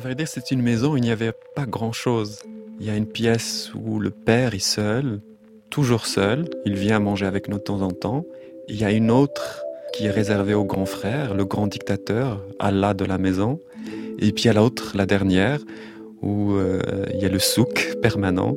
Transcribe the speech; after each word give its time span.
Vrai 0.00 0.14
dire, 0.14 0.28
c'est 0.28 0.50
une 0.50 0.62
maison 0.62 0.92
où 0.92 0.96
il 0.96 1.02
n'y 1.02 1.10
avait 1.10 1.34
pas 1.54 1.66
grand-chose. 1.66 2.38
Il 2.80 2.86
y 2.86 2.90
a 2.90 2.96
une 2.96 3.06
pièce 3.06 3.70
où 3.74 4.00
le 4.00 4.08
père 4.08 4.54
est 4.54 4.58
seul, 4.58 5.20
toujours 5.68 6.06
seul. 6.06 6.48
Il 6.64 6.74
vient 6.74 6.98
manger 7.00 7.26
avec 7.26 7.48
nous 7.48 7.58
de 7.58 7.62
temps 7.62 7.82
en 7.82 7.90
temps. 7.90 8.24
Il 8.68 8.76
y 8.80 8.84
a 8.84 8.92
une 8.92 9.10
autre 9.10 9.62
qui 9.92 10.06
est 10.06 10.10
réservée 10.10 10.54
au 10.54 10.64
grand 10.64 10.86
frère, 10.86 11.34
le 11.34 11.44
grand 11.44 11.66
dictateur, 11.66 12.42
Allah 12.58 12.94
de 12.94 13.04
la 13.04 13.18
maison. 13.18 13.60
Et 14.18 14.32
puis 14.32 14.44
il 14.44 14.46
y 14.46 14.50
a 14.50 14.54
l'autre, 14.54 14.92
la 14.94 15.04
dernière, 15.04 15.60
où 16.22 16.54
euh, 16.54 16.80
il 17.12 17.20
y 17.20 17.26
a 17.26 17.28
le 17.28 17.38
souk 17.38 17.96
permanent, 18.00 18.56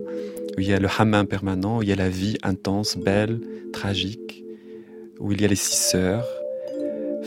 où 0.58 0.62
il 0.62 0.68
y 0.68 0.74
a 0.74 0.80
le 0.80 0.88
hammam 0.98 1.28
permanent, 1.28 1.80
où 1.80 1.84
il 1.84 1.90
y 1.90 1.94
a 1.94 1.98
la 1.98 2.10
vie 2.10 2.38
intense, 2.44 2.96
belle, 2.96 3.42
tragique, 3.74 4.46
où 5.20 5.34
il 5.34 5.42
y 5.42 5.46
a 5.46 5.50
les 5.50 5.58
six 5.58 5.76
sœurs, 5.76 6.26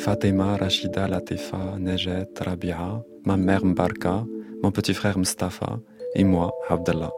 Fatima, 0.07 0.57
Rachida, 0.57 1.09
Latifa, 1.09 1.77
Najet, 1.81 2.39
Rabia, 2.39 3.03
ma 3.25 3.37
mère 3.37 3.65
Mbarka, 3.65 4.25
mon 4.63 4.71
petit 4.71 4.95
frère 4.95 5.19
Mustafa 5.19 5.81
et 6.15 6.23
moi, 6.23 6.53
Abdallah. 6.69 7.11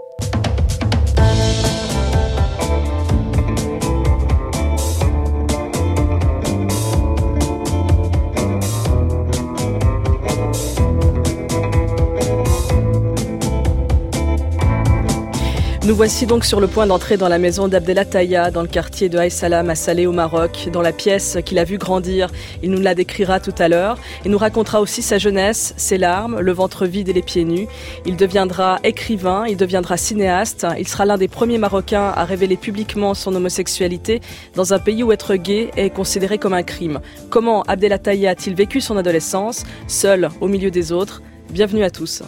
Nous 15.88 15.96
voici 15.96 16.26
donc 16.26 16.44
sur 16.44 16.60
le 16.60 16.66
point 16.66 16.86
d'entrer 16.86 17.16
dans 17.16 17.30
la 17.30 17.38
maison 17.38 17.66
d'Abdelataya, 17.66 18.50
dans 18.50 18.60
le 18.60 18.68
quartier 18.68 19.08
de 19.08 19.16
Haïsalam 19.16 19.70
à 19.70 19.74
Salé 19.74 20.04
au 20.04 20.12
Maroc, 20.12 20.68
dans 20.70 20.82
la 20.82 20.92
pièce 20.92 21.38
qu'il 21.46 21.58
a 21.58 21.64
vu 21.64 21.78
grandir. 21.78 22.28
Il 22.62 22.70
nous 22.72 22.80
la 22.82 22.94
décrira 22.94 23.40
tout 23.40 23.54
à 23.56 23.68
l'heure. 23.68 23.96
Il 24.26 24.30
nous 24.30 24.36
racontera 24.36 24.82
aussi 24.82 25.00
sa 25.00 25.16
jeunesse, 25.16 25.72
ses 25.78 25.96
larmes, 25.96 26.40
le 26.40 26.52
ventre 26.52 26.84
vide 26.84 27.08
et 27.08 27.14
les 27.14 27.22
pieds 27.22 27.46
nus. 27.46 27.68
Il 28.04 28.16
deviendra 28.16 28.80
écrivain, 28.84 29.46
il 29.48 29.56
deviendra 29.56 29.96
cinéaste. 29.96 30.66
Il 30.78 30.86
sera 30.86 31.06
l'un 31.06 31.16
des 31.16 31.26
premiers 31.26 31.56
Marocains 31.56 32.12
à 32.14 32.26
révéler 32.26 32.58
publiquement 32.58 33.14
son 33.14 33.34
homosexualité 33.34 34.20
dans 34.56 34.74
un 34.74 34.78
pays 34.78 35.02
où 35.02 35.10
être 35.10 35.36
gay 35.36 35.70
est 35.78 35.88
considéré 35.88 36.36
comme 36.36 36.52
un 36.52 36.64
crime. 36.64 37.00
Comment 37.30 37.62
Abdelataya 37.62 38.32
a-t-il 38.32 38.54
vécu 38.54 38.82
son 38.82 38.98
adolescence, 38.98 39.64
seul 39.86 40.28
au 40.42 40.48
milieu 40.48 40.70
des 40.70 40.92
autres? 40.92 41.22
Bienvenue 41.50 41.82
à 41.82 41.88
tous. 41.88 42.22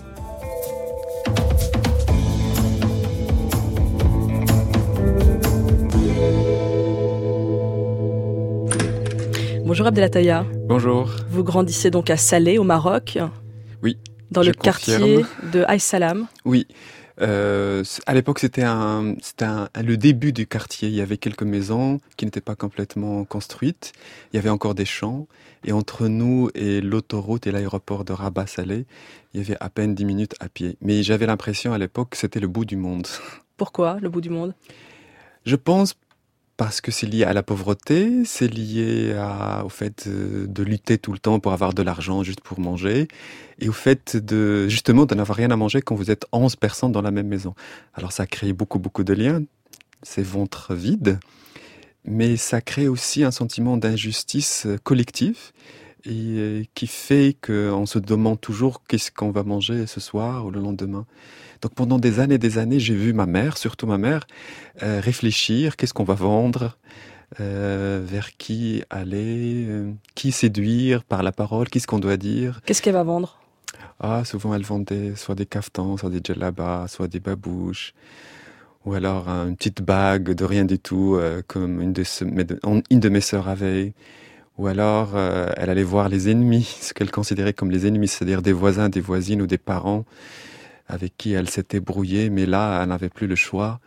Bonjour 9.71 9.87
Abdelataya. 9.87 10.45
Bonjour. 10.67 11.09
Vous 11.29 11.45
grandissez 11.45 11.93
donc 11.93 12.11
à 12.11 12.17
Salé, 12.17 12.59
au 12.59 12.65
Maroc 12.65 13.19
Oui. 13.85 13.99
Dans 14.33 14.43
le 14.43 14.51
quartier 14.51 15.25
de 15.53 15.63
Aïs 15.69 15.85
Salam 15.85 16.27
Oui. 16.45 16.67
Euh, 17.21 17.85
à 18.05 18.15
l'époque, 18.15 18.41
c'était 18.41 18.65
un, 18.65 19.15
un, 19.43 19.69
le 19.81 19.97
début 19.97 20.33
du 20.33 20.49
quartier. 20.49 20.89
Il 20.89 20.95
y 20.97 21.01
avait 21.01 21.19
quelques 21.19 21.45
maisons 21.45 22.01
qui 22.17 22.25
n'étaient 22.25 22.41
pas 22.41 22.57
complètement 22.57 23.25
construites. 23.25 23.93
Il 24.33 24.37
y 24.37 24.39
avait 24.41 24.51
encore 24.51 24.75
des 24.75 24.85
champs. 24.85 25.29
Et 25.65 25.71
entre 25.71 26.09
nous 26.09 26.51
et 26.57 26.81
l'autoroute 26.81 27.47
et 27.47 27.53
l'aéroport 27.53 28.05
de 28.05 28.13
Rabat-Salé, 28.13 28.87
il 29.35 29.41
y 29.41 29.45
avait 29.45 29.57
à 29.61 29.71
peine 29.71 29.95
10 29.95 30.05
minutes 30.05 30.35
à 30.41 30.49
pied. 30.49 30.79
Mais 30.81 31.05
j'avais 31.05 31.27
l'impression 31.27 31.73
à 31.73 31.79
l'époque 31.79 32.11
que 32.11 32.17
c'était 32.17 32.41
le 32.41 32.49
bout 32.49 32.65
du 32.65 32.75
monde. 32.75 33.07
Pourquoi 33.57 33.99
le 34.01 34.09
bout 34.09 34.21
du 34.21 34.31
monde? 34.31 34.53
Je 35.47 35.55
pense 35.55 35.95
parce 36.61 36.83
que 36.83 36.91
c'est 36.91 37.07
lié 37.07 37.25
à 37.25 37.33
la 37.33 37.43
pauvreté, 37.43 38.23
c'est 38.27 38.47
lié 38.47 39.17
au 39.65 39.71
fait 39.71 40.07
de, 40.07 40.63
lutter 40.63 40.99
tout 40.99 41.11
le 41.11 41.19
temps 41.19 41.41
pour 41.41 41.55
avoir 41.55 41.73
de 41.73 41.81
l'argent 41.81 42.23
juste 42.23 42.43
pour 42.43 42.61
manger, 42.61 43.09
et 43.61 43.71
au 43.71 43.73
fait 43.73 44.19
de 44.19 44.69
justement 44.69 45.07
de 45.07 45.15
n'avoir 45.15 45.39
rien 45.39 45.51
à 45.51 45.57
manger 45.57 45.81
quand 45.81 45.95
vous 45.95 46.11
êtes 46.11 46.27
11 46.33 46.57
personnes 46.57 46.93
dans 46.93 47.01
la 47.01 47.13
même 47.13 47.29
maison. 47.29 47.55
Alors 47.95 48.13
ça 48.13 48.27
crée 48.27 48.53
beaucoup 48.53 48.79
beaucoup 48.79 49.05
de 49.05 49.15
liens, 49.15 49.43
ces 50.03 50.23
ventres 50.23 50.75
vides, 50.75 51.19
mais 52.05 52.37
ça 52.37 52.61
crée 52.61 52.89
aussi 52.89 53.25
un 53.25 53.31
sentiment 53.31 53.79
d'injustice 53.79 54.67
collective 54.85 55.53
et 56.05 56.11
euh, 56.11 56.65
qui 56.75 56.87
fait 56.87 57.39
qu'on 57.41 57.87
se 57.87 57.99
demande 57.99 58.39
toujours 58.39 58.83
qu'est-ce 58.87 59.11
qu'on 59.11 59.31
va 59.31 59.45
manger 59.45 59.87
ce 59.87 59.99
soir 60.01 60.45
ou 60.45 60.51
le 60.51 60.61
lendemain. 60.61 61.07
Donc 61.63 61.75
pendant 61.75 61.99
des 61.99 62.21
années 62.21 62.37
et 62.37 62.39
des 62.39 62.59
années, 62.59 62.81
j'ai 62.81 62.95
vu 62.95 63.13
ma 63.13 63.27
mère, 63.27 63.59
surtout 63.59 63.87
ma 63.87 63.99
mère, 63.99 64.27
euh, 64.83 65.01
réfléchir, 65.03 65.77
qu'est-ce 65.77 65.93
qu'on 65.93 66.05
va 66.05 66.15
vendre, 66.15 66.79
euh, 67.39 68.03
vers 68.03 68.37
qui 68.37 68.83
aller, 68.89 69.67
euh, 69.69 69.93
qui 70.15 70.33
séduire 70.33 71.05
par 71.05 71.23
la 71.23 71.33
parole, 71.33 71.69
qu'est-ce 71.69 71.87
qu'on 71.87 71.99
doit 71.99 72.17
dire? 72.17 72.61
Qu'est-ce 72.65 72.81
qu'elle 72.81 72.95
va 72.95 73.03
vendre? 73.03 73.39
Ah, 74.01 74.25
souvent 74.25 74.55
elle 74.55 74.63
vendait 74.63 75.15
soit 75.17 75.35
des 75.35 75.47
caftans, 75.47 75.99
soit 75.99 76.11
des 76.11 76.21
djellabas, 76.25 76.89
soit 76.89 77.09
des 77.09 77.21
babouches, 77.21 77.93
ou 78.87 78.95
alors 78.95 79.29
une 79.29 79.57
petite 79.57 79.83
bague 79.83 80.31
de 80.31 80.45
rien 80.45 80.65
du 80.65 80.79
tout, 80.79 81.21
comme 81.47 81.83
une 81.83 81.93
de, 81.93 82.03
une 82.91 83.01
de 83.01 83.09
mes 83.11 83.21
sœurs 83.21 83.49
avait. 83.49 83.93
Ou 84.57 84.67
alors, 84.67 85.17
elle 85.19 85.71
allait 85.71 85.83
voir 85.83 86.09
les 86.09 86.31
ennemis, 86.31 86.65
ce 86.81 86.95
qu'elle 86.95 87.11
considérait 87.11 87.53
comme 87.53 87.71
les 87.71 87.87
ennemis, 87.87 88.09
c'est-à-dire 88.09 88.41
des 88.41 88.53
voisins, 88.53 88.89
des 88.89 89.03
voisines 89.03 89.43
ou 89.43 89.47
des 89.47 89.59
parents 89.59 90.05
avec 90.91 91.17
qui 91.17 91.33
elle 91.33 91.49
s'était 91.49 91.81
brouillée, 91.81 92.31
mais 92.31 92.47
là, 92.47 92.83
elle 92.83 92.89
n'avait 92.89 93.09
plus 93.09 93.29
le 93.29 93.37
choix. 93.37 93.81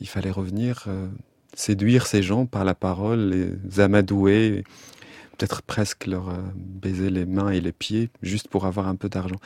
Il 0.00 0.08
fallait 0.08 0.30
revenir 0.30 0.84
euh, 0.88 1.08
séduire 1.54 2.06
ces 2.06 2.22
gens 2.22 2.46
par 2.46 2.64
la 2.64 2.74
parole, 2.74 3.30
les 3.30 3.80
amadouer, 3.80 4.64
peut-être 5.36 5.62
presque 5.62 6.06
leur 6.06 6.30
euh, 6.30 6.38
baiser 6.56 7.10
les 7.10 7.26
mains 7.26 7.50
et 7.50 7.60
les 7.60 7.72
pieds, 7.72 8.10
juste 8.22 8.48
pour 8.48 8.66
avoir 8.66 8.88
un 8.88 8.96
peu 8.96 9.08
d'argent. 9.08 9.36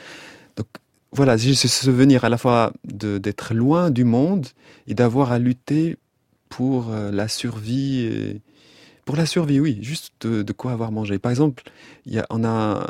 Donc 0.56 0.66
voilà, 1.12 1.36
j'ai 1.36 1.54
ce 1.54 1.68
souvenir 1.68 2.24
à 2.24 2.30
la 2.30 2.38
fois 2.38 2.72
d'être 2.84 3.52
loin 3.52 3.90
du 3.90 4.04
monde 4.04 4.46
et 4.86 4.94
d'avoir 4.94 5.32
à 5.32 5.38
lutter 5.38 5.98
pour 6.48 6.90
euh, 6.90 7.10
la 7.10 7.28
survie. 7.28 8.40
pour 9.04 9.16
la 9.16 9.26
survie, 9.26 9.60
oui, 9.60 9.78
juste 9.82 10.26
de, 10.26 10.52
quoi 10.52 10.72
avoir 10.72 10.92
mangé. 10.92 11.18
Par 11.18 11.30
exemple, 11.30 11.62
y 12.06 12.20
on 12.30 12.42
a, 12.44 12.86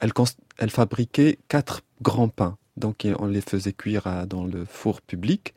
elle 0.00 0.70
fabriquait 0.70 1.38
quatre 1.48 1.82
grands 2.02 2.28
pains 2.28 2.56
donc 2.78 3.06
on 3.18 3.26
les 3.26 3.40
faisait 3.40 3.72
cuire 3.72 4.26
dans 4.26 4.44
le 4.44 4.64
four 4.64 5.02
public. 5.02 5.54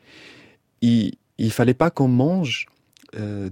Il 0.81 1.13
ne 1.39 1.49
fallait 1.49 1.73
pas 1.73 1.89
qu'on 1.89 2.07
mange 2.07 2.67
euh, 3.17 3.49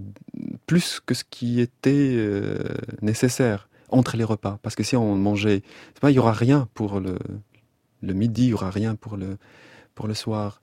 plus 0.67 1.01
que 1.05 1.13
ce 1.13 1.23
qui 1.29 1.59
était 1.59 2.13
euh, 2.15 2.63
nécessaire 3.01 3.67
entre 3.89 4.15
les 4.15 4.23
repas. 4.23 4.59
Parce 4.61 4.75
que 4.75 4.83
si 4.83 4.95
on 4.95 5.15
mangeait, 5.15 5.63
il 6.03 6.09
n'y 6.09 6.19
aura 6.19 6.31
rien 6.31 6.69
pour 6.73 6.99
le, 6.99 7.17
midi, 8.01 8.43
il 8.43 8.47
n'y 8.47 8.53
aura 8.53 8.69
rien 8.69 8.95
pour 8.95 9.17
le, 9.17 9.37
pour 9.95 10.07
le 10.07 10.13
soir. 10.13 10.61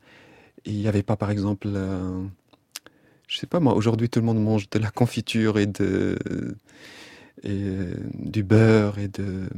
il 0.65 0.77
n'y 0.77 0.89
avait 0.89 1.03
pas, 1.03 1.17
par 1.17 1.31
exemple, 1.31 1.69
euh, 1.71 2.25
je 3.27 3.39
sais 3.39 3.47
pas 3.47 3.61
moi, 3.61 3.75
aujourd'hui 3.75 4.09
tout 4.09 4.21
le 4.21 4.27
monde 4.27 4.43
mange 4.43 4.71
de 4.71 4.79
la 4.79 4.91
confiture 4.91 5.59
et 5.59 5.67
de 5.67 6.17
et 7.43 7.51
euh, 7.51 7.95
du 8.15 8.43
beurre 8.43 8.99
et, 8.99 9.09
de, 9.09 9.49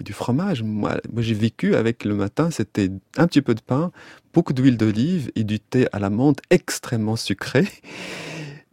du 0.00 0.12
fromage. 0.12 0.62
Moi, 0.62 1.00
moi 1.12 1.22
j'ai 1.22 1.34
vécu 1.34 1.74
avec 1.74 2.04
le 2.04 2.14
matin, 2.14 2.50
c'était 2.50 2.90
un 3.16 3.26
petit 3.26 3.42
peu 3.42 3.54
de 3.54 3.60
pain, 3.60 3.92
beaucoup 4.34 4.52
d'huile 4.52 4.76
d'olive 4.76 5.30
et 5.36 5.44
du 5.44 5.60
thé 5.60 5.86
à 5.92 5.98
la 5.98 6.10
menthe 6.10 6.40
extrêmement 6.50 7.16
sucré. 7.16 7.68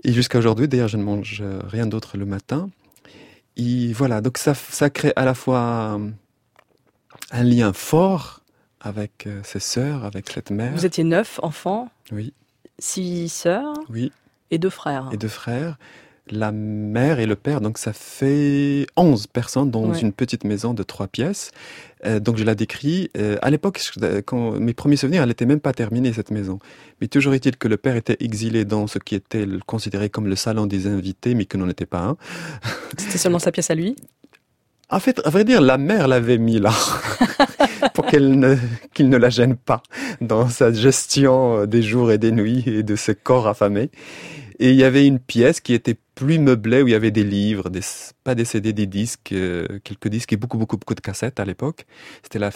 Et 0.03 0.13
jusqu'à 0.13 0.37
aujourd'hui, 0.37 0.67
d'ailleurs, 0.67 0.87
je 0.87 0.97
ne 0.97 1.03
mange 1.03 1.43
rien 1.67 1.87
d'autre 1.87 2.17
le 2.17 2.25
matin. 2.25 2.69
Et 3.57 3.91
voilà, 3.93 4.21
donc 4.21 4.37
ça, 4.37 4.53
ça 4.53 4.89
crée 4.89 5.11
à 5.15 5.25
la 5.25 5.33
fois 5.33 5.99
un 7.31 7.43
lien 7.43 7.73
fort 7.73 8.41
avec 8.79 9.25
euh, 9.27 9.41
ses 9.43 9.59
sœurs, 9.59 10.05
avec 10.05 10.29
cette 10.29 10.51
mère. 10.51 10.71
Vous 10.73 10.85
étiez 10.85 11.03
neuf 11.03 11.39
enfants 11.43 11.89
Oui. 12.11 12.33
Six 12.79 13.29
sœurs 13.29 13.73
Oui. 13.89 14.11
Et 14.51 14.59
deux 14.59 14.69
frères 14.69 15.09
Et 15.11 15.17
deux 15.17 15.27
frères 15.27 15.77
la 16.31 16.51
mère 16.51 17.19
et 17.19 17.25
le 17.25 17.35
père, 17.35 17.61
donc 17.61 17.77
ça 17.77 17.93
fait 17.93 18.87
11 18.95 19.27
personnes 19.27 19.71
dans 19.71 19.93
une 19.93 20.13
petite 20.13 20.43
maison 20.43 20.73
de 20.73 20.83
trois 20.83 21.07
pièces. 21.07 21.51
Euh, 22.05 22.19
donc 22.19 22.37
je 22.37 22.43
la 22.43 22.55
décris. 22.55 23.09
Euh, 23.17 23.37
à 23.41 23.49
l'époque, 23.49 23.81
quand 24.25 24.51
mes 24.59 24.73
premiers 24.73 24.97
souvenirs, 24.97 25.23
elle 25.23 25.29
n'était 25.29 25.45
même 25.45 25.59
pas 25.59 25.73
terminée 25.73 26.13
cette 26.13 26.31
maison. 26.31 26.59
Mais 27.01 27.07
toujours 27.07 27.33
est-il 27.33 27.57
que 27.57 27.67
le 27.67 27.77
père 27.77 27.95
était 27.95 28.17
exilé 28.19 28.65
dans 28.65 28.87
ce 28.87 28.99
qui 28.99 29.15
était 29.15 29.45
considéré 29.65 30.09
comme 30.09 30.27
le 30.27 30.35
salon 30.35 30.65
des 30.65 30.87
invités, 30.87 31.33
mais 31.33 31.45
que 31.45 31.57
n'en 31.57 31.69
était 31.69 31.85
pas 31.85 31.99
un. 31.99 32.17
C'était 32.97 33.17
seulement 33.17 33.39
sa 33.39 33.51
pièce 33.51 33.71
à 33.71 33.75
lui? 33.75 33.95
En 34.89 34.99
fait, 34.99 35.19
à 35.25 35.29
vrai 35.29 35.43
dire, 35.43 35.59
la 35.59 35.77
mère 35.77 36.07
l'avait 36.07 36.37
mis 36.37 36.59
là 36.59 36.71
pour 37.93 38.05
qu'elle 38.05 38.39
ne, 38.39 38.55
qu'il 38.93 39.09
ne 39.09 39.17
la 39.17 39.29
gêne 39.29 39.57
pas 39.57 39.83
dans 40.21 40.47
sa 40.47 40.71
gestion 40.71 41.65
des 41.65 41.81
jours 41.81 42.11
et 42.11 42.17
des 42.17 42.31
nuits 42.31 42.63
et 42.67 42.83
de 42.83 42.95
ce 42.95 43.11
corps 43.11 43.47
affamé. 43.47 43.89
Et 44.59 44.71
il 44.71 44.75
y 44.75 44.83
avait 44.83 45.05
une 45.05 45.19
pièce 45.19 45.59
qui 45.59 45.73
était 45.73 45.97
plus 46.17 46.39
meublé 46.39 46.81
où 46.81 46.87
il 46.87 46.91
y 46.91 46.95
avait 46.95 47.11
des 47.11 47.23
livres, 47.23 47.69
des, 47.69 47.81
pas 48.23 48.33
des 48.33 48.43
CD, 48.43 48.73
des 48.73 48.87
disques, 48.87 49.31
euh, 49.33 49.67
quelques 49.83 50.07
disques 50.07 50.33
et 50.33 50.35
beaucoup, 50.35 50.57
beaucoup, 50.57 50.75
beaucoup 50.75 50.95
de 50.95 50.99
cassettes 50.99 51.39
à 51.39 51.45
l'époque. 51.45 51.85
C'était 52.23 52.39
la, 52.39 52.49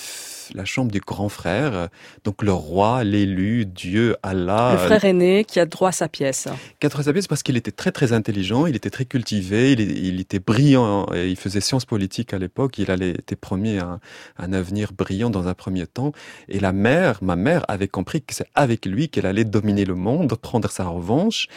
la 0.56 0.66
chambre 0.66 0.92
du 0.92 1.00
grand 1.00 1.30
frère, 1.30 1.90
donc 2.24 2.42
le 2.42 2.52
roi, 2.52 3.04
l'élu, 3.04 3.68
Dieu, 3.68 4.16
Allah. 4.24 4.72
Le 4.72 4.78
frère 4.80 5.06
aîné 5.06 5.46
qui 5.46 5.60
a 5.60 5.68
droit 5.68 5.90
à 5.90 5.92
sa 5.92 6.10
pièce. 6.10 6.48
Qui 6.80 6.88
a 6.88 6.90
droit 6.90 7.02
à 7.02 7.04
sa 7.04 7.14
pièce 7.14 7.28
parce 7.28 7.44
qu'il 7.44 7.56
était 7.56 7.72
très, 7.72 7.92
très 7.92 8.14
intelligent, 8.14 8.66
il 8.66 8.76
était 8.76 8.90
très 8.90 9.06
cultivé, 9.06 9.74
il, 9.74 9.80
il 9.80 10.20
était 10.20 10.40
brillant, 10.40 11.06
et 11.14 11.30
il 11.30 11.36
faisait 11.36 11.62
sciences 11.62 11.86
politiques 11.86 12.34
à 12.34 12.40
l'époque, 12.40 12.80
il 12.80 12.90
allait, 12.90 13.12
était 13.12 13.36
promis 13.36 13.78
un, 13.78 14.00
un 14.38 14.54
avenir 14.54 14.92
brillant 14.92 15.30
dans 15.30 15.48
un 15.48 15.54
premier 15.54 15.86
temps. 15.86 16.14
Et 16.50 16.60
la 16.60 16.72
mère, 16.74 17.20
ma 17.22 17.36
mère, 17.36 17.64
avait 17.68 17.88
compris 17.88 18.24
que 18.24 18.34
c'est 18.34 18.48
avec 18.56 18.88
lui 18.88 19.10
qu'elle 19.10 19.28
allait 19.28 19.46
dominer 19.46 19.86
le 19.86 19.94
monde, 19.94 20.34
prendre 20.34 20.72
sa 20.72 20.86
revanche, 20.86 21.48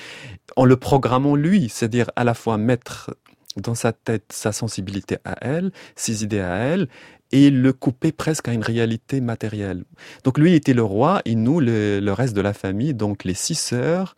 en 0.57 0.67
le 0.67 0.77
programmant 0.77 1.35
lui, 1.35 1.71
c'est-à-dire 1.95 2.11
à 2.17 2.25
la 2.25 2.35
fois 2.35 2.59
mettre 2.59 3.15
dans 3.57 3.75
sa 3.77 3.93
tête 3.93 4.25
sa 4.33 4.51
sensibilité 4.51 5.19
à 5.25 5.37
elle, 5.41 5.71
ses 5.95 6.25
idées 6.25 6.41
à 6.41 6.57
elle, 6.57 6.89
et 7.31 7.51
le 7.51 7.73
couper 7.73 8.11
presque 8.13 8.49
à 8.49 8.53
une 8.53 8.63
réalité 8.65 9.21
matérielle. 9.21 9.85
Donc 10.25 10.39
lui 10.39 10.55
était 10.55 10.75
le 10.75 10.83
roi 10.83 11.23
et 11.25 11.35
nous, 11.37 11.61
le, 11.61 12.01
le 12.01 12.13
reste 12.13 12.35
de 12.35 12.41
la 12.41 12.53
famille, 12.53 12.95
donc 12.95 13.23
les 13.25 13.35
six 13.35 13.55
sœurs, 13.55 14.17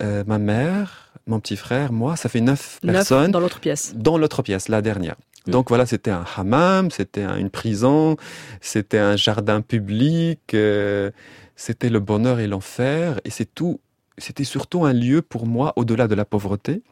euh, 0.00 0.24
ma 0.26 0.38
mère, 0.38 1.12
mon 1.26 1.38
petit 1.40 1.56
frère, 1.56 1.92
moi, 1.92 2.16
ça 2.16 2.28
fait 2.28 2.40
neuf, 2.40 2.78
Neuf 2.82 2.94
personnes 2.94 3.30
dans 3.30 3.40
l'autre 3.40 3.60
pièce. 3.60 3.94
dans 3.96 4.18
l'autre 4.18 4.42
pièce, 4.42 4.68
la 4.68 4.82
dernière. 4.82 5.16
Donc 5.46 5.68
voilà, 5.68 5.86
c'était 5.86 6.10
un 6.10 6.24
hammam, 6.36 6.90
c'était 6.90 7.22
un- 7.22 7.36
une 7.38 7.48
prison, 7.50 8.16
c'était 8.60 8.98
un 8.98 9.16
jardin 9.16 9.60
public, 9.62 10.40
euh, 10.54 11.10
c'était 11.56 11.88
le 11.90 12.00
bonheur 12.00 12.38
et 12.40 12.46
l'enfer, 12.48 13.20
et 13.24 13.30
c'est 13.30 13.52
tout. 13.54 13.80
C'était 14.18 14.44
surtout 14.44 14.84
un 14.84 14.92
lieu 14.92 15.22
pour 15.22 15.46
moi, 15.46 15.72
au-delà 15.76 16.08
de 16.08 16.14
la 16.14 16.24
pauvreté, 16.24 16.82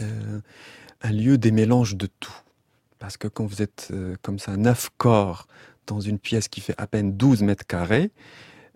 euh, 0.00 0.40
un 1.02 1.12
lieu 1.12 1.38
des 1.38 1.50
mélanges 1.50 1.96
de 1.96 2.08
tout. 2.20 2.34
Parce 2.98 3.16
que 3.16 3.28
quand 3.28 3.46
vous 3.46 3.62
êtes 3.62 3.88
euh, 3.92 4.16
comme 4.22 4.38
ça, 4.38 4.56
neuf 4.56 4.90
corps 4.96 5.46
dans 5.86 6.00
une 6.00 6.18
pièce 6.18 6.48
qui 6.48 6.60
fait 6.60 6.74
à 6.78 6.86
peine 6.86 7.16
12 7.16 7.42
mètres 7.42 7.66
carrés, 7.66 8.10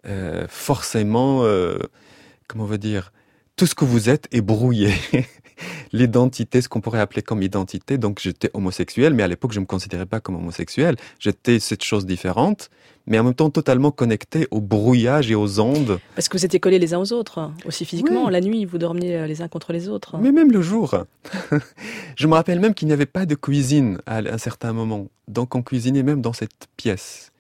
euh, 0.07 0.47
forcément, 0.49 1.43
comment 2.47 2.65
on 2.65 2.67
va 2.67 2.77
dire, 2.77 3.13
tout 3.57 3.67
ce 3.67 3.75
que 3.75 3.85
vous 3.85 4.09
êtes 4.09 4.29
est 4.31 4.41
brouillé. 4.41 4.95
L'identité, 5.93 6.61
ce 6.61 6.69
qu'on 6.69 6.81
pourrait 6.81 7.01
appeler 7.01 7.23
comme 7.23 7.43
identité, 7.43 7.99
donc 7.99 8.21
j'étais 8.21 8.51
homosexuel, 8.55 9.15
mais 9.15 9.23
à 9.23 9.29
l'époque 9.29 9.53
je 9.53 9.61
me 9.61 9.67
considérais 9.67 10.07
pas 10.07 10.21
comme 10.21 10.37
homosexuel. 10.37 10.97
J'étais 11.19 11.59
cette 11.59 11.83
chose 11.83 12.07
différente, 12.07 12.71
mais 13.09 13.19
en 13.19 13.25
même 13.25 13.35
temps 13.35 13.51
totalement 13.51 13.91
connecté 13.91 14.47
au 14.51 14.61
brouillage 14.61 15.31
et 15.31 15.35
aux 15.35 15.61
ondes. 15.61 15.99
Parce 16.15 16.29
que 16.29 16.37
vous 16.37 16.45
étiez 16.45 16.61
collés 16.61 16.79
les 16.79 16.95
uns 16.95 17.01
aux 17.01 17.13
autres, 17.13 17.51
aussi 17.65 17.85
physiquement. 17.85 18.27
Oui. 18.27 18.33
La 18.33 18.41
nuit, 18.41 18.65
vous 18.67 18.79
dormiez 18.79 19.17
euh, 19.17 19.27
les 19.27 19.43
uns 19.43 19.49
contre 19.49 19.73
les 19.73 19.89
autres. 19.89 20.19
Mais 20.19 20.31
même 20.31 20.53
le 20.53 20.61
jour. 20.61 20.95
je 22.17 22.27
me 22.27 22.35
rappelle 22.35 22.61
même 22.61 22.75
qu'il 22.75 22.87
n'y 22.87 22.95
avait 22.95 23.07
pas 23.07 23.27
de 23.27 23.35
cuisine 23.35 23.99
à 24.07 24.19
un 24.19 24.39
certain 24.39 24.73
moment. 24.73 25.09
Donc 25.27 25.55
on 25.55 25.63
cuisinait 25.63 26.03
même 26.03 26.21
dans 26.21 26.35
cette 26.35 26.69
pièce. 26.77 27.33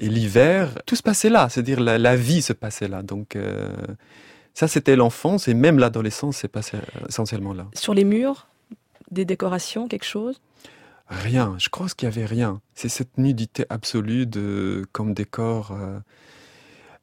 Et 0.00 0.08
l'hiver, 0.08 0.78
tout 0.84 0.96
se 0.96 1.02
passait 1.02 1.30
là, 1.30 1.48
c'est-à-dire 1.48 1.80
la, 1.80 1.98
la 1.98 2.16
vie 2.16 2.42
se 2.42 2.52
passait 2.52 2.88
là. 2.88 3.02
Donc 3.02 3.36
euh, 3.36 3.70
ça, 4.54 4.66
c'était 4.66 4.96
l'enfance 4.96 5.46
et 5.46 5.54
même 5.54 5.78
l'adolescence 5.78 6.38
s'est 6.38 6.48
passé 6.48 6.76
euh, 6.76 7.06
essentiellement 7.08 7.52
là. 7.52 7.66
Sur 7.74 7.94
les 7.94 8.04
murs, 8.04 8.48
des 9.12 9.24
décorations, 9.24 9.86
quelque 9.86 10.04
chose? 10.04 10.40
Rien, 11.08 11.54
je 11.58 11.70
crois 11.70 11.86
qu'il 11.88 12.08
n'y 12.08 12.14
avait 12.14 12.26
rien. 12.26 12.60
C'est 12.74 12.90
cette 12.90 13.16
nudité 13.16 13.64
absolue 13.70 14.26
de, 14.26 14.84
comme 14.92 15.14
décor. 15.14 15.72
euh. 15.72 15.98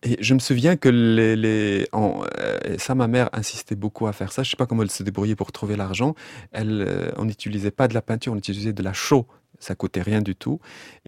Et 0.03 0.17
je 0.21 0.35
me 0.35 0.39
souviens 0.39 0.75
que 0.75 0.89
les, 0.89 1.35
les 1.35 1.87
euh, 1.95 2.77
ça, 2.77 2.93
ma 2.93 3.07
mère 3.07 3.29
insistait 3.33 3.75
beaucoup 3.75 4.05
à 4.05 4.13
faire 4.13 4.31
ça. 4.31 4.43
Je 4.43 4.51
sais 4.51 4.57
pas 4.57 4.67
comment 4.67 4.83
elle 4.83 4.91
se 4.91 5.01
débrouillait 5.01 5.35
pour 5.35 5.51
trouver 5.51 5.75
l'argent. 5.75 6.13
Elle, 6.51 6.85
euh, 6.87 7.11
on 7.17 7.25
n'utilisait 7.25 7.71
pas 7.71 7.87
de 7.87 7.95
la 7.95 8.03
peinture, 8.03 8.33
on 8.33 8.37
utilisait 8.37 8.73
de 8.73 8.83
la 8.83 8.93
chaux. 8.93 9.25
Ça 9.57 9.73
coûtait 9.73 10.03
rien 10.03 10.21
du 10.21 10.35
tout. 10.35 10.59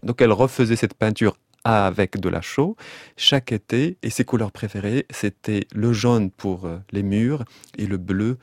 Donc 0.02 0.20
elle 0.20 0.32
refaisait 0.32 0.74
cette 0.74 0.94
peinture 0.94 1.36
avec 1.62 2.18
de 2.18 2.28
la 2.28 2.40
chaux 2.40 2.76
chaque 3.16 3.52
été. 3.52 3.98
Et 4.02 4.10
ses 4.10 4.24
couleurs 4.24 4.50
préférées, 4.50 5.06
c'était 5.10 5.68
le 5.72 5.92
jaune 5.92 6.30
pour 6.32 6.68
les 6.90 7.02
murs 7.04 7.44
et 7.76 7.86
le 7.86 7.98
bleu 7.98 8.38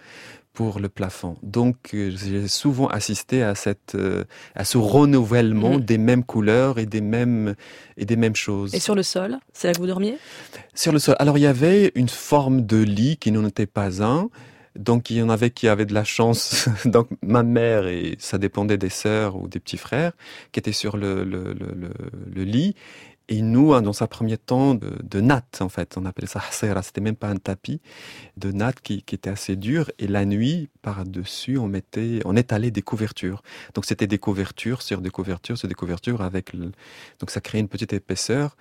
pour 0.55 0.79
le 0.79 0.89
plafond. 0.89 1.35
Donc 1.43 1.77
euh, 1.93 2.11
j'ai 2.15 2.47
souvent 2.47 2.87
assisté 2.87 3.43
à 3.43 3.53
cette 3.55 3.93
euh, 3.95 4.23
à 4.55 4.63
ce 4.65 4.77
renouvellement 4.77 5.75
Mhm. 5.75 5.81
des 5.91 5.97
mêmes 6.09 6.23
couleurs 6.23 6.79
et 6.79 6.85
des 6.95 7.01
mêmes 7.01 7.55
et 7.97 8.05
des 8.05 8.15
mêmes 8.23 8.35
choses. 8.47 8.73
Et 8.73 8.79
sur 8.79 8.95
le 8.95 9.03
sol, 9.03 9.31
c'est 9.53 9.67
là 9.67 9.73
que 9.73 9.79
vous 9.79 9.87
dormiez? 9.95 10.17
Sur 10.73 10.91
le 10.93 10.99
sol. 10.99 11.15
Alors 11.19 11.37
il 11.37 11.41
y 11.41 11.47
avait 11.57 11.91
une 11.95 12.09
forme 12.09 12.65
de 12.65 12.77
lit 12.77 13.17
qui 13.17 13.31
n'en 13.31 13.45
était 13.45 13.67
pas 13.79 14.01
un. 14.03 14.29
Donc 14.89 15.09
il 15.09 15.17
y 15.17 15.21
en 15.21 15.29
avait 15.29 15.51
qui 15.51 15.67
avaient 15.69 15.85
de 15.85 15.93
la 15.93 16.03
chance. 16.03 16.67
Donc 16.85 17.07
ma 17.21 17.43
mère 17.43 17.87
et 17.87 18.15
ça 18.19 18.37
dépendait 18.37 18.77
des 18.77 18.89
sœurs 19.03 19.35
ou 19.37 19.47
des 19.47 19.59
petits 19.59 19.77
frères 19.87 20.11
qui 20.51 20.59
étaient 20.59 20.73
sur 20.83 20.97
le, 20.97 21.23
le, 21.23 21.53
le 22.35 22.43
lit. 22.43 22.75
Et 23.27 23.41
nous, 23.41 23.73
hein, 23.73 23.81
dans 23.81 24.03
un 24.03 24.07
premier 24.07 24.37
temps, 24.37 24.75
de, 24.75 24.91
de 25.03 25.21
en 25.59 25.69
fait, 25.69 25.97
on 25.97 26.05
appelait 26.05 26.27
ça 26.27 26.41
hasera, 26.47 26.83
c'était 26.83 27.01
même 27.01 27.15
pas 27.15 27.29
un 27.29 27.37
tapis, 27.37 27.81
de 28.37 28.51
natte 28.51 28.81
qui, 28.81 29.01
qui 29.01 29.15
était 29.15 29.29
assez 29.29 29.55
dur. 29.55 29.89
Et 29.97 30.07
la 30.07 30.25
nuit, 30.25 30.69
par-dessus, 30.81 31.57
on 31.57 31.67
mettait, 31.67 32.19
on 32.25 32.35
étalait 32.35 32.71
des 32.71 32.83
couvertures. 32.83 33.41
Donc 33.73 33.85
c'était 33.85 34.07
des 34.07 34.19
couvertures 34.19 34.81
sur 34.81 35.01
des 35.01 35.09
couvertures 35.09 35.57
sur 35.57 35.67
des 35.67 35.73
couvertures 35.73 36.21
avec, 36.21 36.53
le, 36.53 36.71
donc 37.19 37.31
ça 37.31 37.41
créait 37.41 37.61
une 37.61 37.67
petite 37.69 37.93
épaisseur. 37.93 38.55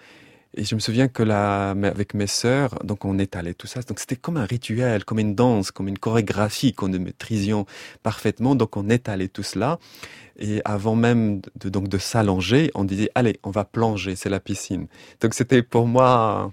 Et 0.57 0.65
je 0.65 0.75
me 0.77 0.81
souviens 0.81 1.09
que 1.09 1.23
là, 1.25 1.71
avec 1.71 2.15
mes 2.15 2.29
sœurs, 2.29 2.79
donc 2.85 3.05
on 3.05 3.19
étalait 3.19 3.55
tout 3.55 3.67
ça. 3.67 3.81
Donc 3.83 3.99
c'était 3.99 4.15
comme 4.17 4.37
un 4.37 4.45
rituel, 4.45 5.05
comme 5.05 5.19
une 5.19 5.35
danse, 5.35 5.71
comme 5.73 5.89
une 5.89 5.99
chorégraphie 5.99 6.73
qu'on 6.73 6.89
ne 6.89 6.99
maîtrisions 6.99 7.67
parfaitement. 8.05 8.55
Donc 8.55 8.77
on 8.77 8.89
étalait 8.89 9.29
tout 9.29 9.43
cela. 9.43 9.79
Et 10.39 10.63
avant 10.65 10.95
même 10.95 11.41
de, 11.61 11.69
donc 11.69 11.89
de 11.89 11.99
s'allonger, 11.99 12.71
on 12.75 12.85
disait 12.85 13.11
allez, 13.17 13.39
on 13.43 13.51
va 13.51 13.65
plonger, 13.65 14.15
c'est 14.17 14.29
la 14.31 14.41
piscine. 14.41 14.87
Donc 15.21 15.35
c'était 15.35 15.63
pour 15.63 15.87
moi, 15.89 16.53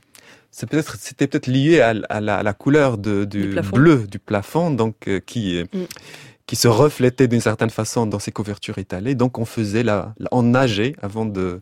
c'est 0.50 0.68
peut-être 0.68 0.96
c'était 0.98 1.28
peut-être 1.28 1.48
lié 1.48 1.82
à, 1.82 1.90
à, 2.10 2.22
la, 2.22 2.38
à, 2.38 2.44
la, 2.44 2.54
couleur 2.54 2.98
de, 2.98 3.24
du, 3.26 3.54
bleu 3.74 4.08
du 4.08 4.18
plafond, 4.20 4.72
donc 4.72 5.08
euh, 5.08 5.20
qui 5.20 5.58
euh, 5.58 5.66
Mm. 5.74 5.84
qui 6.48 6.56
se 6.56 6.68
reflétait 6.68 7.28
d'une 7.28 7.40
certaine 7.42 7.70
façon 7.70 8.06
dans 8.08 8.20
ces 8.20 8.32
couvertures 8.32 8.78
étalées. 8.80 9.16
Donc 9.16 9.38
on 9.38 9.46
faisait 9.46 9.84
la, 9.84 10.14
la- 10.18 10.30
on 10.32 10.44
nageait 10.44 10.96
avant 11.02 11.26
de 11.26 11.62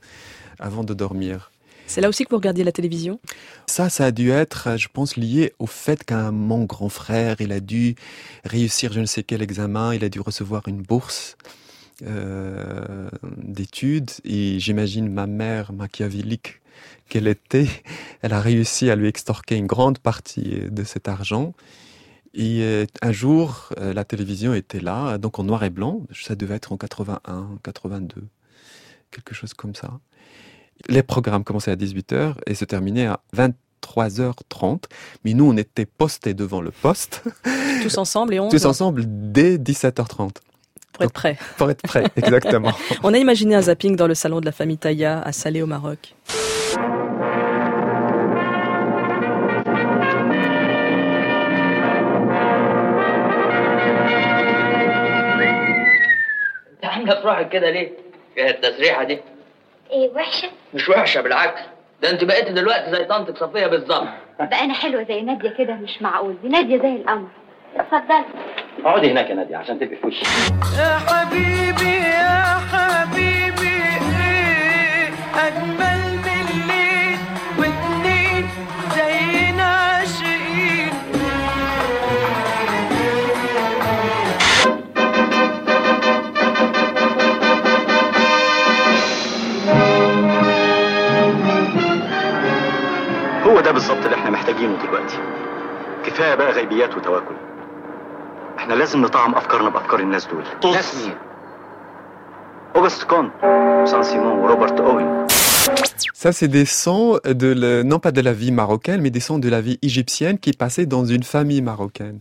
avant 0.58 0.84
de 0.86 0.94
dormir. 0.94 1.52
C'est 1.90 2.02
là 2.02 2.10
aussi 2.10 2.24
que 2.24 2.30
vous 2.30 2.36
regardiez 2.36 2.64
la 2.64 2.72
télévision? 2.72 3.20
Ça, 3.66 3.90
ça 3.90 4.06
a 4.06 4.12
dû 4.12 4.30
être, 4.30 4.78
je 4.78 4.88
pense, 4.94 5.18
lié 5.18 5.54
au 5.58 5.66
fait 5.66 6.04
qu'un 6.04 6.32
mon 6.32 6.66
grand 6.66 6.88
frère, 6.88 7.38
il 7.40 7.52
a 7.52 7.60
dû 7.60 7.96
réussir 8.46 8.94
je 8.94 9.00
ne 9.00 9.08
sais 9.08 9.24
quel 9.24 9.42
examen, 9.42 9.96
il 9.96 10.04
a 10.04 10.10
dû 10.10 10.20
recevoir 10.20 10.68
une 10.68 10.84
bourse 10.84 11.36
euh, 12.06 13.10
d'études 13.38 14.12
et 14.24 14.60
j'imagine 14.60 15.12
ma 15.12 15.26
mère 15.26 15.74
machiavélique 15.74 16.62
qu'elle 17.10 17.28
était, 17.28 17.68
elle 18.22 18.34
a 18.34 18.40
réussi 18.40 18.92
à 18.92 18.96
lui 18.96 19.08
extorquer 19.08 19.56
une 19.56 19.66
grande 19.66 19.98
partie 19.98 20.60
de 20.70 20.84
cet 20.84 21.08
argent. 21.08 21.56
Et 22.36 22.62
euh, 22.62 22.86
un 23.02 23.12
jour, 23.12 23.70
euh, 23.80 23.96
la 23.96 24.06
télévision 24.06 24.54
était 24.54 24.80
là, 24.80 25.18
donc 25.18 25.40
en 25.40 25.44
noir 25.44 25.64
et 25.64 25.72
blanc, 25.72 26.04
ça 26.14 26.36
devait 26.36 26.54
être 26.54 26.72
en 26.72 26.78
81, 26.78 27.58
82, 27.64 28.28
quelque 29.10 29.34
chose 29.34 29.56
comme 29.56 29.74
ça. 29.74 30.00
Les 30.88 31.04
programmes 31.04 31.44
commençaient 31.44 31.72
à 31.72 31.76
18h 31.76 32.36
et 32.46 32.56
se 32.56 32.66
terminaient 32.66 33.08
à 33.08 33.20
23h30. 33.36 34.84
Mais 35.26 35.34
nous, 35.34 35.50
on 35.50 35.58
était 35.58 35.86
postés 35.86 36.34
devant 36.34 36.62
le 36.62 36.72
poste, 36.72 37.24
Tous 37.84 37.98
ensemble 37.98 38.34
et 38.34 38.40
on 38.40 38.50
tous 38.50 38.66
ensemble, 38.66 39.04
dès 39.06 39.58
17h30. 39.58 40.32
pour 40.94 41.04
être 41.04 41.14
prêts. 41.14 41.38
Pour 41.58 41.70
être 41.70 41.82
prêts, 41.82 42.04
exactement. 42.16 42.74
On 43.04 43.14
a 43.14 43.18
imaginé 43.18 43.56
un 43.56 43.62
zapping 43.62 43.96
dans 43.96 44.08
le 44.08 44.16
salon 44.16 44.40
de 44.42 44.46
la 44.46 44.52
famille 44.52 44.78
Taïa 44.78 45.22
à 45.22 45.32
Salé 45.32 45.62
au 45.62 45.66
Maroc. 45.68 46.16
إيه 59.92 60.10
وحشة؟ 60.16 60.50
مش 60.74 60.90
وحشة 60.90 61.22
بالعكس. 61.22 61.62
ده 62.02 62.10
انت 62.10 62.24
بقيتي 62.24 62.54
دلوقتي 62.54 62.92
زي 62.92 63.06
طنطك 63.06 63.38
صفية 63.38 63.68
بالظبط. 63.68 64.08
بقى 64.40 64.64
أنا 64.64 64.74
حلوة 64.74 65.04
زي 65.04 65.22
نادية 65.22 65.50
كده 65.50 65.74
مش 65.74 66.02
معقول. 66.02 66.36
دي 66.42 66.48
نادية 66.50 66.78
زي 66.78 66.96
القمر. 66.96 67.28
اتفضلي. 67.76 68.26
اقعدي 68.86 69.12
هناك 69.12 69.30
يا 69.30 69.36
نادية 69.36 69.58
عشان 69.58 69.80
تبقي 69.80 69.96
في 69.96 70.08
وشي. 70.08 70.26
يا 70.80 70.98
حبيبي 71.08 71.96
يا 71.96 72.60
حبيبي 72.72 73.78
إيه 74.20 75.10
أجمل 75.48 75.99
كفايه 96.19 96.35
بقى 96.35 96.53
غيبيات 96.53 96.97
وتواكل 96.97 97.35
احنا 98.59 98.75
لازم 98.75 99.03
نطعم 99.03 99.35
افكارنا 99.35 99.69
بافكار 99.69 100.01
الناس 100.01 100.27
دول 100.27 100.73
ناس 100.75 100.95
مين؟ 100.95 101.15
اوجست 102.77 103.05
كون 103.05 103.31
سان 103.87 104.03
سيمون 104.03 104.39
وروبرت 104.39 104.81
اوين 104.81 105.25
Ça, 106.25 106.33
c'est 106.33 106.49
des 106.49 106.65
sons 106.85 107.19
de 107.43 107.49
le- 107.63 107.83
non 107.83 107.99
pas 107.99 108.13
de 108.19 108.23
la 108.29 108.33
vie 108.33 108.53
marocaine, 108.63 109.01
mais 109.03 109.11
des 109.11 109.21
sons 109.29 109.39
de 109.47 109.49
la 109.57 109.61
vie 109.61 109.79
égyptienne 109.83 110.39
qui 110.39 110.53
passaient 110.53 110.87
dans 110.97 111.05
une 111.05 111.23
famille 111.23 111.63
marocaine. 111.73 112.19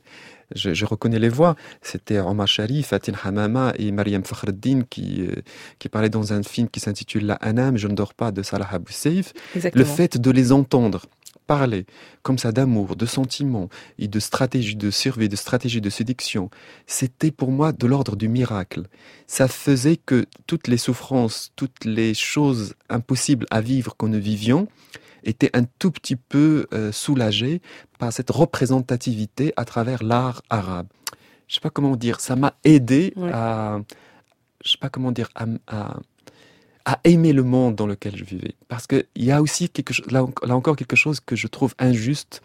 Je, 0.61 0.69
je 0.79 0.85
reconnais 0.85 1.19
les 1.19 1.29
voix. 1.39 1.53
C'était 1.81 2.19
Omar 2.19 2.47
Sharif, 2.55 2.87
Fatin 2.87 3.13
Hamama 3.23 3.65
et 3.81 3.91
Mariam 3.91 4.23
Fakhreddin 4.29 4.79
qui, 4.93 5.07
euh, 5.27 5.41
qui 5.79 5.87
parlaient 5.93 6.15
dans 6.19 6.27
un 6.37 6.41
film 6.43 6.67
qui 6.73 6.79
s'intitule 6.85 7.25
La 7.31 7.35
Anam, 7.49 7.73
Je 7.77 7.87
ne 7.87 7.95
dors 8.01 8.13
pas 8.13 8.31
de 8.37 8.41
Salah 8.49 8.67
Abou 8.71 8.91
Seif. 8.91 9.27
Exactement. 9.55 9.79
Le 9.81 9.85
fait 9.97 10.13
de 10.25 10.31
les 10.31 10.47
entendre 10.51 11.01
parler 11.48 11.84
comme 12.22 12.38
ça 12.38 12.52
d'amour, 12.52 12.94
de 12.94 13.06
sentiments 13.06 13.68
et 13.98 14.06
de 14.06 14.20
stratégie 14.20 14.76
de 14.76 14.90
survie, 14.92 15.28
de 15.28 15.34
stratégie 15.36 15.80
de 15.80 15.90
séduction, 15.90 16.50
c'était 16.86 17.32
pour 17.32 17.50
moi 17.50 17.72
de 17.72 17.86
l'ordre 17.86 18.14
du 18.16 18.28
miracle. 18.28 18.82
Ça 19.26 19.48
faisait 19.48 19.96
que 19.96 20.26
toutes 20.46 20.68
les 20.68 20.76
souffrances, 20.78 21.50
toutes 21.56 21.84
les 21.84 22.14
choses 22.14 22.74
impossibles 22.88 23.46
à 23.50 23.60
vivre 23.60 23.96
que 23.96 24.06
nous 24.06 24.20
vivions 24.20 24.68
étaient 25.24 25.50
un 25.56 25.64
tout 25.80 25.90
petit 25.90 26.16
peu 26.16 26.66
euh, 26.72 26.92
soulagées 26.92 27.60
par 27.98 28.12
cette 28.12 28.30
représentativité 28.30 29.52
à 29.56 29.64
travers 29.64 30.02
l'art 30.04 30.42
arabe. 30.50 30.86
Je 31.48 31.54
sais 31.54 31.60
pas 31.60 31.70
comment 31.70 31.96
dire, 31.96 32.20
ça 32.20 32.36
m'a 32.36 32.52
aidé 32.62 33.12
Ouais. 33.16 33.30
à, 33.32 33.80
je 34.64 34.70
sais 34.72 34.78
pas 34.78 34.90
comment 34.90 35.12
dire, 35.12 35.28
à, 35.34 35.46
à- 35.66 35.98
à 36.88 36.98
aimer 37.04 37.34
le 37.34 37.42
monde 37.42 37.74
dans 37.76 37.86
lequel 37.86 38.16
je 38.16 38.24
vivais. 38.24 38.54
Parce 38.68 38.86
qu'il 38.86 39.04
y 39.16 39.30
a 39.30 39.42
aussi 39.42 39.68
quelque 39.68 39.92
chose, 39.92 40.10
là, 40.10 40.24
en- 40.24 40.32
là 40.46 40.56
encore 40.56 40.74
quelque 40.74 40.96
chose 40.96 41.20
que 41.20 41.36
je 41.36 41.46
trouve 41.46 41.74
injuste 41.78 42.40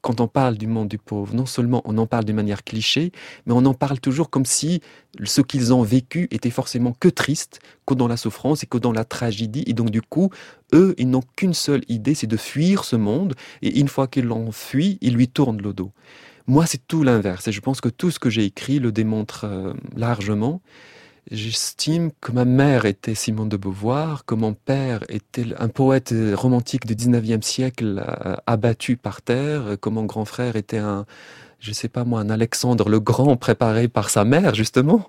quand 0.00 0.20
on 0.20 0.28
parle 0.28 0.56
du 0.56 0.68
monde 0.68 0.86
du 0.86 0.96
pauvre. 0.96 1.34
Non 1.34 1.44
seulement 1.44 1.82
on 1.84 1.98
en 1.98 2.06
parle 2.06 2.24
d'une 2.24 2.36
manière 2.36 2.62
cliché, 2.62 3.10
mais 3.46 3.52
on 3.52 3.64
en 3.66 3.74
parle 3.74 3.98
toujours 3.98 4.30
comme 4.30 4.44
si 4.46 4.80
ce 5.24 5.40
qu'ils 5.40 5.74
ont 5.74 5.82
vécu 5.82 6.28
était 6.30 6.50
forcément 6.50 6.94
que 7.00 7.08
triste, 7.08 7.58
que 7.84 7.94
dans 7.94 8.06
la 8.06 8.16
souffrance 8.16 8.62
et 8.62 8.66
que 8.66 8.78
dans 8.78 8.92
la 8.92 9.04
tragédie. 9.04 9.64
Et 9.66 9.72
donc 9.72 9.90
du 9.90 10.02
coup, 10.02 10.30
eux, 10.72 10.94
ils 10.96 11.10
n'ont 11.10 11.24
qu'une 11.34 11.52
seule 11.54 11.82
idée, 11.88 12.14
c'est 12.14 12.28
de 12.28 12.36
fuir 12.36 12.84
ce 12.84 12.94
monde. 12.94 13.34
Et 13.60 13.80
une 13.80 13.88
fois 13.88 14.06
qu'ils 14.06 14.26
l'ont 14.26 14.52
fui, 14.52 14.98
ils 15.00 15.14
lui 15.14 15.26
tournent 15.26 15.60
le 15.60 15.72
dos. 15.72 15.90
Moi, 16.46 16.64
c'est 16.64 16.86
tout 16.86 17.02
l'inverse. 17.02 17.48
Et 17.48 17.52
je 17.52 17.60
pense 17.60 17.80
que 17.80 17.88
tout 17.88 18.12
ce 18.12 18.20
que 18.20 18.30
j'ai 18.30 18.44
écrit 18.44 18.78
le 18.78 18.92
démontre 18.92 19.46
euh, 19.46 19.72
largement. 19.96 20.60
J'estime 21.30 22.10
que 22.20 22.32
ma 22.32 22.44
mère 22.44 22.86
était 22.86 23.14
Simone 23.14 23.48
de 23.48 23.56
Beauvoir, 23.56 24.24
que 24.24 24.34
mon 24.34 24.52
père 24.52 25.04
était 25.08 25.46
un 25.60 25.68
poète 25.68 26.12
romantique 26.34 26.86
du 26.86 26.96
19e 26.96 27.42
siècle 27.42 28.04
euh, 28.04 28.34
abattu 28.48 28.96
par 28.96 29.22
terre, 29.22 29.76
que 29.80 29.88
mon 29.88 30.04
grand 30.06 30.24
frère 30.24 30.56
était 30.56 30.78
un, 30.78 31.06
je 31.60 31.72
sais 31.72 31.88
pas 31.88 32.02
moi, 32.02 32.18
un 32.18 32.30
Alexandre 32.30 32.88
le 32.88 32.98
Grand 32.98 33.36
préparé 33.36 33.86
par 33.86 34.10
sa 34.10 34.24
mère, 34.24 34.56
justement. 34.56 35.06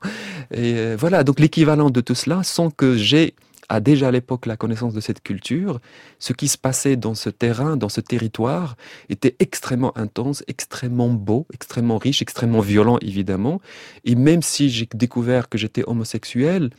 Et 0.52 0.76
euh, 0.76 0.96
voilà, 0.96 1.24
donc 1.24 1.40
l'équivalent 1.40 1.90
de 1.90 2.02
tout 2.02 2.14
cela, 2.14 2.44
sans 2.44 2.70
que 2.70 2.98
j'ai 2.98 3.34
à 3.72 3.80
déjà 3.80 4.10
à 4.10 4.12
l'époque 4.12 4.48
la 4.48 4.58
connaissance 4.58 4.94
de 4.94 5.00
cette 5.00 5.24
culture, 5.24 5.80
ce 6.20 6.34
qui 6.34 6.50
se 6.50 6.58
passait 6.58 6.98
dans 6.98 7.16
ce 7.16 7.30
terrain, 7.30 7.78
dans 7.78 7.88
ce 7.88 8.02
territoire, 8.02 8.76
était 9.08 9.38
extrêmement 9.40 9.98
intense, 9.98 10.44
extrêmement 10.50 11.08
beau, 11.08 11.48
extrêmement 11.54 11.98
riche, 11.98 12.22
extrêmement 12.22 12.60
violent, 12.60 12.98
évidemment. 13.02 13.62
Et 14.04 14.16
même 14.16 14.42
si 14.42 14.70
j'ai 14.70 14.90
découvert 14.94 15.48
que 15.48 15.58
j'étais 15.58 15.84
homosexuel, 15.88 16.72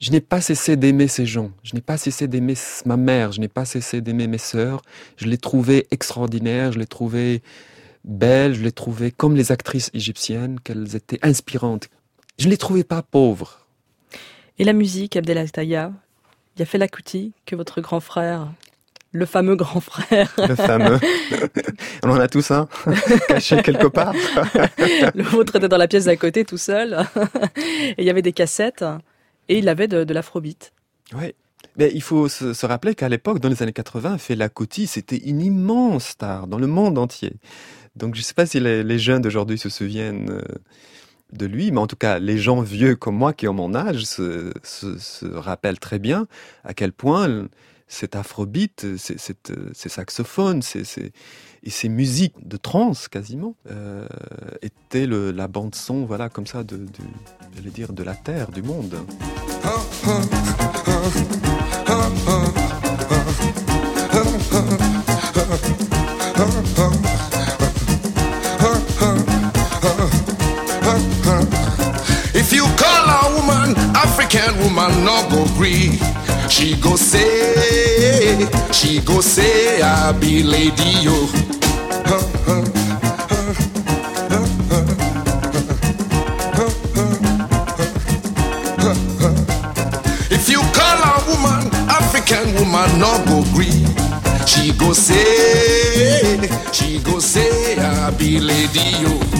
je 0.00 0.10
n'ai 0.10 0.20
pas 0.20 0.42
cessé 0.42 0.76
d'aimer 0.76 1.08
ces 1.08 1.24
gens. 1.24 1.50
Je 1.62 1.74
n'ai 1.74 1.80
pas 1.80 1.96
cessé 1.96 2.28
d'aimer 2.28 2.54
ma 2.84 2.98
mère. 2.98 3.32
Je 3.32 3.40
n'ai 3.40 3.48
pas 3.48 3.64
cessé 3.64 4.02
d'aimer 4.02 4.26
mes 4.26 4.38
sœurs. 4.38 4.82
Je 5.16 5.26
les 5.26 5.38
trouvais 5.38 5.86
extraordinaires. 5.90 6.72
Je 6.72 6.78
les 6.78 6.86
trouvais 6.86 7.40
belles. 8.04 8.52
Je 8.52 8.62
les 8.62 8.72
trouvais 8.72 9.10
comme 9.10 9.34
les 9.34 9.50
actrices 9.50 9.90
égyptiennes, 9.94 10.60
qu'elles 10.60 10.94
étaient 10.94 11.20
inspirantes. 11.22 11.88
Je 12.38 12.46
ne 12.46 12.50
les 12.50 12.58
trouvais 12.58 12.84
pas 12.84 13.02
pauvres. 13.02 13.59
Et 14.60 14.64
la 14.64 14.74
musique, 14.74 15.16
Abdelazaya 15.16 15.90
Il 16.54 16.58
y 16.58 16.62
a 16.62 16.66
Fela 16.66 16.86
Kuti, 16.86 17.32
que 17.46 17.56
votre 17.56 17.80
grand 17.80 18.00
frère, 18.00 18.52
le 19.10 19.24
fameux 19.24 19.56
grand 19.56 19.80
frère, 19.80 20.30
Le 20.36 20.54
fameux. 20.54 21.00
On 22.02 22.10
en 22.10 22.20
a 22.20 22.28
tous 22.28 22.50
un, 22.50 22.68
caché 23.26 23.62
quelque 23.62 23.86
part. 23.86 24.12
le 25.14 25.22
vôtre 25.22 25.56
était 25.56 25.68
dans 25.70 25.78
la 25.78 25.88
pièce 25.88 26.04
d'à 26.04 26.16
côté 26.16 26.44
tout 26.44 26.58
seul. 26.58 27.06
Et 27.56 27.94
il 27.96 28.04
y 28.04 28.10
avait 28.10 28.20
des 28.20 28.34
cassettes. 28.34 28.84
Et 29.48 29.60
il 29.60 29.68
avait 29.70 29.88
de, 29.88 30.04
de 30.04 30.12
l'afrobeat. 30.12 30.74
Oui. 31.14 31.32
Mais 31.78 31.90
il 31.94 32.02
faut 32.02 32.28
se, 32.28 32.52
se 32.52 32.66
rappeler 32.66 32.94
qu'à 32.94 33.08
l'époque, 33.08 33.38
dans 33.38 33.48
les 33.48 33.62
années 33.62 33.72
80, 33.72 34.18
Fela 34.18 34.50
Kuti, 34.50 34.86
c'était 34.86 35.16
une 35.16 35.40
immense 35.40 36.04
star 36.04 36.46
dans 36.46 36.58
le 36.58 36.66
monde 36.66 36.98
entier. 36.98 37.32
Donc 37.96 38.14
je 38.14 38.20
ne 38.20 38.24
sais 38.24 38.34
pas 38.34 38.44
si 38.44 38.60
les, 38.60 38.84
les 38.84 38.98
jeunes 38.98 39.22
d'aujourd'hui 39.22 39.56
se 39.56 39.70
souviennent 39.70 40.28
euh, 40.28 40.42
de 41.32 41.46
lui, 41.46 41.70
mais 41.70 41.78
en 41.78 41.86
tout 41.86 41.96
cas, 41.96 42.18
les 42.18 42.38
gens 42.38 42.60
vieux 42.60 42.96
comme 42.96 43.16
moi 43.16 43.32
qui 43.32 43.48
ont 43.48 43.54
mon 43.54 43.74
âge 43.74 44.04
se, 44.04 44.52
se, 44.62 45.26
rappellent 45.26 45.78
très 45.78 45.98
bien 45.98 46.26
à 46.64 46.74
quel 46.74 46.92
point 46.92 47.48
cet 47.88 48.14
afrobeat, 48.14 48.86
ces, 48.96 49.88
saxophones, 49.88 50.62
et 51.62 51.70
ces 51.70 51.88
musiques 51.88 52.46
de 52.46 52.56
trance 52.56 53.08
quasiment 53.08 53.56
euh, 53.70 54.06
étaient 54.62 55.06
le, 55.06 55.32
la 55.32 55.48
bande 55.48 55.74
son, 55.74 56.04
voilà, 56.04 56.28
comme 56.28 56.46
ça, 56.46 56.62
de, 56.62 56.76
de, 56.76 57.70
dire, 57.70 57.92
de 57.92 58.02
la 58.02 58.14
terre, 58.14 58.50
du 58.52 58.62
monde. 58.62 58.94
If 59.62 60.39
woman, 74.80 75.04
no 75.04 75.28
go 75.28 75.44
gree. 75.56 75.98
She 76.48 76.76
go 76.80 76.96
say, 76.96 78.46
she 78.72 79.00
go 79.00 79.20
say, 79.20 79.80
I 79.82 80.12
be 80.12 80.42
lady 80.42 80.90
yo. 81.02 81.28
If 90.32 90.48
you 90.48 90.60
call 90.72 90.98
a 91.02 91.24
woman 91.28 91.66
African 91.90 92.54
woman, 92.54 92.98
no 92.98 93.12
go 93.26 93.42
gree. 93.52 93.84
She 94.46 94.72
go 94.72 94.92
say, 94.92 96.38
she 96.72 97.00
go 97.02 97.18
say, 97.18 97.76
I 97.78 98.10
be 98.12 98.38
lady 98.40 98.80
yo. 99.02 99.39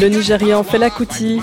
Le 0.00 0.08
Nigérian 0.08 0.62
Fela 0.62 0.90
Kuti. 0.90 1.40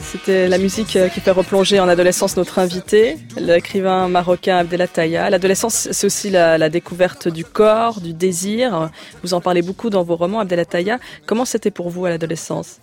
C'était 0.00 0.48
la 0.48 0.58
musique 0.58 0.96
euh, 0.96 1.08
qui 1.08 1.20
fait 1.20 1.30
replonger 1.32 1.80
en 1.80 1.88
adolescence 1.88 2.36
notre 2.36 2.58
invité, 2.60 3.18
l'écrivain 3.36 4.08
marocain 4.08 4.56
Abdelataya. 4.58 5.28
L'adolescence, 5.28 5.88
c'est 5.90 6.06
aussi 6.06 6.30
la, 6.30 6.68
découverte 6.70 7.28
du 7.28 7.44
corps, 7.44 8.00
du 8.00 8.14
désir. 8.14 8.90
Vous 9.22 9.34
en 9.34 9.40
parlez 9.40 9.60
beaucoup 9.62 9.90
dans 9.90 10.02
vos 10.04 10.16
romans, 10.16 10.40
Abdelataya. 10.40 10.98
Comment 11.26 11.44
c'était 11.44 11.70
pour 11.70 11.90
vous 11.90 12.06
à 12.06 12.10
l'adolescence? 12.10 12.78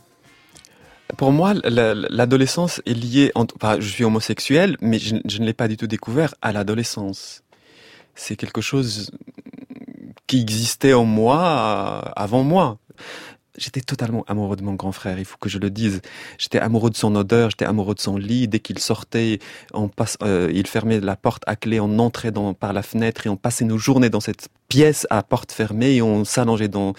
Pour 1.17 1.31
moi, 1.31 1.53
la- 1.53 1.93
la- 1.93 2.07
l'adolescence 2.09 2.81
est 2.85 2.93
liée. 2.93 3.31
Je 3.79 3.87
suis 3.87 4.03
homosexuel, 4.03 4.77
mais 4.81 4.99
je, 4.99 5.15
je 5.25 5.39
ne 5.39 5.45
l'ai 5.45 5.53
pas 5.53 5.67
du 5.67 5.77
tout 5.77 5.87
découvert 5.87 6.35
à 6.41 6.51
l'adolescence. 6.51 7.41
C'est 8.13 8.35
quelque 8.35 8.61
chose 8.61 9.11
qui 10.27 10.41
existait 10.41 10.93
en 10.93 11.05
moi 11.05 12.03
euh, 12.05 12.09
avant 12.15 12.43
moi. 12.43 12.77
J'étais 13.57 13.81
totalement 13.81 14.23
amoureux 14.27 14.55
de 14.55 14.63
mon 14.63 14.73
grand 14.73 14.91
frère, 14.91 15.19
il 15.19 15.25
faut 15.25 15.37
que 15.39 15.49
je 15.49 15.59
le 15.59 15.69
dise. 15.69 16.01
J'étais 16.37 16.59
amoureux 16.59 16.89
de 16.89 16.95
son 16.95 17.15
odeur, 17.15 17.49
j'étais 17.49 17.65
amoureux 17.65 17.95
de 17.95 17.99
son 17.99 18.17
lit. 18.17 18.47
Dès 18.47 18.59
qu'il 18.59 18.79
sortait, 18.79 19.39
on 19.73 19.87
passe, 19.87 20.17
euh, 20.23 20.51
il 20.53 20.67
fermait 20.67 20.99
la 20.99 21.15
porte 21.15 21.43
à 21.47 21.55
clé, 21.55 21.79
on 21.79 21.99
entrait 21.99 22.31
dans, 22.31 22.53
par 22.53 22.73
la 22.73 22.83
fenêtre 22.83 23.25
et 23.25 23.29
on 23.29 23.37
passait 23.37 23.65
nos 23.65 23.77
journées 23.77 24.09
dans 24.09 24.19
cette 24.19 24.49
pièce 24.67 25.05
à 25.09 25.23
porte 25.23 25.51
fermée 25.51 25.95
et 25.95 26.01
on 26.01 26.25
s'allongeait 26.25 26.67
dans, 26.67 26.93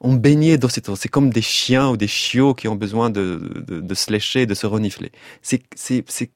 on 0.00 0.14
baignait 0.14 0.56
dans 0.56 0.68
cette, 0.68 0.94
c'est 0.94 1.08
comme 1.08 1.30
des 1.30 1.42
chiens 1.42 1.90
ou 1.90 1.96
des 1.96 2.08
chiots 2.08 2.54
qui 2.54 2.68
ont 2.68 2.74
besoin 2.74 3.10
de, 3.10 3.62
de, 3.66 3.80
de 3.80 3.94
se 3.94 4.10
lécher, 4.10 4.46
de 4.46 4.54
se 4.54 4.66
renifler. 4.66 5.12
C'est, 5.42 5.62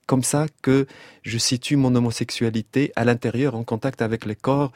comme 0.06 0.22
ça 0.22 0.46
que 0.62 0.86
je 1.22 1.38
situe 1.38 1.76
mon 1.76 1.94
homosexualité 1.94 2.92
à 2.96 3.04
l'intérieur, 3.04 3.54
en 3.54 3.64
contact 3.64 4.02
avec 4.02 4.26
les 4.26 4.36
corps 4.36 4.72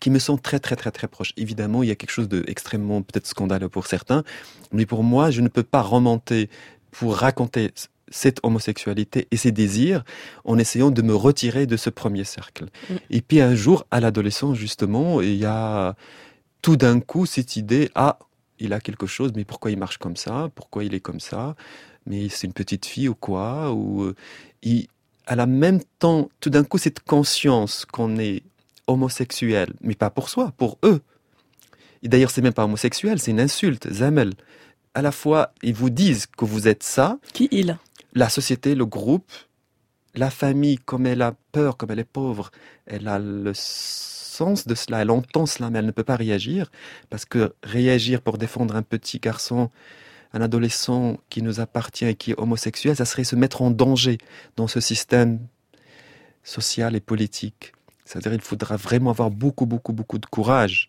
qui 0.00 0.10
me 0.10 0.18
sont 0.18 0.36
très 0.36 0.58
très 0.58 0.76
très 0.76 0.90
très 0.90 1.08
proches. 1.08 1.32
Évidemment, 1.36 1.82
il 1.82 1.88
y 1.88 1.92
a 1.92 1.94
quelque 1.94 2.10
chose 2.10 2.28
d'extrêmement 2.28 3.02
peut-être 3.02 3.26
scandaleux 3.26 3.68
pour 3.68 3.86
certains, 3.86 4.24
mais 4.72 4.86
pour 4.86 5.04
moi, 5.04 5.30
je 5.30 5.40
ne 5.40 5.48
peux 5.48 5.62
pas 5.62 5.82
remonter 5.82 6.48
pour 6.90 7.16
raconter 7.16 7.70
cette 8.10 8.40
homosexualité 8.42 9.28
et 9.30 9.36
ces 9.36 9.52
désirs 9.52 10.04
en 10.44 10.58
essayant 10.58 10.90
de 10.90 11.00
me 11.02 11.14
retirer 11.14 11.66
de 11.66 11.76
ce 11.76 11.90
premier 11.90 12.24
cercle. 12.24 12.64
Mm. 12.88 12.94
Et 13.10 13.20
puis 13.22 13.40
un 13.40 13.54
jour, 13.54 13.86
à 13.90 14.00
l'adolescence, 14.00 14.56
justement, 14.56 15.20
il 15.20 15.36
y 15.36 15.44
a 15.44 15.94
tout 16.62 16.76
d'un 16.76 17.00
coup 17.00 17.26
cette 17.26 17.56
idée, 17.56 17.90
ah, 17.94 18.18
il 18.58 18.72
a 18.72 18.80
quelque 18.80 19.06
chose, 19.06 19.32
mais 19.34 19.44
pourquoi 19.44 19.70
il 19.70 19.78
marche 19.78 19.98
comme 19.98 20.16
ça? 20.16 20.50
Pourquoi 20.54 20.84
il 20.84 20.94
est 20.94 21.00
comme 21.00 21.20
ça? 21.20 21.54
Mais 22.06 22.28
c'est 22.28 22.46
une 22.46 22.52
petite 22.52 22.84
fille 22.84 23.08
ou 23.08 23.14
quoi? 23.14 23.72
Ou 23.72 24.02
euh, 24.02 24.14
il, 24.62 24.88
à 25.26 25.36
la 25.36 25.46
même 25.46 25.80
temps, 25.98 26.28
tout 26.40 26.50
d'un 26.50 26.64
coup, 26.64 26.78
cette 26.78 27.00
conscience 27.00 27.84
qu'on 27.84 28.18
est 28.18 28.42
homosexuel, 28.86 29.72
mais 29.80 29.94
pas 29.94 30.10
pour 30.10 30.28
soi, 30.28 30.52
pour 30.56 30.78
eux. 30.84 31.00
Et 32.02 32.08
d'ailleurs, 32.08 32.30
c'est 32.30 32.42
même 32.42 32.52
pas 32.52 32.64
homosexuel, 32.64 33.18
c'est 33.18 33.30
une 33.30 33.40
insulte, 33.40 33.92
zamel. 33.92 34.32
À 34.94 35.02
la 35.02 35.12
fois, 35.12 35.52
ils 35.62 35.74
vous 35.74 35.90
disent 35.90 36.26
que 36.26 36.44
vous 36.44 36.66
êtes 36.66 36.82
ça, 36.82 37.18
Qui 37.32 37.48
il? 37.50 37.78
La 38.14 38.28
société, 38.28 38.74
le 38.74 38.86
groupe, 38.86 39.30
la 40.14 40.30
famille, 40.30 40.78
comme 40.78 41.06
elle 41.06 41.22
a 41.22 41.34
peur, 41.52 41.76
comme 41.76 41.90
elle 41.90 42.00
est 42.00 42.04
pauvre, 42.04 42.50
elle 42.86 43.06
a 43.06 43.18
le 43.18 43.52
sens 43.54 44.66
de 44.66 44.74
cela, 44.74 45.02
elle 45.02 45.10
entend 45.10 45.46
cela, 45.46 45.70
mais 45.70 45.78
elle 45.78 45.86
ne 45.86 45.92
peut 45.92 46.04
pas 46.04 46.16
réagir, 46.16 46.70
parce 47.10 47.24
que 47.24 47.54
réagir 47.62 48.20
pour 48.20 48.38
défendre 48.38 48.74
un 48.74 48.82
petit 48.82 49.18
garçon, 49.20 49.70
un 50.32 50.40
adolescent 50.40 51.18
qui 51.28 51.42
nous 51.42 51.60
appartient 51.60 52.06
et 52.06 52.14
qui 52.14 52.32
est 52.32 52.40
homosexuel, 52.40 52.96
ça 52.96 53.04
serait 53.04 53.24
se 53.24 53.36
mettre 53.36 53.62
en 53.62 53.70
danger 53.70 54.18
dans 54.56 54.66
ce 54.66 54.80
système 54.80 55.40
social 56.42 56.96
et 56.96 57.00
politique. 57.00 57.72
C'est-à-dire 58.10 58.34
il 58.34 58.40
faudra 58.40 58.76
vraiment 58.76 59.10
avoir 59.10 59.30
beaucoup, 59.30 59.66
beaucoup, 59.66 59.92
beaucoup 59.92 60.18
de 60.18 60.26
courage 60.26 60.88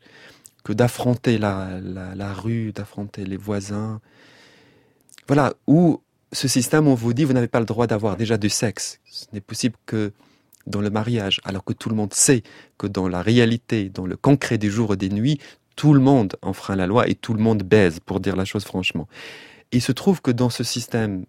que 0.63 0.73
d'affronter 0.73 1.37
la, 1.37 1.79
la, 1.79 2.33
rue, 2.33 2.71
d'affronter 2.71 3.25
les 3.25 3.37
voisins. 3.37 4.01
Voilà, 5.27 5.53
où 5.67 6.01
ce 6.31 6.47
système, 6.47 6.87
on 6.87 6.95
vous 6.95 7.13
dit, 7.13 7.23
vous 7.23 7.33
n'avez 7.33 7.47
pas 7.47 7.59
le 7.59 7.67
droit 7.67 7.85
d'avoir 7.85 8.17
déjà 8.17 8.37
du 8.37 8.49
sexe. 8.49 8.99
Ce 9.05 9.25
n'est 9.33 9.41
possible 9.41 9.75
que 9.85 10.13
dans 10.65 10.81
le 10.81 10.89
mariage, 10.89 11.41
alors 11.43 11.63
que 11.63 11.73
tout 11.73 11.89
le 11.89 11.95
monde 11.95 12.13
sait 12.13 12.41
que 12.79 12.87
dans 12.87 13.07
la 13.07 13.21
réalité, 13.21 13.89
dans 13.89 14.07
le 14.07 14.17
concret 14.17 14.57
des 14.57 14.69
jours 14.69 14.93
et 14.93 14.97
des 14.97 15.09
nuits, 15.09 15.39
tout 15.75 15.93
le 15.93 15.99
monde 15.99 16.35
enfreint 16.41 16.75
la 16.75 16.87
loi 16.87 17.07
et 17.07 17.13
tout 17.13 17.35
le 17.35 17.41
monde 17.41 17.61
baise, 17.61 17.99
pour 17.99 18.19
dire 18.19 18.35
la 18.35 18.45
chose 18.45 18.63
franchement. 18.63 19.07
Il 19.71 19.81
se 19.81 19.91
trouve 19.91 20.21
que 20.23 20.31
dans 20.31 20.49
ce 20.49 20.63
système 20.63 21.25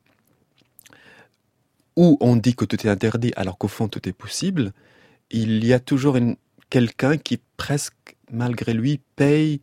où 1.97 2.17
on 2.21 2.37
dit 2.37 2.55
que 2.55 2.65
tout 2.65 2.87
est 2.87 2.91
interdit 2.91 3.33
alors 3.37 3.59
qu'au 3.59 3.69
fond 3.69 3.89
tout 3.89 4.09
est 4.09 4.15
possible, 4.15 4.73
il 5.33 5.65
y 5.65 5.73
a 5.73 5.81
toujours 5.81 6.17
quelqu'un 6.71 7.17
qui 7.17 7.41
presque, 7.57 8.17
malgré 8.31 8.75
lui, 8.75 9.01
paye 9.17 9.61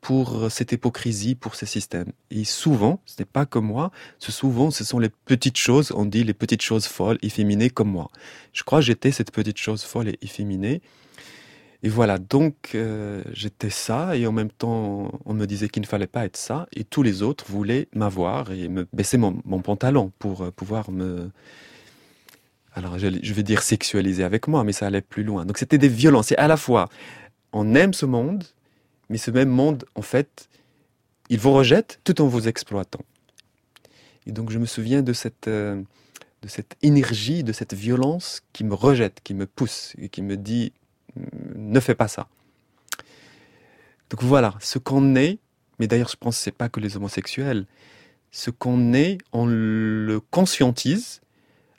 pour 0.00 0.50
cette 0.50 0.72
hypocrisie, 0.72 1.34
pour 1.34 1.54
ce 1.54 1.64
système. 1.64 2.12
Et 2.30 2.44
souvent, 2.44 3.00
ce 3.06 3.14
n'est 3.18 3.26
pas 3.26 3.46
comme 3.46 3.64
moi, 3.64 3.90
ce 4.18 4.32
souvent, 4.32 4.70
ce 4.70 4.84
sont 4.84 4.98
les 4.98 5.08
petites 5.08 5.56
choses, 5.56 5.92
on 5.96 6.04
dit 6.04 6.24
les 6.24 6.34
petites 6.34 6.60
choses 6.60 6.86
folles, 6.86 7.18
efféminées 7.22 7.70
comme 7.70 7.90
moi. 7.90 8.10
Je 8.52 8.64
crois 8.64 8.80
que 8.80 8.84
j'étais 8.84 9.12
cette 9.12 9.30
petite 9.30 9.56
chose 9.56 9.82
folle 9.82 10.08
et 10.08 10.18
efféminée. 10.20 10.82
Et 11.82 11.88
voilà, 11.88 12.18
donc 12.18 12.72
euh, 12.74 13.22
j'étais 13.32 13.70
ça, 13.70 14.16
et 14.16 14.26
en 14.26 14.32
même 14.32 14.50
temps, 14.50 15.20
on 15.24 15.34
me 15.34 15.46
disait 15.46 15.68
qu'il 15.68 15.82
ne 15.82 15.86
fallait 15.86 16.06
pas 16.06 16.24
être 16.26 16.36
ça, 16.36 16.66
et 16.74 16.84
tous 16.84 17.02
les 17.02 17.22
autres 17.22 17.46
voulaient 17.48 17.88
m'avoir 17.94 18.52
et 18.52 18.68
me 18.68 18.86
baisser 18.92 19.16
mon, 19.16 19.40
mon 19.44 19.60
pantalon 19.60 20.12
pour 20.18 20.42
euh, 20.42 20.50
pouvoir 20.50 20.90
me... 20.90 21.30
Alors, 22.74 22.98
je, 22.98 23.06
vais 23.08 23.42
dire 23.42 23.62
sexualiser 23.62 24.24
avec 24.24 24.48
moi, 24.48 24.64
mais 24.64 24.72
ça 24.72 24.86
allait 24.86 25.00
plus 25.00 25.22
loin. 25.22 25.46
Donc, 25.46 25.58
c'était 25.58 25.78
des 25.78 25.88
violences. 25.88 26.32
Et 26.32 26.36
à 26.36 26.48
la 26.48 26.56
fois, 26.56 26.88
on 27.52 27.74
aime 27.74 27.94
ce 27.94 28.04
monde, 28.04 28.44
mais 29.08 29.18
ce 29.18 29.30
même 29.30 29.48
monde, 29.48 29.84
en 29.94 30.02
fait, 30.02 30.48
il 31.28 31.38
vous 31.38 31.52
rejette 31.52 32.00
tout 32.02 32.20
en 32.20 32.26
vous 32.26 32.48
exploitant. 32.48 33.04
Et 34.26 34.32
donc, 34.32 34.50
je 34.50 34.58
me 34.58 34.66
souviens 34.66 35.02
de 35.02 35.12
cette, 35.12 35.46
euh, 35.46 35.80
de 36.42 36.48
cette 36.48 36.76
énergie, 36.82 37.44
de 37.44 37.52
cette 37.52 37.74
violence 37.74 38.42
qui 38.52 38.64
me 38.64 38.74
rejette, 38.74 39.20
qui 39.22 39.34
me 39.34 39.46
pousse 39.46 39.94
et 39.98 40.08
qui 40.08 40.22
me 40.22 40.36
dit 40.36 40.72
ne 41.54 41.80
fais 41.80 41.94
pas 41.94 42.08
ça. 42.08 42.28
Donc 44.10 44.22
voilà, 44.22 44.54
ce 44.60 44.78
qu'on 44.78 45.16
est, 45.16 45.38
mais 45.78 45.86
d'ailleurs 45.86 46.08
je 46.08 46.16
pense 46.16 46.36
que 46.36 46.42
c'est 46.42 46.52
pas 46.52 46.68
que 46.68 46.80
les 46.80 46.96
homosexuels, 46.96 47.66
ce 48.30 48.50
qu'on 48.50 48.92
est, 48.92 49.18
on 49.32 49.46
le 49.46 50.20
conscientise 50.30 51.20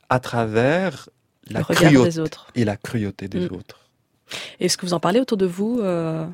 à 0.09 0.19
travers 0.19 1.09
la 1.49 1.59
Le 1.59 1.65
cruauté 1.65 2.03
des 2.03 2.19
autres. 2.19 2.47
et 2.55 2.65
la 2.65 2.77
cruauté 2.77 3.27
des 3.27 3.41
Mm. 3.49 3.53
autres. 3.55 3.79
Est-ce 4.59 4.77
que 4.77 4.85
vous 4.85 4.93
en 4.93 4.99
parlez 4.99 5.19
autour 5.19 5.37
de 5.37 5.45
vous 5.45 5.79
euh, 5.81 6.25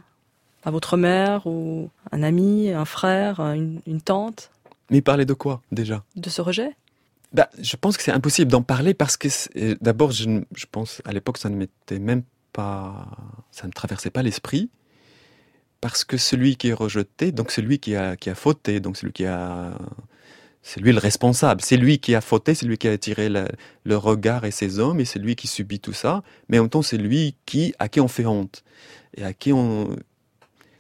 À 0.64 0.72
votre 0.72 0.96
mère 0.98 1.46
ou 1.48 1.90
un 2.12 2.24
ami, 2.24 2.72
un 2.72 2.86
frère, 2.86 3.40
une, 3.42 3.82
une 3.88 4.02
tante? 4.02 4.52
Mais 4.90 5.02
parler 5.02 5.26
de 5.26 5.34
quoi 5.34 5.62
déjà? 5.72 6.04
De 6.16 6.30
ce 6.30 6.42
rejet? 6.42 6.76
Bah, 7.34 7.50
Je 7.60 7.76
pense 7.78 7.98
que 7.98 8.04
c'est 8.04 8.12
impossible 8.12 8.52
d'en 8.52 8.62
parler 8.62 8.94
parce 8.94 9.18
que 9.18 9.28
euh, 9.58 9.76
d'abord, 9.82 10.12
je, 10.12 10.42
je 10.56 10.66
pense 10.72 11.02
à 11.06 11.12
l'époque, 11.14 11.38
ça 11.38 11.50
ne 11.50 11.56
m'était 11.56 12.00
même 12.00 12.24
pas, 12.54 13.08
ça 13.52 13.68
ne 13.68 13.72
traversait 13.72 14.10
pas 14.10 14.22
l'esprit. 14.24 14.70
Parce 15.80 16.04
que 16.06 16.18
celui 16.18 16.58
qui 16.58 16.68
est 16.70 16.74
rejeté, 16.74 17.32
donc 17.32 17.50
celui 17.52 17.80
qui 17.80 17.96
a, 17.96 18.16
qui 18.16 18.30
a 18.30 18.36
fauté, 18.36 18.80
donc 18.80 18.98
celui 18.98 19.14
qui 19.14 19.26
a, 19.26 19.72
c'est 20.64 20.80
lui 20.80 20.92
le 20.92 21.00
responsable. 21.00 21.62
C'est 21.62 21.78
lui 21.78 22.00
qui 22.00 22.16
a 22.16 22.22
fauté, 22.22 22.54
c'est 22.56 22.66
lui 22.66 22.78
qui 22.78 22.88
a 22.88 22.92
attiré 22.92 23.30
le, 23.30 23.98
regard 23.98 24.46
et 24.46 24.52
ses 24.52 24.80
hommes, 24.80 25.00
et 25.00 25.06
c'est 25.06 25.20
lui 25.20 25.36
qui 25.36 25.48
subit 25.48 25.80
tout 25.80 25.94
ça. 25.94 26.24
Mais 26.50 26.60
en 26.60 26.64
même 26.64 26.70
temps, 26.70 26.82
c'est 26.82 26.98
lui 26.98 27.36
qui, 27.46 27.74
à 27.80 27.90
qui 27.90 28.00
on 28.00 28.08
fait 28.08 28.26
honte 28.26 28.64
et 29.18 29.24
à 29.24 29.34
qui 29.34 29.52
on, 29.52 29.96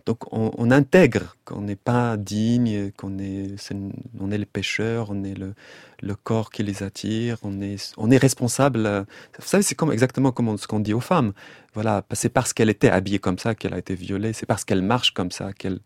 donc 0.06 0.32
on, 0.32 0.72
intègre 0.72 1.36
qu'on 1.46 1.62
n'est 1.62 1.76
pas 1.76 2.18
digne, 2.18 2.92
qu'on 2.92 3.18
est, 3.20 3.56
c'est- 3.58 3.76
on 4.20 4.32
est 4.32 4.38
le 4.38 4.46
pécheur, 4.46 5.08
on 5.12 5.24
est 5.24 5.38
le, 5.38 5.54
le 6.02 6.16
corps 6.16 6.50
qui 6.52 6.64
les 6.64 6.84
attire, 6.84 7.38
on 7.44 7.62
est, 7.62 7.94
on 7.98 8.10
est 8.12 8.18
responsable. 8.18 9.06
Vous 9.40 9.46
savez, 9.48 9.64
c'est 9.64 9.76
comme 9.76 9.92
exactement 9.92 10.32
comme 10.32 10.58
ce 10.58 10.68
qu'on 10.68 10.80
dit 10.80 10.94
aux 10.94 11.02
femmes. 11.02 11.34
Voilà, 11.74 12.04
c'est 12.14 12.30
parce 12.30 12.54
qu'elle 12.54 12.70
était 12.70 12.90
habillée 12.90 13.20
comme 13.20 13.38
ça 13.38 13.56
qu'elle 13.56 13.74
a 13.74 13.78
été 13.78 13.96
violée, 13.96 14.34
c'est 14.34 14.46
parce 14.46 14.64
qu'elle 14.64 14.82
marche 14.82 15.12
comme 15.14 15.32
ça 15.32 15.54
qu'elle, 15.54 15.80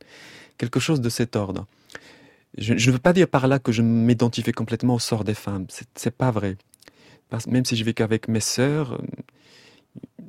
quelque 0.58 0.80
chose 0.80 1.02
de 1.02 1.10
cet 1.10 1.36
ordre. 1.36 1.66
Je, 2.58 2.74
ne 2.74 2.92
veux 2.92 3.00
pas 3.00 3.14
dire 3.14 3.28
par 3.28 3.48
là 3.48 3.60
que 3.60 3.72
je 3.72 3.82
m'identifie 3.82 4.52
complètement 4.52 4.96
au 4.96 5.00
sort 5.00 5.24
des 5.24 5.34
femmes. 5.34 5.68
C'est, 5.96 6.16
pas 6.16 6.32
vrai. 6.32 6.58
Même 7.48 7.66
si 7.66 7.76
je 7.76 7.84
vis 7.84 7.94
qu'avec 7.94 8.28
mes 8.28 8.40
sœurs, 8.40 8.94
euh, 8.94 10.24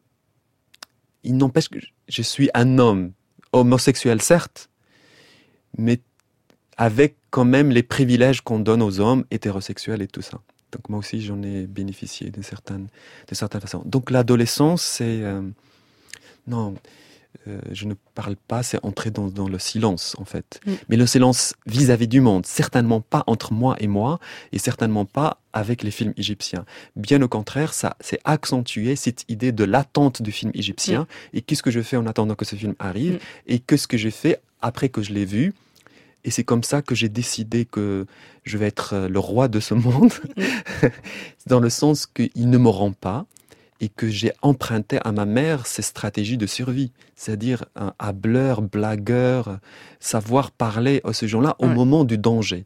il 1.22 1.36
n'empêche 1.36 1.68
que 1.68 1.78
je- 2.08 2.22
suis 2.22 2.50
un 2.54 2.78
homme 2.78 3.12
homosexuel, 3.52 4.20
certes, 4.20 4.70
mais 5.78 6.00
avec 6.76 7.16
quand 7.30 7.44
même 7.44 7.70
les 7.70 7.82
privilèges 7.82 8.40
qu'on 8.40 8.58
donne 8.58 8.82
aux 8.82 9.00
hommes 9.00 9.24
hétérosexuels 9.30 10.02
et 10.02 10.08
tout 10.08 10.22
ça. 10.22 10.40
Donc 10.72 10.88
moi 10.88 10.98
aussi, 10.98 11.22
j'en 11.22 11.42
ai 11.42 11.66
bénéficié 11.66 12.30
d'une 12.30 12.42
certaine, 12.42 12.88
de 13.28 13.34
certaine 13.34 13.60
façon. 13.60 13.82
Donc 13.84 14.10
l'adolescence, 14.10 14.82
c'est... 14.82 15.22
euh, 15.22 15.42
non, 16.46 16.74
euh, 17.48 17.58
je 17.72 17.86
ne 17.86 17.94
parle 18.14 18.36
pas, 18.36 18.62
c'est 18.62 18.78
entrer 18.84 19.10
dans, 19.10 19.28
dans, 19.28 19.48
le 19.48 19.58
silence 19.58 20.14
en 20.18 20.24
fait. 20.24 20.60
Mm. 20.66 20.72
Mais 20.88 20.96
le 20.96 21.06
silence 21.06 21.54
vis-à-vis 21.66 22.08
du 22.08 22.20
monde, 22.20 22.44
certainement 22.44 23.00
pas 23.00 23.24
entre 23.26 23.52
moi 23.52 23.76
et 23.80 23.86
moi, 23.86 24.18
et 24.52 24.58
certainement 24.58 25.04
pas 25.04 25.40
avec 25.52 25.82
les 25.82 25.90
films 25.90 26.12
égyptiens. 26.16 26.64
Bien 26.96 27.22
au 27.22 27.28
contraire, 27.28 27.72
ça 27.72 27.96
c'est 28.00 28.18
accentuer 28.24 28.94
cette 28.94 29.24
idée 29.28 29.52
de 29.52 29.64
l'attente 29.64 30.20
du 30.20 30.32
film 30.32 30.50
égyptien. 30.54 31.06
Et 31.32 31.40
qu'est-ce 31.40 31.62
que 31.62 31.70
je 31.70 31.80
fais 31.80 31.96
en 31.96 32.06
attendant 32.06 32.34
que 32.34 32.44
ce 32.44 32.56
film 32.56 32.74
arrive 32.78 33.06
Mm. 33.12 33.18
Et 33.46 33.58
qu'est-ce 33.58 33.88
que 33.88 33.96
j'ai 33.96 34.10
fait 34.10 34.40
après 34.60 34.88
que 34.88 35.02
je 35.02 35.12
l'ai 35.12 35.24
vu? 35.24 35.54
Et 36.24 36.30
c'est 36.30 36.44
comme 36.44 36.64
ça 36.64 36.82
que 36.82 36.94
j'ai 36.94 37.08
décidé 37.08 37.64
que 37.64 38.06
je 38.44 38.58
vais 38.58 38.66
être 38.66 38.94
euh, 38.94 39.08
le 39.08 39.18
roi 39.18 39.48
de 39.48 39.60
ce 39.60 39.74
monde, 39.74 40.12
dans 41.46 41.60
le 41.60 41.70
sens 41.70 42.06
qu'il 42.06 42.50
ne 42.50 42.58
me 42.58 42.68
rend 42.68 42.92
pas 42.92 43.26
et 43.80 43.88
que 43.88 44.08
j'ai 44.08 44.32
emprunté 44.42 44.98
à 45.04 45.12
ma 45.12 45.24
mère 45.26 45.66
ces 45.66 45.82
stratégies 45.82 46.38
de 46.38 46.46
survie, 46.46 46.92
c'est-à-dire 47.14 47.64
un 47.76 47.92
hableur, 47.98 48.62
blagueur, 48.62 49.58
savoir 50.00 50.50
parler 50.50 51.00
à 51.04 51.12
ces 51.12 51.28
gens-là 51.28 51.56
au 51.58 51.66
Ouais. 51.66 51.74
moment 51.74 52.04
du 52.04 52.18
danger. 52.18 52.64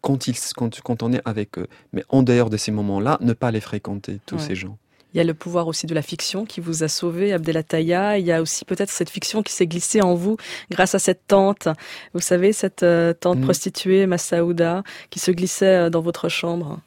Quand, 0.00 0.28
ils, 0.28 0.36
quand, 0.56 0.80
quand 0.80 1.02
on 1.02 1.12
est 1.12 1.22
avec 1.24 1.58
eux. 1.58 1.66
Mais 1.92 2.04
en 2.08 2.22
dehors 2.22 2.50
de 2.50 2.56
ces 2.56 2.70
moments-là, 2.72 3.18
ne 3.20 3.32
pas 3.32 3.50
les 3.50 3.60
fréquenter, 3.60 4.20
tous 4.26 4.36
Ouais. 4.36 4.42
ces 4.42 4.54
gens. 4.54 4.76
Il 5.14 5.16
y 5.16 5.20
a 5.20 5.24
le 5.24 5.32
pouvoir 5.34 5.66
aussi 5.68 5.86
de 5.86 5.94
la 5.94 6.02
fiction 6.02 6.44
qui 6.44 6.60
vous 6.60 6.84
a 6.84 6.88
sauvé, 6.88 7.32
Abdelataya. 7.32 8.18
Il 8.18 8.26
y 8.26 8.30
a 8.30 8.42
aussi 8.42 8.66
peut-être 8.66 8.90
cette 8.90 9.08
fiction 9.08 9.42
qui 9.42 9.52
s'est 9.54 9.66
glissée 9.66 10.02
en 10.02 10.14
vous 10.14 10.36
grâce 10.70 10.94
à 10.94 10.98
cette 10.98 11.26
tante. 11.26 11.66
Vous 12.12 12.20
savez, 12.20 12.52
cette 12.52 12.82
euh, 12.82 13.14
tante 13.14 13.38
Mm. 13.38 13.42
prostituée, 13.44 14.06
Massaouda, 14.06 14.82
qui 15.08 15.18
se 15.18 15.30
glissait 15.30 15.86
euh, 15.86 15.90
dans 15.90 16.02
votre 16.02 16.28
chambre. 16.28 16.78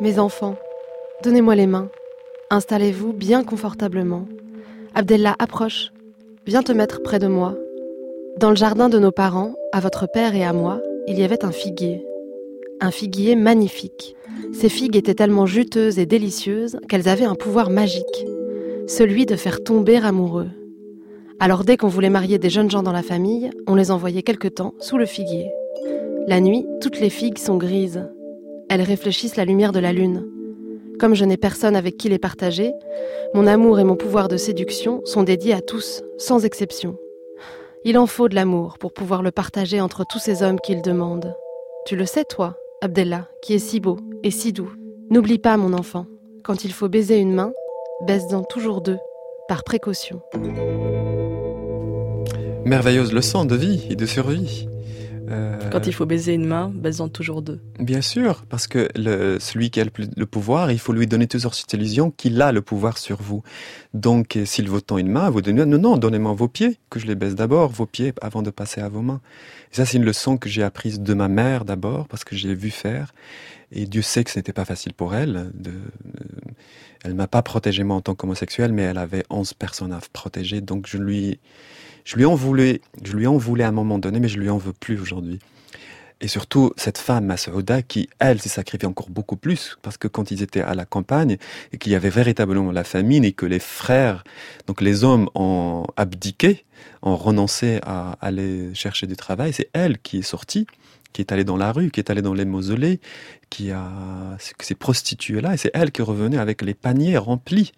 Mes 0.00 0.18
enfants, 0.20 0.56
donnez-moi 1.24 1.56
les 1.56 1.66
mains. 1.66 1.88
Installez-vous 2.54 3.12
bien 3.12 3.42
confortablement. 3.42 4.28
Abdallah, 4.94 5.34
approche. 5.40 5.92
Viens 6.46 6.62
te 6.62 6.70
mettre 6.70 7.02
près 7.02 7.18
de 7.18 7.26
moi. 7.26 7.56
Dans 8.38 8.50
le 8.50 8.54
jardin 8.54 8.88
de 8.88 9.00
nos 9.00 9.10
parents, 9.10 9.56
à 9.72 9.80
votre 9.80 10.06
père 10.06 10.36
et 10.36 10.44
à 10.44 10.52
moi, 10.52 10.80
il 11.08 11.18
y 11.18 11.24
avait 11.24 11.44
un 11.44 11.50
figuier. 11.50 12.06
Un 12.80 12.92
figuier 12.92 13.34
magnifique. 13.34 14.14
Ces 14.52 14.68
figues 14.68 14.94
étaient 14.94 15.16
tellement 15.16 15.46
juteuses 15.46 15.98
et 15.98 16.06
délicieuses 16.06 16.78
qu'elles 16.88 17.08
avaient 17.08 17.24
un 17.24 17.34
pouvoir 17.34 17.70
magique, 17.70 18.24
celui 18.86 19.26
de 19.26 19.34
faire 19.34 19.64
tomber 19.64 19.96
amoureux. 19.96 20.50
Alors 21.40 21.64
dès 21.64 21.76
qu'on 21.76 21.88
voulait 21.88 22.08
marier 22.08 22.38
des 22.38 22.50
jeunes 22.50 22.70
gens 22.70 22.84
dans 22.84 22.92
la 22.92 23.02
famille, 23.02 23.50
on 23.66 23.74
les 23.74 23.90
envoyait 23.90 24.22
quelque 24.22 24.46
temps 24.46 24.74
sous 24.78 24.96
le 24.96 25.06
figuier. 25.06 25.50
La 26.28 26.40
nuit, 26.40 26.64
toutes 26.80 27.00
les 27.00 27.10
figues 27.10 27.38
sont 27.38 27.56
grises. 27.56 28.08
Elles 28.70 28.82
réfléchissent 28.82 29.34
la 29.34 29.44
lumière 29.44 29.72
de 29.72 29.80
la 29.80 29.92
lune. 29.92 30.24
Comme 30.98 31.14
je 31.14 31.24
n'ai 31.24 31.36
personne 31.36 31.76
avec 31.76 31.96
qui 31.96 32.08
les 32.08 32.18
partager, 32.18 32.72
mon 33.34 33.46
amour 33.46 33.80
et 33.80 33.84
mon 33.84 33.96
pouvoir 33.96 34.28
de 34.28 34.36
séduction 34.36 35.00
sont 35.04 35.24
dédiés 35.24 35.54
à 35.54 35.60
tous, 35.60 36.02
sans 36.18 36.44
exception. 36.44 36.96
Il 37.84 37.98
en 37.98 38.06
faut 38.06 38.28
de 38.28 38.34
l'amour 38.34 38.78
pour 38.78 38.92
pouvoir 38.92 39.22
le 39.22 39.30
partager 39.30 39.80
entre 39.80 40.04
tous 40.08 40.18
ces 40.18 40.42
hommes 40.42 40.60
qui 40.60 40.74
le 40.74 40.80
demandent. 40.80 41.36
Tu 41.84 41.96
le 41.96 42.06
sais, 42.06 42.24
toi, 42.24 42.56
Abdallah, 42.80 43.28
qui 43.42 43.54
est 43.54 43.58
si 43.58 43.80
beau 43.80 43.98
et 44.22 44.30
si 44.30 44.52
doux. 44.52 44.72
N'oublie 45.10 45.38
pas, 45.38 45.56
mon 45.56 45.72
enfant, 45.72 46.06
quand 46.44 46.64
il 46.64 46.72
faut 46.72 46.88
baiser 46.88 47.18
une 47.18 47.34
main, 47.34 47.52
baise-en 48.06 48.44
toujours 48.44 48.80
deux, 48.80 48.98
par 49.48 49.64
précaution. 49.64 50.22
Merveilleuse 52.64 53.12
leçon 53.12 53.44
de 53.44 53.56
vie 53.56 53.86
et 53.90 53.96
de 53.96 54.06
survie. 54.06 54.68
Euh, 55.30 55.70
Quand 55.70 55.86
il 55.86 55.92
faut 55.92 56.06
baiser 56.06 56.34
une 56.34 56.46
main, 56.46 56.70
baisant 56.74 57.08
toujours 57.08 57.42
deux. 57.42 57.60
Bien 57.78 58.00
sûr, 58.00 58.44
parce 58.48 58.66
que 58.66 58.88
le, 58.96 59.38
celui 59.38 59.70
qui 59.70 59.80
a 59.80 59.84
le, 59.84 59.90
plus, 59.90 60.08
le 60.16 60.26
pouvoir, 60.26 60.70
il 60.70 60.78
faut 60.78 60.92
lui 60.92 61.06
donner 61.06 61.26
toujours 61.26 61.54
cette 61.54 61.72
illusion 61.72 62.10
qu'il 62.10 62.40
a 62.42 62.52
le 62.52 62.62
pouvoir 62.62 62.98
sur 62.98 63.20
vous. 63.22 63.42
Donc, 63.94 64.36
euh, 64.36 64.44
s'il 64.44 64.68
vous 64.68 64.80
tend 64.80 64.98
une 64.98 65.08
main, 65.08 65.30
vous 65.30 65.42
donnez 65.42 65.64
non, 65.64 65.78
non, 65.78 65.96
donnez-moi 65.96 66.32
vos 66.34 66.48
pieds, 66.48 66.78
que 66.90 66.98
je 66.98 67.06
les 67.06 67.14
baisse 67.14 67.34
d'abord, 67.34 67.70
vos 67.70 67.86
pieds, 67.86 68.12
avant 68.20 68.42
de 68.42 68.50
passer 68.50 68.80
à 68.80 68.88
vos 68.88 69.02
mains. 69.02 69.20
Et 69.72 69.76
ça, 69.76 69.86
c'est 69.86 69.96
une 69.96 70.04
leçon 70.04 70.36
que 70.36 70.48
j'ai 70.48 70.62
apprise 70.62 71.00
de 71.00 71.14
ma 71.14 71.28
mère 71.28 71.64
d'abord, 71.64 72.08
parce 72.08 72.24
que 72.24 72.36
je 72.36 72.48
l'ai 72.48 72.54
vu 72.54 72.70
faire. 72.70 73.14
Et 73.72 73.86
Dieu 73.86 74.02
sait 74.02 74.24
que 74.24 74.30
ce 74.30 74.38
n'était 74.38 74.52
pas 74.52 74.64
facile 74.64 74.92
pour 74.92 75.14
elle. 75.14 75.50
De, 75.54 75.70
euh, 75.70 76.50
elle 77.04 77.14
m'a 77.14 77.26
pas 77.26 77.42
protégé 77.42 77.84
moi 77.84 77.96
en 77.96 78.00
tant 78.00 78.14
qu'homosexuel, 78.14 78.72
mais 78.72 78.82
elle 78.82 78.98
avait 78.98 79.24
11 79.30 79.52
personnes 79.54 79.92
à 79.92 80.00
protéger, 80.12 80.60
donc 80.60 80.86
je 80.86 80.96
lui, 80.96 81.38
je 82.04 82.16
lui 82.16 82.24
en 82.24 82.34
voulais, 82.34 82.80
je 83.02 83.16
lui 83.16 83.26
en 83.26 83.36
voulais 83.36 83.64
à 83.64 83.68
un 83.68 83.72
moment 83.72 83.98
donné, 83.98 84.20
mais 84.20 84.28
je 84.28 84.38
lui 84.38 84.50
en 84.50 84.58
veux 84.58 84.72
plus 84.72 85.00
aujourd'hui. 85.00 85.38
Et 86.20 86.28
surtout, 86.28 86.72
cette 86.76 86.98
femme, 86.98 87.26
Masouda, 87.26 87.82
qui, 87.82 88.08
elle, 88.18 88.40
s'est 88.40 88.48
sacrifiée 88.48 88.88
encore 88.88 89.10
beaucoup 89.10 89.36
plus, 89.36 89.76
parce 89.82 89.96
que 89.96 90.08
quand 90.08 90.30
ils 90.30 90.42
étaient 90.42 90.62
à 90.62 90.74
la 90.74 90.84
campagne, 90.86 91.36
et 91.72 91.78
qu'il 91.78 91.92
y 91.92 91.94
avait 91.94 92.10
véritablement 92.10 92.72
la 92.72 92.84
famine, 92.84 93.24
et 93.24 93.32
que 93.32 93.46
les 93.46 93.58
frères, 93.58 94.24
donc 94.66 94.80
les 94.80 95.04
hommes, 95.04 95.28
ont 95.34 95.84
abdiqué, 95.96 96.64
ont 97.02 97.16
renoncé 97.16 97.80
à 97.82 98.16
aller 98.20 98.74
chercher 98.74 99.06
du 99.06 99.16
travail, 99.16 99.52
c'est 99.52 99.68
elle 99.72 99.98
qui 99.98 100.18
est 100.18 100.22
sortie, 100.22 100.66
qui 101.12 101.20
est 101.20 101.32
allée 101.32 101.44
dans 101.44 101.56
la 101.56 101.72
rue, 101.72 101.90
qui 101.90 102.00
est 102.00 102.10
allée 102.10 102.22
dans 102.22 102.34
les 102.34 102.44
mausolées, 102.44 103.00
qui 103.50 103.70
a, 103.70 103.90
s'est 104.38 104.74
prostituée 104.74 105.40
là, 105.40 105.54
et 105.54 105.56
c'est 105.56 105.70
elle 105.74 105.90
qui 105.90 106.02
revenait 106.02 106.38
avec 106.38 106.62
les 106.62 106.74
paniers 106.74 107.18
remplis 107.18 107.72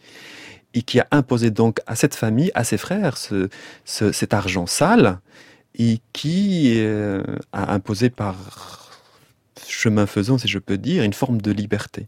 et 0.74 0.83
qui 0.83 1.00
a 1.00 1.07
imposé 1.11 1.50
donc 1.50 1.81
à 1.87 1.96
cette 1.96 2.14
famille, 2.14 2.50
à 2.55 2.64
ses 2.64 2.79
frères, 2.79 3.16
ce, 3.16 3.48
ce, 3.85 4.12
cet 4.12 4.35
argent 4.35 4.66
sale, 4.66 5.20
et 5.79 6.00
qui 6.12 6.74
euh, 6.76 7.22
a 7.52 7.72
imposé 7.72 8.11
par 8.11 8.90
chemin 9.66 10.07
faisant, 10.07 10.38
si 10.38 10.48
je 10.48 10.59
peux 10.59 10.79
dire, 10.79 11.02
une 11.02 11.12
forme 11.12 11.40
de 11.40 11.50
liberté. 11.50 12.07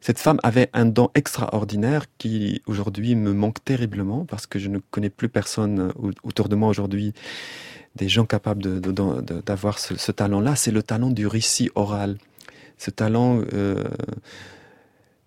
Cette 0.00 0.18
femme 0.18 0.38
avait 0.44 0.70
un 0.72 0.86
don 0.86 1.10
extraordinaire 1.14 2.04
qui 2.18 2.62
aujourd'hui 2.66 3.16
me 3.16 3.32
manque 3.32 3.64
terriblement 3.64 4.24
parce 4.24 4.46
que 4.46 4.58
je 4.58 4.68
ne 4.68 4.78
connais 4.78 5.10
plus 5.10 5.28
personne 5.28 5.92
autour 6.22 6.48
de 6.48 6.54
moi 6.54 6.68
aujourd'hui, 6.68 7.14
des 7.96 8.08
gens 8.08 8.24
capables 8.24 8.80
d'avoir 8.80 9.78
ce 9.80 10.12
talent-là. 10.12 10.54
C'est 10.54 10.70
le 10.70 10.84
talent 10.84 11.10
du 11.10 11.26
récit 11.26 11.70
oral, 11.74 12.16
ce 12.78 12.90
talent 12.90 13.42
euh, 13.52 13.84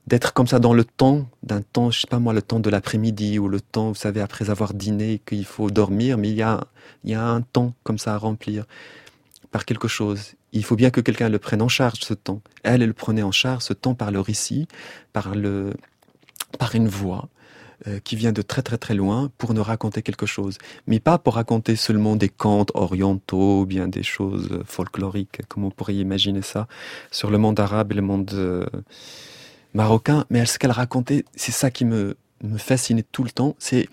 d'être 0.08 0.34
comme 0.34 0.48
ça 0.48 0.60
dans 0.60 0.74
le 0.74 0.84
temps, 0.84 1.28
d'un 1.44 1.62
temps, 1.62 1.92
je 1.92 2.02
sais 2.02 2.08
pas 2.08 2.20
moi, 2.20 2.34
le 2.34 2.42
temps 2.42 2.60
de 2.60 2.70
l'après-midi 2.70 3.40
ou 3.40 3.48
le 3.48 3.62
temps, 3.62 3.90
vous 3.90 3.96
savez, 3.96 4.22
après 4.22 4.50
avoir 4.50 4.74
dîné, 4.74 5.22
qu'il 5.26 5.46
faut 5.46 5.70
dormir, 5.70 6.18
mais 6.18 6.30
il 6.30 6.36
y 6.36 6.42
a, 6.42 6.66
il 7.04 7.12
y 7.12 7.14
a 7.14 7.24
un 7.24 7.42
temps 7.42 7.74
comme 7.84 7.98
ça 7.98 8.16
à 8.16 8.18
remplir 8.18 8.66
par 9.52 9.66
quelque 9.66 9.88
chose. 9.88 10.34
Il 10.54 10.64
faut 10.64 10.76
bien 10.76 10.90
que 10.90 11.02
quelqu'un 11.02 11.30
le 11.30 11.40
prenne 11.40 11.62
en 11.62 11.70
charge, 11.70 12.00
ce 12.02 12.14
temps. 12.14 12.42
Elle, 12.64 12.82
elle 12.82 12.90
le 12.90 12.94
prenait 12.94 13.24
en 13.24 13.32
charge, 13.32 13.64
ce 13.64 13.74
temps, 13.74 13.96
par 13.96 14.12
le 14.12 14.20
récit, 14.20 14.68
par, 15.14 15.36
le, 15.36 15.74
par 16.58 16.76
une 16.76 16.88
voix 16.88 17.30
euh, 17.88 18.00
qui 18.00 18.16
vient 18.16 18.32
de 18.32 18.42
très 18.42 18.62
très 18.62 18.78
très 18.78 18.94
loin 18.94 19.32
pour 19.38 19.54
nous 19.54 19.64
raconter 19.64 20.02
quelque 20.02 20.26
chose. 20.26 20.58
Mais 20.88 21.00
pas 21.00 21.18
pour 21.18 21.36
raconter 21.36 21.76
seulement 21.76 22.16
des 22.16 22.30
contes 22.30 22.72
orientaux 22.74 23.62
ou 23.62 23.66
bien 23.66 23.88
des 23.88 24.04
choses 24.04 24.62
folkloriques, 24.66 25.42
comme 25.48 25.64
on 25.64 25.72
pourrait 25.72 25.96
imaginer 25.96 26.42
ça, 26.42 26.68
sur 27.12 27.30
le 27.30 27.38
monde 27.38 27.60
arabe 27.60 27.92
et 27.92 27.96
le 27.96 28.02
monde... 28.02 28.32
Euh, 28.34 28.66
marocain, 29.74 30.26
mais 30.30 30.46
ce 30.46 30.60
qu'elle 30.60 30.72
racontait, 30.72 31.26
c'est 31.36 31.52
ça 31.52 31.72
qui 31.72 31.86
me, 31.86 32.18
me 32.44 32.58
fascinait 32.58 33.06
tout 33.12 33.24
le 33.24 33.32
temps, 33.32 33.56
c'est 33.60 33.88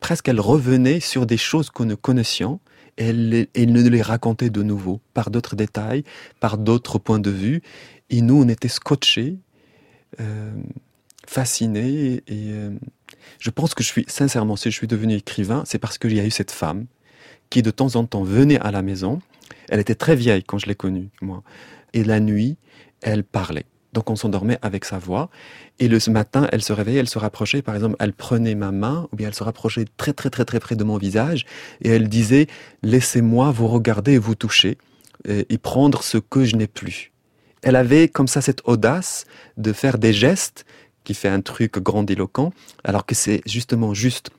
presque 0.00 0.28
elle 0.28 0.40
revenait 0.40 1.00
sur 1.00 1.26
des 1.26 1.36
choses 1.36 1.70
que 1.70 1.82
nous 1.82 1.96
connaissions 1.96 2.60
et 2.98 3.06
elle, 3.06 3.46
elle 3.54 3.72
nous 3.72 3.88
les 3.88 4.02
racontait 4.02 4.50
de 4.50 4.62
nouveau, 4.62 5.00
par 5.14 5.30
d'autres 5.30 5.56
détails, 5.56 6.04
par 6.40 6.58
d'autres 6.58 6.98
points 6.98 7.18
de 7.18 7.30
vue, 7.30 7.62
et 8.10 8.20
nous, 8.20 8.42
on 8.42 8.48
était 8.48 8.68
scotchés, 8.68 9.36
euh, 10.20 10.52
fascinés, 11.26 12.22
et 12.26 12.50
euh, 12.52 12.70
je 13.38 13.50
pense 13.50 13.74
que 13.74 13.82
je 13.82 13.88
suis, 13.88 14.04
sincèrement, 14.08 14.56
si 14.56 14.70
je 14.70 14.76
suis 14.76 14.88
devenu 14.88 15.14
écrivain, 15.14 15.62
c'est 15.66 15.78
parce 15.78 15.98
qu'il 15.98 16.14
y 16.14 16.20
a 16.20 16.24
eu 16.24 16.30
cette 16.30 16.50
femme 16.50 16.86
qui 17.48 17.62
de 17.62 17.70
temps 17.70 17.96
en 17.96 18.04
temps 18.04 18.22
venait 18.22 18.60
à 18.60 18.70
la 18.70 18.82
maison, 18.82 19.20
elle 19.68 19.80
était 19.80 19.94
très 19.94 20.16
vieille 20.16 20.42
quand 20.42 20.58
je 20.58 20.66
l'ai 20.66 20.74
connue, 20.74 21.08
moi, 21.22 21.42
et 21.94 22.04
la 22.04 22.20
nuit, 22.20 22.56
elle 23.02 23.24
parlait. 23.24 23.66
Donc 23.92 24.10
on 24.10 24.16
s'endormait 24.16 24.58
avec 24.62 24.84
sa 24.84 24.98
voix. 24.98 25.30
Et 25.78 25.88
le 25.88 25.98
matin, 26.10 26.48
elle 26.52 26.62
se 26.62 26.72
réveillait, 26.72 27.00
elle 27.00 27.08
se 27.08 27.18
rapprochait. 27.18 27.62
Par 27.62 27.74
exemple, 27.74 27.96
elle 27.98 28.12
prenait 28.12 28.54
ma 28.54 28.70
main, 28.70 29.08
ou 29.12 29.16
bien 29.16 29.28
elle 29.28 29.34
se 29.34 29.42
rapprochait 29.42 29.86
très 29.96 30.12
très 30.12 30.30
très 30.30 30.44
très 30.44 30.60
près 30.60 30.76
de 30.76 30.84
mon 30.84 30.96
visage, 30.96 31.46
et 31.82 31.88
elle 31.88 32.08
disait 32.08 32.46
Laissez-moi 32.82 33.50
vous 33.50 33.66
regarder 33.66 34.12
et 34.12 34.18
vous 34.18 34.34
toucher, 34.34 34.78
et, 35.26 35.58
prendre 35.58 36.02
ce 36.02 36.18
que 36.18 36.44
je 36.44 36.56
n'ai 36.56 36.66
plus. 36.66 37.12
Elle 37.62 37.76
avait 37.76 38.08
comme 38.08 38.28
ça 38.28 38.40
cette 38.40 38.62
audace 38.64 39.26
de 39.56 39.72
faire 39.72 39.98
des 39.98 40.12
gestes 40.12 40.64
qui 41.04 41.14
fait 41.14 41.28
un 41.28 41.40
truc 41.40 41.78
grandiloquent, 41.78 42.52
alors 42.84 43.04
que 43.04 43.14
c'est 43.14 43.42
justement 43.46 43.92
juste. 43.94 44.30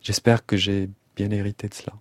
J'espère 0.00 0.46
que 0.46 0.56
j'ai 0.56 0.88
bien 1.18 1.36
hérité 1.36 1.68
de 1.68 1.74
cela. 1.74 1.92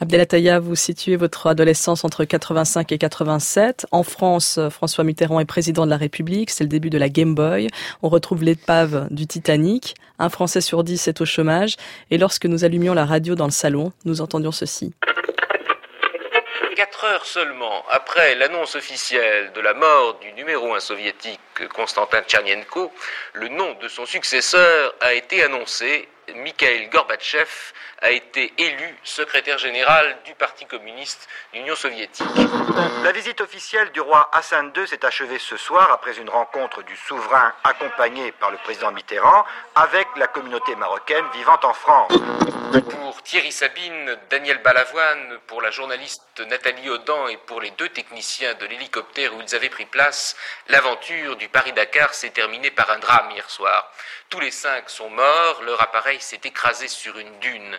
Abdelataya, 0.00 0.60
vous 0.60 0.76
situez 0.76 1.16
votre 1.16 1.48
adolescence 1.48 2.04
entre 2.04 2.24
85 2.24 2.92
et 2.92 2.98
87. 2.98 3.86
En 3.90 4.02
France, 4.02 4.60
François 4.70 5.04
Mitterrand 5.04 5.40
est 5.40 5.46
président 5.46 5.84
de 5.84 5.90
la 5.90 5.96
République. 5.96 6.50
C'est 6.50 6.62
le 6.62 6.68
début 6.68 6.90
de 6.90 6.98
la 6.98 7.08
Game 7.08 7.34
Boy. 7.34 7.68
On 8.02 8.08
retrouve 8.08 8.44
l'épave 8.44 9.08
du 9.10 9.26
Titanic. 9.26 9.94
Un 10.18 10.28
Français 10.28 10.60
sur 10.60 10.84
dix 10.84 11.08
est 11.08 11.20
au 11.20 11.24
chômage. 11.24 11.76
Et 12.10 12.18
lorsque 12.18 12.46
nous 12.46 12.64
allumions 12.64 12.94
la 12.94 13.04
radio 13.04 13.34
dans 13.34 13.46
le 13.46 13.50
salon, 13.50 13.92
nous 14.04 14.20
entendions 14.20 14.52
ceci. 14.52 14.94
Quatre 16.76 17.04
heures 17.04 17.24
seulement 17.24 17.84
après 17.90 18.34
l'annonce 18.34 18.76
officielle 18.76 19.50
de 19.54 19.60
la 19.62 19.72
mort 19.72 20.18
du 20.20 20.30
numéro 20.34 20.74
un 20.74 20.80
soviétique 20.80 21.40
Konstantin 21.74 22.20
Tchernenko, 22.20 22.92
le 23.32 23.48
nom 23.48 23.74
de 23.82 23.88
son 23.88 24.04
successeur 24.04 24.94
a 25.00 25.14
été 25.14 25.42
annoncé 25.42 26.06
Mikhail 26.34 26.88
Gorbatchev 26.88 27.48
a 28.02 28.10
été 28.10 28.52
élu 28.58 28.98
secrétaire 29.02 29.58
général 29.58 30.18
du 30.24 30.34
Parti 30.34 30.66
communiste 30.66 31.28
d'Union 31.52 31.74
soviétique. 31.74 32.26
La 33.02 33.12
visite 33.12 33.40
officielle 33.40 33.90
du 33.92 34.00
roi 34.00 34.28
Hassan 34.32 34.72
II 34.76 34.86
s'est 34.86 35.04
achevée 35.04 35.38
ce 35.38 35.56
soir 35.56 35.90
après 35.92 36.18
une 36.18 36.28
rencontre 36.28 36.82
du 36.82 36.96
souverain 36.96 37.52
accompagné 37.64 38.32
par 38.32 38.50
le 38.50 38.58
président 38.58 38.92
Mitterrand 38.92 39.44
avec 39.74 40.08
la 40.16 40.26
communauté 40.26 40.74
marocaine 40.76 41.24
vivant 41.32 41.58
en 41.62 41.72
France. 41.72 42.12
Pour 42.90 43.22
Thierry 43.22 43.52
Sabine, 43.52 44.18
Daniel 44.28 44.58
Balavoine, 44.58 45.38
pour 45.46 45.62
la 45.62 45.70
journaliste 45.70 46.22
Nathalie 46.48 46.90
Audan 46.90 47.28
et 47.28 47.36
pour 47.36 47.60
les 47.60 47.70
deux 47.70 47.88
techniciens 47.88 48.54
de 48.54 48.66
l'hélicoptère 48.66 49.34
où 49.34 49.40
ils 49.40 49.54
avaient 49.54 49.68
pris 49.68 49.86
place, 49.86 50.36
l'aventure 50.68 51.36
du 51.36 51.48
Paris-Dakar 51.48 52.12
s'est 52.12 52.30
terminée 52.30 52.70
par 52.70 52.90
un 52.90 52.98
drame 52.98 53.30
hier 53.30 53.48
soir. 53.48 53.90
Tous 54.28 54.40
les 54.40 54.50
cinq 54.50 54.90
sont 54.90 55.08
morts, 55.08 55.62
leur 55.62 55.80
appareil 55.80 56.15
s'est 56.22 56.40
écrasé 56.44 56.88
sur 56.88 57.18
une 57.18 57.38
dune. 57.40 57.78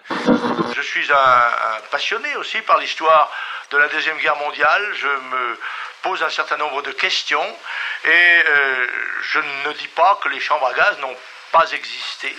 Je 0.76 0.82
suis 0.82 1.12
un, 1.12 1.82
passionné 1.92 2.36
aussi 2.36 2.62
par 2.62 2.78
l'histoire 2.78 3.32
de 3.72 3.78
la 3.78 3.88
Deuxième 3.88 4.18
Guerre 4.18 4.36
mondiale. 4.38 4.94
Je 4.96 5.08
me 5.08 5.60
pose 6.02 6.24
un 6.24 6.30
certain 6.30 6.58
nombre 6.58 6.82
de 6.82 6.92
questions 6.92 7.58
et 8.06 8.44
euh, 8.48 8.88
je 9.22 9.40
ne 9.40 9.74
dis 9.74 9.88
pas 9.90 10.20
que 10.22 10.30
les 10.30 10.40
chambres 10.40 10.68
à 10.68 10.74
gaz 10.74 10.98
n'ont 11.00 11.18
pas 11.52 11.72
existé. 11.72 12.36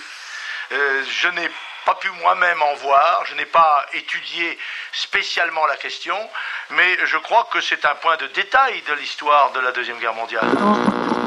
Euh, 0.71 1.03
je 1.09 1.27
n'ai 1.29 1.49
pas 1.89 1.95
pu 1.95 2.09
moi-même 2.21 2.61
en 2.61 2.75
voir, 2.75 3.25
je 3.25 3.33
n'ai 3.33 3.47
pas 3.47 3.83
étudié 3.93 4.55
spécialement 4.91 5.65
la 5.65 5.75
question, 5.75 6.15
mais 6.69 7.03
je 7.05 7.17
crois 7.17 7.47
que 7.51 7.61
c'est 7.61 7.83
un 7.83 7.95
point 7.95 8.15
de 8.17 8.27
détail 8.27 8.83
de 8.87 8.93
l'histoire 8.93 9.51
de 9.53 9.59
la 9.59 9.71
Deuxième 9.71 9.97
Guerre 9.97 10.13
mondiale. 10.13 10.45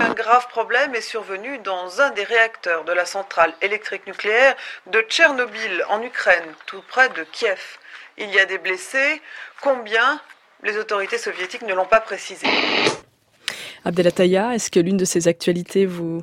Un 0.01 0.15
grave 0.15 0.47
problème 0.49 0.95
est 0.95 1.01
survenu 1.01 1.59
dans 1.59 2.01
un 2.01 2.11
des 2.11 2.23
réacteurs 2.23 2.85
de 2.85 2.93
la 2.93 3.07
centrale 3.07 3.53
électrique 3.61 4.07
nucléaire 4.07 4.55
de 4.87 5.01
Tchernobyl 5.01 5.85
en 5.89 6.01
Ukraine, 6.01 6.55
tout 6.67 6.83
près 6.87 7.09
de 7.09 7.25
Kiev. 7.25 7.61
Il 8.19 8.31
y 8.31 8.39
a 8.39 8.47
des 8.47 8.59
blessés. 8.59 9.21
Combien 9.63 10.21
Les 10.63 10.79
autorités 10.79 11.19
soviétiques 11.19 11.63
ne 11.63 11.75
l'ont 11.75 11.87
pas 11.87 12.01
précisé. 12.01 12.47
Abdelataya, 13.85 14.55
est-ce 14.55 14.71
que 14.71 14.79
l'une 14.79 14.97
de 14.97 15.05
ces 15.05 15.27
actualités 15.27 15.87
vous, 15.87 16.23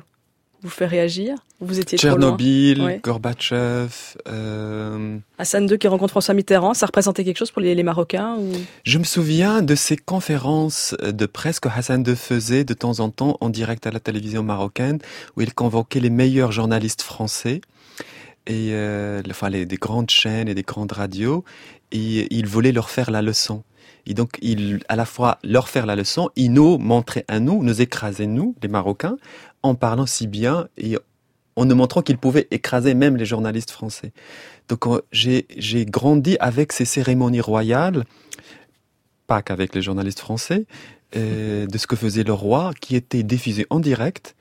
vous 0.62 0.68
fait 0.70 0.86
réagir 0.86 1.36
Vous 1.60 1.78
étiez 1.80 1.96
trop 1.98 2.08
loin 2.08 2.16
Tchernobyl, 2.18 2.82
Ouais. 2.82 3.00
Gorbatchev. 3.02 3.90
euh, 4.28 5.16
Hassan 5.38 5.68
II 5.68 5.78
qui 5.78 5.88
rencontre 5.88 6.10
François 6.10 6.34
Mitterrand, 6.34 6.74
ça 6.74 6.86
représentait 6.86 7.24
quelque 7.24 7.38
chose 7.38 7.50
pour 7.50 7.62
les, 7.62 7.74
les 7.74 7.82
Marocains 7.82 8.36
ou... 8.38 8.52
Je 8.84 8.98
me 8.98 9.04
souviens 9.04 9.62
de 9.62 9.74
ces 9.74 9.96
conférences 9.96 10.94
de 11.02 11.26
presse 11.26 11.60
que 11.60 11.68
Hassan 11.68 12.04
II 12.06 12.16
faisait 12.16 12.64
de 12.64 12.74
temps 12.74 13.00
en 13.00 13.10
temps 13.10 13.36
en 13.40 13.48
direct 13.48 13.86
à 13.86 13.90
la 13.90 14.00
télévision 14.00 14.42
marocaine, 14.42 14.98
où 15.36 15.40
il 15.40 15.54
convoquait 15.54 16.00
les 16.00 16.10
meilleurs 16.10 16.52
journalistes 16.52 17.02
français 17.02 17.60
et 18.46 18.70
euh, 18.72 19.22
enfin 19.30 19.48
les, 19.50 19.66
des 19.66 19.76
grandes 19.76 20.10
chaînes 20.10 20.48
et 20.48 20.54
des 20.54 20.62
grandes 20.62 20.92
radios, 20.92 21.44
et 21.92 22.26
il 22.34 22.46
voulait 22.46 22.72
leur 22.72 22.90
faire 22.90 23.10
la 23.10 23.22
leçon. 23.22 23.62
Et 24.06 24.14
donc, 24.14 24.38
il, 24.42 24.82
à 24.88 24.96
la 24.96 25.04
fois 25.04 25.38
leur 25.42 25.68
faire 25.68 25.86
la 25.86 25.96
leçon, 25.96 26.30
il 26.36 26.52
nous 26.52 26.78
montrait 26.78 27.24
à 27.28 27.40
nous, 27.40 27.62
nous 27.62 27.80
écraser 27.82 28.26
nous, 28.26 28.54
les 28.62 28.68
Marocains, 28.68 29.16
en 29.62 29.74
parlant 29.74 30.06
si 30.06 30.26
bien 30.26 30.68
et 30.78 30.96
en 31.56 31.64
nous 31.64 31.74
montrant 31.74 32.02
qu'il 32.02 32.16
pouvait 32.18 32.48
écraser 32.50 32.94
même 32.94 33.16
les 33.16 33.26
journalistes 33.26 33.70
français. 33.70 34.12
Donc, 34.68 34.86
on- 34.86 35.00
j'ai 35.12 35.46
j'ai 35.56 35.84
grandi 35.84 36.36
avec 36.40 36.72
ces 36.72 36.84
cérémonies 36.84 37.40
royales, 37.40 38.04
pas 39.26 39.42
qu'avec 39.42 39.74
les 39.74 39.82
journalistes 39.82 40.20
français, 40.20 40.66
euh, 41.16 41.66
de 41.66 41.78
ce 41.78 41.86
que 41.86 41.96
faisait 41.96 42.24
le 42.24 42.32
roi, 42.32 42.72
qui 42.80 42.96
était 42.96 43.22
diffusé 43.22 43.66
en 43.70 43.80
direct 43.80 44.36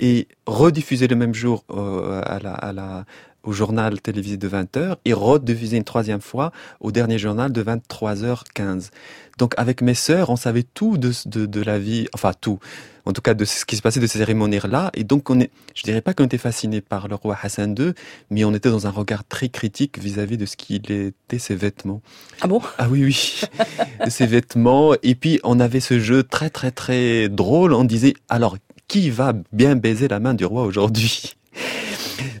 et 0.00 0.28
rediffusé 0.46 1.06
le 1.08 1.16
même 1.16 1.34
jour 1.34 1.64
euh, 1.70 2.22
à 2.24 2.38
la, 2.38 2.54
à 2.54 2.72
la, 2.72 3.04
au 3.44 3.52
journal 3.52 4.00
télévisé 4.00 4.36
de 4.36 4.48
20h 4.48 4.96
et 5.04 5.12
rediffusé 5.12 5.76
une 5.76 5.84
troisième 5.84 6.20
fois 6.20 6.52
au 6.80 6.92
dernier 6.92 7.18
journal 7.18 7.52
de 7.52 7.62
23h15. 7.62 8.90
Donc 9.38 9.54
avec 9.56 9.82
mes 9.82 9.94
sœurs, 9.94 10.30
on 10.30 10.36
savait 10.36 10.62
tout 10.62 10.98
de, 10.98 11.12
de, 11.26 11.46
de 11.46 11.60
la 11.62 11.78
vie, 11.78 12.06
enfin 12.14 12.32
tout, 12.38 12.58
en 13.06 13.12
tout 13.12 13.22
cas 13.22 13.34
de 13.34 13.44
ce 13.44 13.64
qui 13.64 13.76
se 13.76 13.82
passait 13.82 14.00
de 14.00 14.06
ces 14.06 14.18
cérémonies-là. 14.18 14.90
Et 14.94 15.04
donc 15.04 15.30
on 15.30 15.40
est, 15.40 15.50
je 15.74 15.82
dirais 15.82 16.00
pas 16.00 16.14
qu'on 16.14 16.24
était 16.24 16.38
fasciné 16.38 16.80
par 16.80 17.08
le 17.08 17.14
roi 17.14 17.36
Hassan 17.42 17.74
II, 17.78 17.92
mais 18.30 18.44
on 18.44 18.54
était 18.54 18.70
dans 18.70 18.86
un 18.86 18.90
regard 18.90 19.24
très 19.24 19.48
critique 19.48 19.98
vis-à-vis 19.98 20.36
de 20.36 20.46
ce 20.46 20.56
qu'il 20.56 20.76
était, 20.76 21.38
ses 21.38 21.54
vêtements. 21.54 22.02
Ah 22.40 22.46
bon? 22.46 22.60
Ah 22.78 22.88
oui, 22.90 23.04
oui, 23.04 23.40
ses 24.08 24.26
vêtements. 24.26 24.94
Et 25.02 25.14
puis 25.14 25.40
on 25.44 25.60
avait 25.60 25.80
ce 25.80 25.98
jeu 25.98 26.22
très 26.22 26.50
très 26.50 26.70
très 26.70 27.28
drôle. 27.28 27.72
On 27.72 27.84
disait, 27.84 28.14
alors 28.28 28.56
qui 28.88 29.10
va 29.10 29.32
bien 29.52 29.76
baiser 29.76 30.08
la 30.08 30.20
main 30.20 30.34
du 30.34 30.44
roi 30.44 30.64
aujourd'hui? 30.64 31.34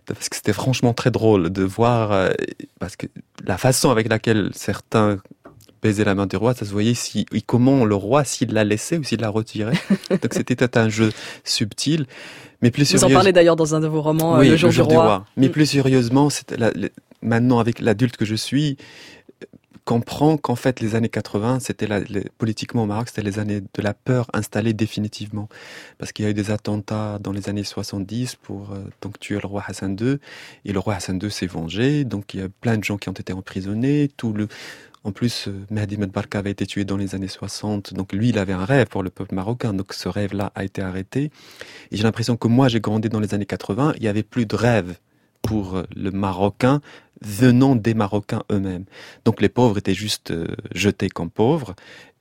Parce 0.06 0.28
que 0.28 0.36
c'était 0.36 0.52
franchement 0.52 0.92
très 0.94 1.10
drôle 1.10 1.50
de 1.50 1.62
voir, 1.62 2.12
euh, 2.12 2.30
parce 2.80 2.96
que 2.96 3.06
la 3.44 3.58
façon 3.58 3.90
avec 3.90 4.08
laquelle 4.08 4.50
certains 4.54 5.18
baisaient 5.82 6.04
la 6.04 6.14
main 6.14 6.26
du 6.26 6.36
roi, 6.36 6.54
ça 6.54 6.64
se 6.64 6.70
voyait 6.70 6.94
si, 6.94 7.26
et 7.32 7.40
comment 7.40 7.84
le 7.84 7.94
roi, 7.96 8.22
s'il 8.24 8.52
l'a 8.52 8.62
laissé 8.64 8.98
ou 8.98 9.02
s'il 9.04 9.20
l'a 9.20 9.28
retiré. 9.28 9.72
Donc 10.10 10.32
c'était 10.32 10.78
un 10.78 10.88
jeu 10.88 11.10
subtil. 11.44 12.06
Mais 12.62 12.70
plus 12.70 12.84
Vous 12.92 12.96
en 12.96 13.00
sérieuse- 13.00 13.14
parlez 13.14 13.32
d'ailleurs 13.32 13.56
dans 13.56 13.74
un 13.74 13.80
de 13.80 13.88
vos 13.88 14.00
romans, 14.02 14.36
euh, 14.36 14.40
oui, 14.40 14.48
Le 14.50 14.56
jour, 14.56 14.70
du 14.70 14.80
roi. 14.82 15.24
Mais 15.36 15.48
Mm. 15.48 15.50
plus 15.50 15.66
sérieusement, 15.66 16.28
la- 16.56 16.70
le- 16.70 16.90
maintenant 17.22 17.58
avec 17.58 17.80
l'adulte 17.80 18.16
que 18.16 18.24
je 18.24 18.36
suis, 18.36 18.76
comprend 19.84 20.36
qu'en 20.36 20.56
fait 20.56 20.80
les 20.80 20.94
années 20.94 21.08
80, 21.08 21.60
c'était 21.60 21.88
politiquement 22.38 22.84
au 22.84 22.86
Maroc, 22.86 23.08
c'était 23.08 23.22
les 23.22 23.38
années 23.38 23.60
de 23.60 23.82
la 23.82 23.94
peur 23.94 24.28
installée 24.32 24.74
définitivement, 24.74 25.48
parce 25.98 26.12
qu'il 26.12 26.24
y 26.24 26.28
a 26.28 26.30
eu 26.30 26.34
des 26.34 26.50
attentats 26.50 27.18
dans 27.20 27.32
les 27.32 27.48
années 27.48 27.64
70 27.64 28.36
pour 28.36 28.72
euh, 28.72 29.08
tuer 29.20 29.38
le 29.40 29.46
roi 29.46 29.64
Hassan 29.66 29.96
II, 30.00 30.18
et 30.64 30.72
le 30.72 30.78
roi 30.78 30.94
Hassan 30.94 31.18
II 31.22 31.30
s'est 31.30 31.46
vengé, 31.46 32.04
donc 32.04 32.34
il 32.34 32.40
y 32.40 32.42
a 32.42 32.48
plein 32.48 32.78
de 32.78 32.84
gens 32.84 32.96
qui 32.96 33.08
ont 33.08 33.12
été 33.12 33.32
emprisonnés, 33.32 34.10
tout 34.16 34.32
le 34.32 34.48
en 35.04 35.10
plus, 35.10 35.48
euh, 35.48 35.66
Mehdi 35.70 35.96
Medbarka 35.96 36.38
avait 36.38 36.52
été 36.52 36.64
tué 36.64 36.84
dans 36.84 36.96
les 36.96 37.16
années 37.16 37.26
60, 37.28 37.92
donc 37.94 38.12
lui, 38.12 38.28
il 38.28 38.38
avait 38.38 38.52
un 38.52 38.64
rêve 38.64 38.86
pour 38.86 39.02
le 39.02 39.10
peuple 39.10 39.34
marocain, 39.34 39.74
donc 39.74 39.94
ce 39.94 40.08
rêve-là 40.08 40.52
a 40.54 40.62
été 40.62 40.80
arrêté. 40.80 41.32
Et 41.90 41.96
j'ai 41.96 42.04
l'impression 42.04 42.36
que 42.36 42.46
moi, 42.46 42.68
j'ai 42.68 42.80
grandi 42.80 43.08
dans 43.08 43.18
les 43.18 43.34
années 43.34 43.46
80, 43.46 43.94
il 43.96 44.04
y 44.04 44.08
avait 44.08 44.22
plus 44.22 44.46
de 44.46 44.54
rêve 44.54 44.94
pour 45.42 45.76
euh, 45.76 45.82
le 45.94 46.10
Marocain 46.10 46.80
venant 47.20 47.76
des 47.76 47.94
Marocains 47.94 48.42
eux-mêmes. 48.50 48.84
Donc 49.24 49.40
les 49.40 49.48
pauvres 49.48 49.78
étaient 49.78 49.94
juste 49.94 50.30
euh, 50.30 50.48
jetés 50.74 51.08
comme 51.08 51.30
pauvres, 51.30 51.74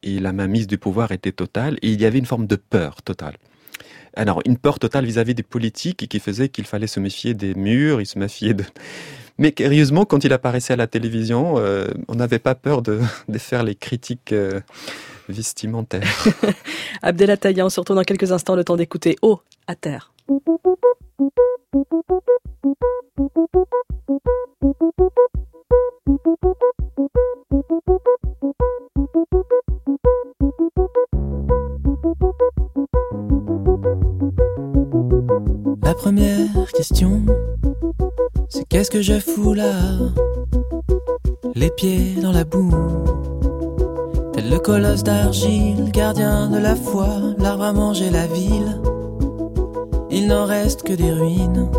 et 0.03 0.19
la 0.19 0.33
mainmise 0.33 0.67
du 0.67 0.77
pouvoir 0.77 1.11
était 1.11 1.31
totale, 1.31 1.77
et 1.81 1.91
il 1.91 2.01
y 2.01 2.05
avait 2.05 2.19
une 2.19 2.25
forme 2.25 2.47
de 2.47 2.55
peur 2.55 3.01
totale. 3.01 3.37
Alors, 4.13 4.41
une 4.45 4.57
peur 4.57 4.77
totale 4.77 5.05
vis-à-vis 5.05 5.33
des 5.35 5.43
politiques 5.43 6.07
qui 6.09 6.19
faisait 6.19 6.49
qu'il 6.49 6.65
fallait 6.65 6.87
se 6.87 6.99
méfier 6.99 7.33
des 7.33 7.53
murs, 7.53 8.01
il 8.01 8.05
se 8.05 8.19
méfiait 8.19 8.53
de... 8.53 8.63
Mais 9.37 9.53
curieusement, 9.53 10.05
quand 10.05 10.23
il 10.23 10.33
apparaissait 10.33 10.73
à 10.73 10.75
la 10.75 10.87
télévision, 10.87 11.55
euh, 11.57 11.87
on 12.07 12.15
n'avait 12.15 12.39
pas 12.39 12.53
peur 12.53 12.81
de, 12.81 12.99
faire 13.37 13.63
les 13.63 13.73
critiques 13.73 14.33
euh, 14.33 14.59
vestimentaires. 15.29 16.03
Abdelataya, 17.01 17.65
on 17.65 17.69
se 17.69 17.79
retrouve 17.79 17.95
dans 17.95 18.03
quelques 18.03 18.31
instants, 18.31 18.55
le 18.55 18.63
temps 18.63 18.75
d'écouter 18.75 19.15
Oh, 19.21 19.39
à 19.67 19.75
terre. 19.75 20.13
La 21.21 21.27
première 35.93 36.71
question, 36.73 37.21
c'est 38.49 38.67
qu'est-ce 38.67 38.89
que 38.89 39.03
je 39.03 39.19
fous 39.19 39.53
là? 39.53 39.73
Les 41.53 41.69
pieds 41.69 42.15
dans 42.19 42.31
la 42.31 42.45
boue. 42.45 42.71
Tel 44.33 44.49
le 44.49 44.57
colosse 44.57 45.03
d'argile, 45.03 45.91
gardien 45.91 46.49
de 46.49 46.57
la 46.57 46.75
foi, 46.75 47.07
l'arbre 47.37 47.65
a 47.65 47.73
mangé 47.73 48.09
la 48.09 48.25
ville. 48.25 48.81
Il 50.13 50.27
n'en 50.27 50.45
reste 50.45 50.83
que 50.83 50.91
des 50.91 51.11
ruines. 51.11 51.69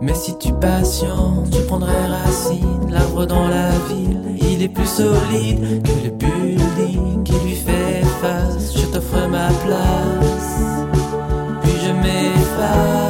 Mais 0.00 0.14
si 0.14 0.38
tu 0.38 0.52
patientes, 0.52 1.50
tu 1.50 1.60
prendrais 1.62 2.06
racine. 2.06 2.90
L'arbre 2.90 3.26
dans 3.26 3.48
la 3.48 3.70
ville, 3.88 4.36
il 4.40 4.62
est 4.62 4.68
plus 4.68 4.86
solide 4.86 5.82
que 5.82 6.04
le 6.04 6.10
building 6.10 7.22
qui 7.24 7.32
lui 7.44 7.56
fait 7.56 8.02
face. 8.20 8.76
Je 8.76 8.86
t'offre 8.86 9.28
ma 9.28 9.48
place, 9.48 10.84
puis 11.62 11.72
je 11.84 11.92
m'efface. 11.92 13.01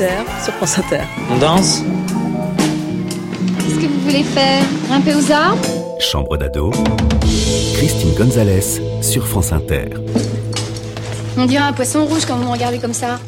Sur 0.00 0.54
France 0.54 0.78
Inter. 0.78 1.00
On 1.30 1.36
danse? 1.36 1.82
Qu'est-ce 3.58 3.74
que 3.80 3.86
vous 3.86 4.00
voulez 4.00 4.22
faire? 4.22 4.62
Grimper 4.88 5.14
aux 5.14 5.30
arbres? 5.30 5.60
Chambre 6.00 6.38
d'ado. 6.38 6.70
Christine 7.74 8.14
Gonzalez 8.16 8.80
sur 9.02 9.28
France 9.28 9.52
Inter. 9.52 9.90
On 11.36 11.44
dirait 11.44 11.64
un 11.64 11.74
poisson 11.74 12.06
rouge 12.06 12.24
quand 12.24 12.36
vous 12.36 12.44
me 12.44 12.50
regardez 12.50 12.78
comme 12.78 12.94
ça. 12.94 13.20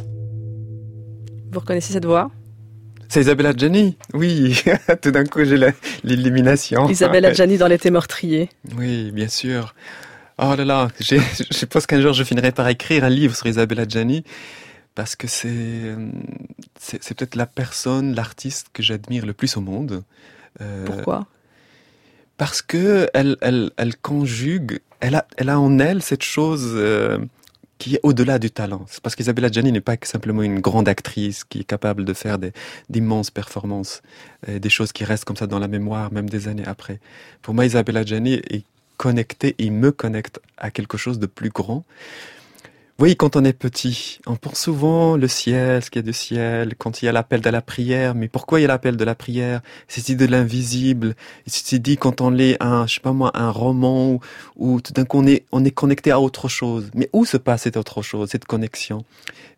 Vous 1.53 1.61
reconnaissez 1.61 1.93
cette 1.93 2.07
voix? 2.07 2.31
C'est 3.11 3.21
Isabella 3.21 3.53
Gianni. 3.55 3.99
Oui, 4.15 4.59
tout 5.03 5.11
d'un 5.11 5.27
coup 5.27 5.45
j'ai 5.45 5.59
la- 5.59 5.73
l'illumination. 6.05 6.89
Isabelle 6.89 7.27
Adjani 7.27 7.59
dans 7.59 7.69
l'été 7.69 7.91
meurtrier. 7.91 8.49
Oui, 8.79 9.11
bien 9.13 9.29
sûr. 9.29 9.75
Oh 10.39 10.55
là 10.57 10.65
là, 10.65 10.89
j'ai- 11.01 11.21
je 11.51 11.67
pense 11.67 11.85
qu'un 11.87 12.01
jour 12.01 12.15
je 12.15 12.25
finirai 12.25 12.51
par 12.51 12.67
écrire 12.69 13.05
un 13.05 13.11
livre 13.11 13.37
sur 13.37 13.47
Isabella 13.47 13.85
Gianni 13.87 14.25
parce 14.95 15.17
que 15.17 15.27
c'est 15.27 15.97
c'est 16.79 17.15
peut-être 17.15 17.37
la 17.37 17.47
personne, 17.47 18.15
l'artiste 18.15 18.69
que 18.73 18.83
j'admire 18.83 19.25
le 19.27 19.33
plus 19.33 19.57
au 19.57 19.61
monde. 19.61 20.03
Euh, 20.61 20.85
Pourquoi? 20.85 21.27
Parce 22.37 22.61
que 22.61 23.09
elle, 23.15 23.37
elle, 23.41 23.71
elle 23.77 23.97
conjugue, 23.97 24.81
elle 25.01 25.15
a, 25.15 25.27
elle 25.37 25.49
a 25.49 25.61
en 25.61 25.79
elle 25.79 26.03
cette 26.03 26.25
chose 26.25 26.73
euh, 26.75 27.19
qui 27.79 27.95
est 27.95 28.01
au-delà 28.03 28.39
du 28.39 28.51
talent. 28.51 28.85
C'est 28.89 29.01
parce 29.01 29.15
qu'Isabella 29.15 29.51
Gianni 29.51 29.73
n'est 29.73 29.81
pas 29.81 29.97
que 29.97 30.07
simplement 30.07 30.43
une 30.43 30.61
grande 30.61 30.89
actrice 30.89 31.45
qui 31.45 31.61
est 31.61 31.65
capable 31.65 32.05
de 32.05 32.13
faire 32.15 32.39
d'immenses 32.89 33.31
performances, 33.31 34.03
euh, 34.49 34.59
des 34.59 34.71
choses 34.71 34.93
qui 34.93 35.05
restent 35.05 35.25
comme 35.25 35.37
ça 35.37 35.47
dans 35.47 35.59
la 35.59 35.69
mémoire, 35.69 36.13
même 36.13 36.29
des 36.29 36.49
années 36.49 36.67
après. 36.67 37.01
Pour 37.43 37.55
moi, 37.55 37.65
Isabella 37.65 38.05
Gianni 38.05 38.35
est 38.35 38.65
connectée 38.97 39.55
et 39.59 39.71
me 39.71 39.91
connecte 39.91 40.41
à 40.59 40.71
quelque 40.71 40.97
chose 40.97 41.19
de 41.19 41.27
plus 41.27 41.51
grand. 41.51 41.85
Oui, 42.99 43.17
quand 43.17 43.35
on 43.35 43.45
est 43.45 43.53
petit, 43.53 44.21
on 44.27 44.37
pense 44.37 44.61
souvent 44.61 45.17
le 45.17 45.27
ciel, 45.27 45.83
ce 45.83 45.91
qu'il 45.91 46.01
y 46.01 46.05
a 46.05 46.07
du 46.07 46.13
ciel, 46.13 46.75
quand 46.77 47.03
il 47.03 47.07
y 47.07 47.09
a 47.09 47.13
l'appel 47.13 47.41
de 47.41 47.51
la 47.51 47.63
prière. 47.63 48.15
Mais 48.15 48.29
pourquoi 48.29 48.61
il 48.61 48.63
y 48.63 48.65
a 48.65 48.69
l'appel 48.69 48.97
de 48.97 49.05
la 49.05 49.17
prière? 49.17 49.61
C'est 49.89 50.05
dit 50.05 50.15
de 50.15 50.27
l'invisible. 50.27 51.17
C'est 51.47 51.81
dit 51.81 51.97
quand 51.97 52.21
on 52.21 52.31
lit 52.31 52.55
un, 52.61 52.87
je 52.87 52.95
sais 52.95 53.01
pas 53.01 53.13
moi, 53.13 53.33
un 53.35 53.51
roman 53.51 54.21
où, 54.57 54.81
tout 54.81 54.93
d'un 54.93 55.05
coup 55.05 55.19
on 55.19 55.27
est, 55.27 55.45
on 55.51 55.65
est 55.65 55.73
connecté 55.73 56.13
à 56.13 56.21
autre 56.21 56.49
chose. 56.49 56.91
Mais 56.95 57.09
où 57.13 57.25
se 57.25 57.39
passe 57.39 57.63
cette 57.63 57.77
autre 57.77 58.03
chose, 58.03 58.29
cette 58.31 58.45
connexion? 58.45 59.05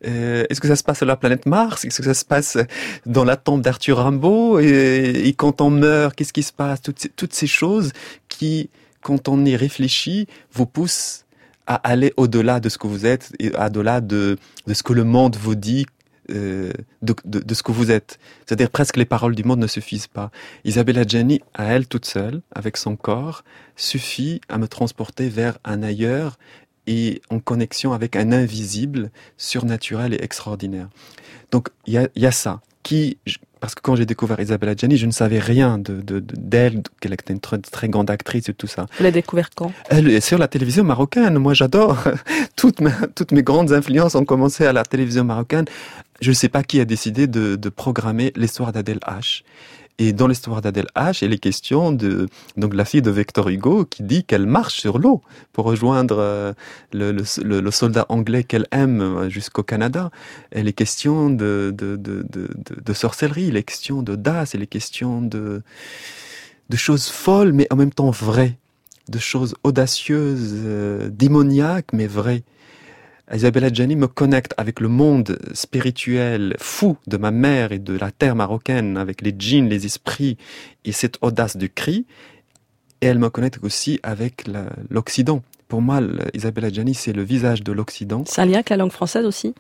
Euh, 0.07 0.47
Est-ce 0.49 0.61
que 0.61 0.69
ça 0.69 0.77
se 0.77 0.85
passe 0.85 0.99
sur 0.99 1.07
la 1.07 1.17
planète 1.17 1.45
Mars? 1.45 1.85
Est-ce 1.85 1.99
que 1.99 2.05
ça 2.05 2.15
se 2.15 2.25
passe 2.25 2.57
dans 3.05 3.25
la 3.25 3.37
tombe 3.37 3.61
d'Arthur 3.61 3.99
Rimbaud? 3.99 4.61
Et, 4.61 5.29
et 5.29 5.33
quand 5.35 5.61
on 5.61 5.69
meurt, 5.71 6.15
qu'est-ce 6.15 6.33
qui 6.33 6.45
se 6.45 6.53
passe? 6.53 6.81
Toutes 6.81 7.01
ces, 7.01 7.09
toutes 7.11 7.35
ces 7.35 7.49
choses 7.49 7.93
qui, 8.29 8.71
quand 9.03 9.29
on 9.29 9.45
y 9.45 9.55
réfléchit, 9.55 10.29
vous 10.53 10.67
poussent 10.67 11.24
à 11.67 11.77
aller 11.77 12.13
au-delà 12.17 12.61
de 12.61 12.69
ce 12.69 12.79
que 12.79 12.87
vous 12.87 13.07
êtes 13.07 13.33
et 13.39 13.51
au-delà 13.57 14.01
de, 14.01 14.39
de 14.67 14.75
ce 14.75 14.83
que 14.83 14.93
le 14.93 15.05
monde 15.05 15.37
vous 15.37 15.55
dit 15.55 15.87
euh, 16.31 16.73
de, 17.03 17.15
de, 17.27 17.41
de 17.41 17.55
ce 17.55 17.63
que 17.63 17.73
vous 17.73 17.91
êtes. 17.91 18.19
C'est-à-dire 18.47 18.71
presque 18.71 18.97
les 18.97 19.05
paroles 19.05 19.35
du 19.35 19.45
monde 19.45 19.59
ne 19.59 19.67
suffisent 19.67 20.07
pas. 20.07 20.31
Isabella 20.65 21.05
Gianni, 21.07 21.41
à 21.53 21.65
elle 21.65 21.87
toute 21.87 22.07
seule, 22.07 22.41
avec 22.55 22.79
son 22.79 22.97
corps, 22.97 23.45
suffit 23.77 24.41
à 24.49 24.57
me 24.57 24.67
transporter 24.67 25.29
vers 25.29 25.59
un 25.65 25.83
ailleurs 25.83 26.39
et 26.87 27.21
en 27.31 27.41
connexion 27.41 27.93
avec 27.93 28.17
un 28.17 28.33
invisible, 28.33 29.11
surnaturel 29.37 30.15
et 30.15 30.23
extraordinaire. 30.23 30.89
Donc 31.51 31.69
il 31.87 31.95
y 31.95 31.99
a, 31.99 32.09
y 32.17 32.27
a 32.27 32.33
ça. 32.33 32.61
Qui, 32.83 33.19
parce 33.65 33.75
que 33.75 33.81
quand 33.83 33.97
j'ai 33.97 34.05
découvert 34.05 34.39
Isabella 34.41 34.75
Gianni, 34.77 34.97
je 34.99 35.07
ne 35.07 35.11
savais 35.11 35.39
rien 35.39 35.79
de 35.79 35.95
de- 36.03 36.21
de- 36.21 36.35
d'elle, 36.37 36.83
qu'elle 37.01 37.15
était 37.15 37.33
une 37.33 37.41
très, 37.41 37.57
très 37.59 37.89
grande 37.89 38.11
actrice 38.11 38.49
et 38.51 38.55
tout 38.55 38.67
ça. 38.67 38.83
Vous 38.99 39.03
l'avez 39.05 39.21
découvert 39.23 39.49
quand? 39.55 39.73
Elle 39.89 40.09
est 40.11 40.21
sur 40.21 40.37
la 40.39 40.49
télévision 40.49 40.85
marocaine. 40.85 41.39
Moi, 41.39 41.55
j'adore. 41.55 41.97
Toutes, 42.57 42.81
mes, 42.81 42.91
toutes 43.15 43.33
mes 43.33 43.43
grandes 43.43 43.73
influences 43.73 44.15
ont 44.15 44.25
commencé 44.25 44.65
à 44.67 44.73
la 44.73 44.85
télévision 44.85 45.25
marocaine. 45.25 45.65
Je 46.21 46.31
ne 46.31 46.35
sais 46.35 46.49
pas 46.49 46.63
qui 46.63 46.79
a 46.81 46.85
décidé 46.85 47.27
de, 47.27 47.57
de 47.57 47.69
programmer 47.71 48.33
l'histoire 48.37 48.71
d'Adèle 48.73 49.01
H. 49.07 49.43
Et 49.99 50.13
dans 50.13 50.27
l'histoire 50.27 50.61
d'Adèle 50.61 50.89
H, 50.97 51.25
il 51.25 51.33
est 51.33 51.39
question 51.39 51.93
de 51.93 52.29
donc 52.57 52.75
la 52.75 52.85
fille 52.85 53.01
de 53.03 53.13
Victor 53.13 53.49
Hugo 53.49 53.85
qui 53.85 54.03
dit 54.03 54.25
qu'elle 54.25 54.45
marche 54.47 54.81
sur 54.81 54.99
l'eau 54.99 55.23
pour 55.53 55.67
rejoindre 55.67 56.17
euh, 56.19 56.53
le, 56.93 57.13
le, 57.13 57.61
le- 57.61 57.71
soldat 57.71 58.05
anglais 58.09 58.43
qu'elle 58.43 58.67
aime 58.73 59.01
euh, 59.01 59.29
jusqu'au 59.29 59.63
Canada. 59.63 60.11
Elle 60.51 60.67
est 60.67 60.73
question 60.73 61.31
de, 61.31 61.73
de, 61.77 61.95
de, 61.95 62.23
de, 62.29 62.49
de, 62.57 62.81
de 62.85 62.93
sorcellerie, 62.93 63.47
il 63.47 63.57
est 63.57 63.63
question 63.63 64.03
d'audace, 64.03 64.55
il 64.55 64.63
est 64.63 64.67
question 64.67 65.23
de, 65.23 65.63
de 66.71 66.77
choses 66.77 67.07
folles 67.07 67.53
mais 67.53 67.69
en 67.71 67.77
même 67.77 67.93
temps 67.93 68.11
vraies 68.11 68.59
de 69.09 69.19
choses 69.19 69.55
audacieuses, 69.65 70.55
euh, 70.65 71.11
démoniaques, 71.11 71.93
mais 71.93 72.07
vraies. 72.07 72.43
Isabella 73.33 73.73
Gianni 73.73 73.97
me 73.97 74.07
connecte 74.07 74.53
avec 74.59 74.81
le 74.81 74.89
monde 74.89 75.39
spirituel 75.55 76.57
fou 76.59 76.99
de 77.07 77.17
ma 77.17 77.31
mère 77.31 77.73
et 77.73 77.79
de 77.79 77.97
la 77.97 78.11
terre 78.11 78.37
marocaine, 78.37 78.99
avec 78.99 79.23
les 79.23 79.35
djinns, 79.37 79.69
les 79.69 79.87
esprits 79.87 80.37
et 80.85 80.93
cette 80.93 81.17
audace 81.23 81.57
du 81.57 81.71
cri. 81.71 82.07
Et 83.01 83.07
elle 83.07 83.19
me 83.19 83.31
connecte 83.31 83.61
aussi 83.63 83.99
avec 84.03 84.45
l'Occident. 84.91 85.43
Pour 85.69 85.81
moi, 85.81 86.01
Isabella 86.35 86.71
Gianni, 86.71 86.95
c'est 86.95 87.13
le 87.13 87.23
visage 87.23 87.63
de 87.63 87.73
l'Occident. 87.73 88.25
C'est 88.27 88.43
un 88.43 88.47
lien 88.47 88.55
avec 88.55 88.69
la 88.69 88.77
langue 88.77 88.93
française 88.93 89.25
aussi 89.25 89.55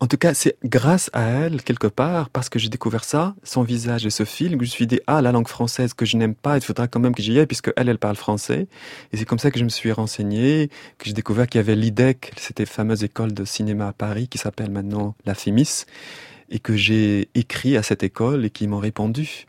En 0.00 0.06
tout 0.06 0.16
cas, 0.16 0.32
c'est 0.32 0.56
grâce 0.64 1.10
à 1.12 1.22
elle, 1.22 1.60
quelque 1.60 1.88
part, 1.88 2.30
parce 2.30 2.48
que 2.48 2.60
j'ai 2.60 2.68
découvert 2.68 3.02
ça, 3.02 3.34
son 3.42 3.62
visage 3.64 4.06
et 4.06 4.10
ce 4.10 4.24
film, 4.24 4.52
que 4.52 4.64
je 4.64 4.70
me 4.70 4.72
suis 4.72 4.86
dit, 4.86 5.00
ah, 5.08 5.20
la 5.20 5.32
langue 5.32 5.48
française 5.48 5.92
que 5.92 6.06
je 6.06 6.16
n'aime 6.16 6.36
pas, 6.36 6.56
il 6.56 6.60
faudra 6.60 6.86
quand 6.86 7.00
même 7.00 7.16
que 7.16 7.22
j'y 7.22 7.36
aille, 7.36 7.46
puisque 7.46 7.72
elle, 7.76 7.88
elle 7.88 7.98
parle 7.98 8.14
français. 8.14 8.68
Et 9.12 9.16
c'est 9.16 9.24
comme 9.24 9.40
ça 9.40 9.50
que 9.50 9.58
je 9.58 9.64
me 9.64 9.68
suis 9.68 9.90
renseigné, 9.90 10.70
que 10.98 11.06
j'ai 11.06 11.14
découvert 11.14 11.48
qu'il 11.48 11.58
y 11.58 11.62
avait 11.62 11.74
l'IDEC, 11.74 12.30
cette 12.36 12.64
fameuse 12.68 13.02
école 13.02 13.34
de 13.34 13.44
cinéma 13.44 13.88
à 13.88 13.92
Paris, 13.92 14.28
qui 14.28 14.38
s'appelle 14.38 14.70
maintenant 14.70 15.16
la 15.26 15.34
FEMIS, 15.34 15.84
et 16.48 16.60
que 16.60 16.76
j'ai 16.76 17.28
écrit 17.34 17.76
à 17.76 17.82
cette 17.82 18.04
école 18.04 18.44
et 18.44 18.50
qui 18.50 18.68
m'ont 18.68 18.78
répondu. 18.78 19.46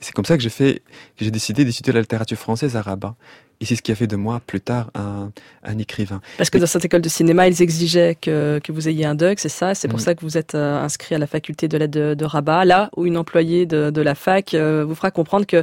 C'est 0.00 0.12
comme 0.12 0.24
ça 0.24 0.36
que 0.36 0.42
j'ai 0.42 0.50
fait, 0.50 0.82
que 1.16 1.24
j'ai 1.24 1.30
décidé 1.30 1.64
d'étudier 1.64 1.92
la 1.92 2.00
littérature 2.00 2.36
française 2.36 2.74
à 2.74 2.82
Rabat. 2.82 3.14
Et 3.62 3.64
c'est 3.64 3.76
ce 3.76 3.82
qui 3.82 3.92
a 3.92 3.94
fait 3.94 4.08
de 4.08 4.16
moi 4.16 4.40
plus 4.44 4.60
tard 4.60 4.90
un, 4.96 5.30
un 5.62 5.78
écrivain. 5.78 6.20
Parce 6.36 6.50
que 6.50 6.58
dans 6.58 6.66
cette 6.66 6.84
école 6.84 7.00
de 7.00 7.08
cinéma, 7.08 7.46
ils 7.46 7.62
exigeaient 7.62 8.16
que, 8.20 8.58
que 8.58 8.72
vous 8.72 8.88
ayez 8.88 9.04
un 9.06 9.14
DUG, 9.14 9.36
c'est 9.38 9.48
ça? 9.48 9.76
C'est 9.76 9.86
pour 9.86 10.00
Mm. 10.00 10.02
ça 10.02 10.14
que 10.16 10.22
vous 10.22 10.36
êtes 10.36 10.56
euh, 10.56 10.82
inscrit 10.82 11.14
à 11.14 11.18
la 11.18 11.28
faculté 11.28 11.68
de 11.68 11.78
lettres 11.78 11.92
de, 11.92 12.14
de 12.14 12.24
Rabat, 12.24 12.64
là 12.64 12.90
où 12.96 13.06
une 13.06 13.16
employée 13.16 13.64
de, 13.64 13.90
de 13.90 14.00
la 14.02 14.16
fac 14.16 14.52
euh, 14.54 14.84
vous 14.84 14.96
fera 14.96 15.12
comprendre 15.12 15.46
que 15.46 15.62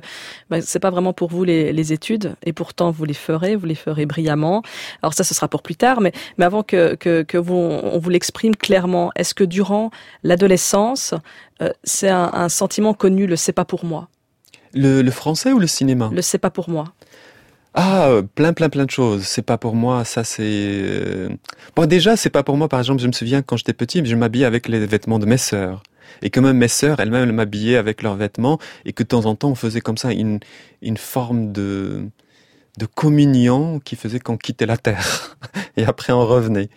bah, 0.49 0.61
c'est 0.61 0.79
pas 0.79 0.91
vraiment 0.91 1.11
pour 1.11 1.29
vous 1.29 1.43
les, 1.43 1.73
les 1.73 1.91
études, 1.91 2.35
et 2.45 2.53
pourtant 2.53 2.89
vous 2.89 3.03
les 3.03 3.13
ferez, 3.13 3.57
vous 3.57 3.65
les 3.65 3.75
ferez 3.75 4.05
brillamment. 4.05 4.63
Alors 5.03 5.13
ça, 5.13 5.25
ce 5.25 5.33
sera 5.33 5.49
pour 5.49 5.61
plus 5.61 5.75
tard, 5.75 5.99
mais, 5.99 6.13
mais 6.37 6.45
avant 6.45 6.63
que, 6.63 6.95
que, 6.95 7.23
que 7.23 7.37
vous, 7.37 7.53
on 7.55 7.99
vous 7.99 8.09
l'exprime 8.09 8.55
clairement, 8.55 9.11
est-ce 9.17 9.33
que 9.33 9.43
durant 9.43 9.91
l'adolescence, 10.23 11.13
euh, 11.61 11.73
c'est 11.83 12.09
un, 12.09 12.31
un 12.33 12.47
sentiment 12.47 12.93
connu, 12.93 13.27
le 13.27 13.35
c'est 13.35 13.51
pas 13.51 13.65
pour 13.65 13.83
moi? 13.83 14.07
Le, 14.73 15.01
le 15.01 15.11
français 15.11 15.51
ou 15.51 15.59
le 15.59 15.67
cinéma? 15.67 16.09
Le 16.13 16.21
c'est 16.21 16.37
pas 16.37 16.51
pour 16.51 16.69
moi 16.69 16.93
Ah, 17.75 18.07
euh, 18.09 18.21
plein, 18.23 18.53
plein, 18.53 18.69
plein 18.69 18.85
de 18.85 18.89
choses. 18.91 19.23
C'est 19.25 19.41
pas 19.43 19.57
pour 19.57 19.75
moi, 19.75 20.03
ça 20.03 20.23
c'est... 20.23 20.43
euh, 20.43 21.29
Bon, 21.75 21.85
déjà, 21.85 22.15
c'est 22.17 22.29
pas 22.31 22.43
pour 22.43 22.57
moi, 22.57 22.67
par 22.67 22.79
exemple, 22.79 23.01
je 23.01 23.07
me 23.07 23.11
souviens 23.11 23.41
quand 23.43 23.57
j'étais 23.57 23.73
petit, 23.73 24.03
je 24.05 24.15
m'habillais 24.15 24.45
avec 24.45 24.67
les 24.67 24.85
vêtements 24.85 25.19
de 25.19 25.25
mes 25.25 25.37
sœurs. 25.37 25.83
Et 26.23 26.31
que 26.31 26.39
même 26.39 26.57
mes 26.57 26.67
sœurs, 26.67 26.99
elles-mêmes, 26.99 27.29
elles 27.29 27.35
m'habillaient 27.35 27.77
avec 27.77 28.01
leurs 28.01 28.15
vêtements, 28.15 28.57
et 28.85 28.93
que 28.93 29.03
de 29.03 29.07
temps 29.07 29.25
en 29.25 29.35
temps, 29.35 29.49
on 29.51 29.55
faisait 29.55 29.81
comme 29.81 29.97
ça 29.97 30.11
une, 30.11 30.39
une 30.81 30.97
forme 30.97 31.51
de, 31.51 32.09
de 32.79 32.85
communion 32.87 33.79
qui 33.79 33.95
faisait 33.95 34.19
qu'on 34.19 34.37
quittait 34.37 34.65
la 34.67 34.77
terre. 34.77 35.37
et 35.77 35.85
après, 35.85 36.13
on 36.13 36.25
revenait. 36.25 36.69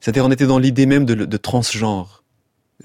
C'est-à-dire, 0.00 0.26
on 0.26 0.30
était 0.32 0.46
dans 0.46 0.58
l'idée 0.58 0.86
même 0.86 1.06
de, 1.06 1.14
de 1.14 1.36
transgenre. 1.38 2.21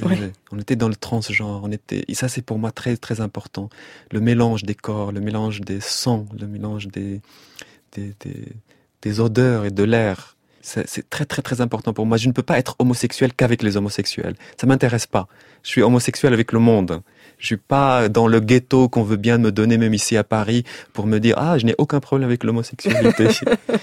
Euh, 0.03 0.29
On 0.51 0.59
était 0.59 0.75
dans 0.75 0.89
le 0.89 0.95
transgenre, 0.95 1.61
on 1.63 1.71
était, 1.71 2.03
et 2.07 2.13
ça 2.15 2.27
c'est 2.27 2.41
pour 2.41 2.59
moi 2.59 2.71
très 2.71 2.97
très 2.97 3.21
important. 3.21 3.69
Le 4.11 4.19
mélange 4.19 4.63
des 4.63 4.75
corps, 4.75 5.11
le 5.11 5.19
mélange 5.21 5.61
des 5.61 5.79
sons, 5.81 6.27
le 6.39 6.47
mélange 6.47 6.87
des, 6.87 7.21
des, 7.93 8.13
des, 8.19 8.43
des 9.01 9.19
odeurs 9.19 9.65
et 9.65 9.71
de 9.71 9.83
l'air. 9.83 10.35
C'est 10.61 10.87
c'est 10.89 11.09
très 11.09 11.25
très 11.25 11.41
très 11.41 11.61
important 11.61 11.93
pour 11.93 12.05
moi. 12.05 12.17
Je 12.17 12.27
ne 12.27 12.33
peux 12.33 12.43
pas 12.43 12.57
être 12.59 12.75
homosexuel 12.79 13.33
qu'avec 13.33 13.63
les 13.63 13.77
homosexuels. 13.77 14.35
Ça 14.59 14.67
m'intéresse 14.67 15.07
pas. 15.07 15.27
Je 15.63 15.69
suis 15.69 15.81
homosexuel 15.81 16.33
avec 16.33 16.51
le 16.51 16.59
monde. 16.59 17.01
Je 17.37 17.45
suis 17.45 17.57
pas 17.57 18.09
dans 18.09 18.27
le 18.27 18.39
ghetto 18.39 18.89
qu'on 18.89 19.03
veut 19.03 19.15
bien 19.15 19.37
me 19.37 19.51
donner 19.51 19.77
même 19.77 19.93
ici 19.93 20.17
à 20.17 20.23
Paris 20.23 20.63
pour 20.93 21.05
me 21.07 21.19
dire 21.19 21.35
ah 21.37 21.57
je 21.57 21.65
n'ai 21.65 21.75
aucun 21.77 21.99
problème 22.01 22.27
avec 22.27 22.43
l'homosexualité. 22.43 23.27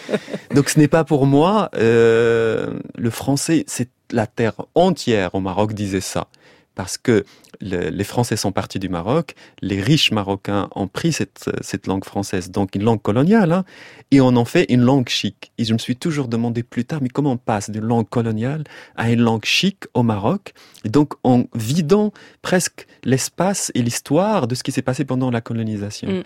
Donc 0.54 0.68
ce 0.68 0.78
n'est 0.78 0.88
pas 0.88 1.04
pour 1.04 1.26
moi. 1.26 1.70
euh, 1.76 2.78
le 2.96 3.10
français, 3.10 3.64
c'est 3.66 3.88
la 4.10 4.26
terre 4.26 4.54
entière 4.74 5.34
au 5.34 5.40
Maroc 5.40 5.72
disait 5.74 6.00
ça. 6.00 6.28
Parce 6.76 6.98
que 6.98 7.24
le- 7.60 7.88
les 7.90 8.02
Français 8.02 8.36
sont 8.36 8.50
partis 8.50 8.80
du 8.80 8.88
Maroc, 8.88 9.36
les 9.62 9.80
riches 9.80 10.10
Marocains 10.10 10.68
ont 10.74 10.88
pris 10.88 11.12
cette, 11.12 11.48
cette 11.60 11.86
langue 11.86 12.04
française, 12.04 12.50
donc 12.50 12.74
une 12.74 12.82
langue 12.82 13.00
coloniale, 13.00 13.52
hein, 13.52 13.64
et 14.10 14.20
on 14.20 14.34
en 14.34 14.44
fait 14.44 14.64
une 14.68 14.80
langue 14.82 15.08
chic. 15.08 15.52
Et 15.56 15.64
je 15.64 15.72
me 15.72 15.78
suis 15.78 15.94
toujours 15.94 16.26
demandé 16.26 16.64
plus 16.64 16.84
tard, 16.84 16.98
mais 17.00 17.08
comment 17.10 17.30
on 17.30 17.36
passe 17.36 17.70
d'une 17.70 17.84
langue 17.84 18.08
coloniale 18.08 18.64
à 18.96 19.12
une 19.12 19.20
langue 19.20 19.44
chic 19.44 19.84
au 19.94 20.02
Maroc? 20.02 20.52
Et 20.84 20.88
donc 20.88 21.14
en 21.22 21.44
vidant 21.54 22.12
presque 22.42 22.88
l'espace 23.04 23.70
et 23.76 23.82
l'histoire 23.82 24.48
de 24.48 24.56
ce 24.56 24.64
qui 24.64 24.72
s'est 24.72 24.82
passé 24.82 25.04
pendant 25.04 25.30
la 25.30 25.40
colonisation. 25.40 26.10
Mm. 26.10 26.22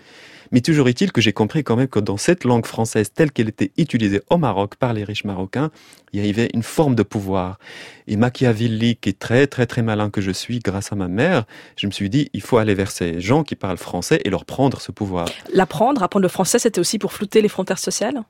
Mais 0.51 0.61
toujours 0.61 0.87
est-il 0.87 1.11
que 1.11 1.21
j'ai 1.21 1.33
compris 1.33 1.63
quand 1.63 1.75
même 1.75 1.87
que 1.87 1.99
dans 1.99 2.17
cette 2.17 2.43
langue 2.43 2.65
française 2.65 3.11
telle 3.13 3.31
qu'elle 3.31 3.49
était 3.49 3.71
utilisée 3.77 4.21
au 4.29 4.37
Maroc 4.37 4.75
par 4.75 4.93
les 4.93 5.03
riches 5.03 5.23
marocains, 5.23 5.71
il 6.13 6.25
y 6.25 6.29
avait 6.29 6.49
une 6.53 6.63
forme 6.63 6.95
de 6.95 7.03
pouvoir. 7.03 7.59
Et 8.07 8.17
machiavélique 8.17 9.07
et 9.07 9.13
très 9.13 9.47
très 9.47 9.65
très 9.65 9.81
malin 9.81 10.09
que 10.09 10.21
je 10.21 10.31
suis 10.31 10.59
grâce 10.59 10.91
à 10.91 10.95
ma 10.95 11.07
mère, 11.07 11.45
je 11.75 11.87
me 11.87 11.91
suis 11.91 12.09
dit, 12.09 12.29
il 12.33 12.41
faut 12.41 12.57
aller 12.57 12.73
vers 12.73 12.91
ces 12.91 13.21
gens 13.21 13.43
qui 13.43 13.55
parlent 13.55 13.77
français 13.77 14.21
et 14.25 14.29
leur 14.29 14.45
prendre 14.45 14.81
ce 14.81 14.91
pouvoir. 14.91 15.27
L'apprendre, 15.53 16.01
apprendre 16.03 16.23
le 16.23 16.29
français, 16.29 16.59
c'était 16.59 16.79
aussi 16.79 16.99
pour 16.99 17.13
flouter 17.13 17.41
les 17.41 17.49
frontières 17.49 17.79
sociales? 17.79 18.23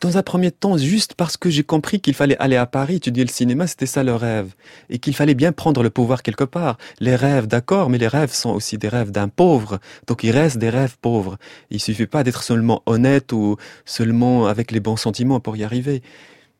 Dans 0.00 0.16
un 0.16 0.22
premier 0.22 0.50
temps, 0.50 0.78
juste 0.78 1.14
parce 1.14 1.36
que 1.36 1.50
j'ai 1.50 1.62
compris 1.62 2.00
qu'il 2.00 2.14
fallait 2.14 2.38
aller 2.38 2.56
à 2.56 2.66
Paris 2.66 2.96
étudier 2.96 3.22
le 3.22 3.30
cinéma, 3.30 3.66
c'était 3.66 3.86
ça 3.86 4.02
le 4.02 4.14
rêve. 4.14 4.54
Et 4.88 4.98
qu'il 4.98 5.14
fallait 5.14 5.34
bien 5.34 5.52
prendre 5.52 5.82
le 5.82 5.90
pouvoir 5.90 6.22
quelque 6.22 6.44
part. 6.44 6.78
Les 7.00 7.14
rêves, 7.14 7.46
d'accord, 7.46 7.90
mais 7.90 7.98
les 7.98 8.08
rêves 8.08 8.32
sont 8.32 8.50
aussi 8.50 8.78
des 8.78 8.88
rêves 8.88 9.10
d'un 9.10 9.28
pauvre. 9.28 9.78
Donc 10.06 10.24
il 10.24 10.30
reste 10.30 10.58
des 10.58 10.70
rêves 10.70 10.96
pauvres. 11.00 11.36
Il 11.70 11.80
suffit 11.80 12.06
pas 12.06 12.24
d'être 12.24 12.42
seulement 12.42 12.82
honnête 12.86 13.32
ou 13.32 13.56
seulement 13.84 14.46
avec 14.46 14.70
les 14.70 14.80
bons 14.80 14.96
sentiments 14.96 15.40
pour 15.40 15.56
y 15.56 15.64
arriver. 15.64 16.02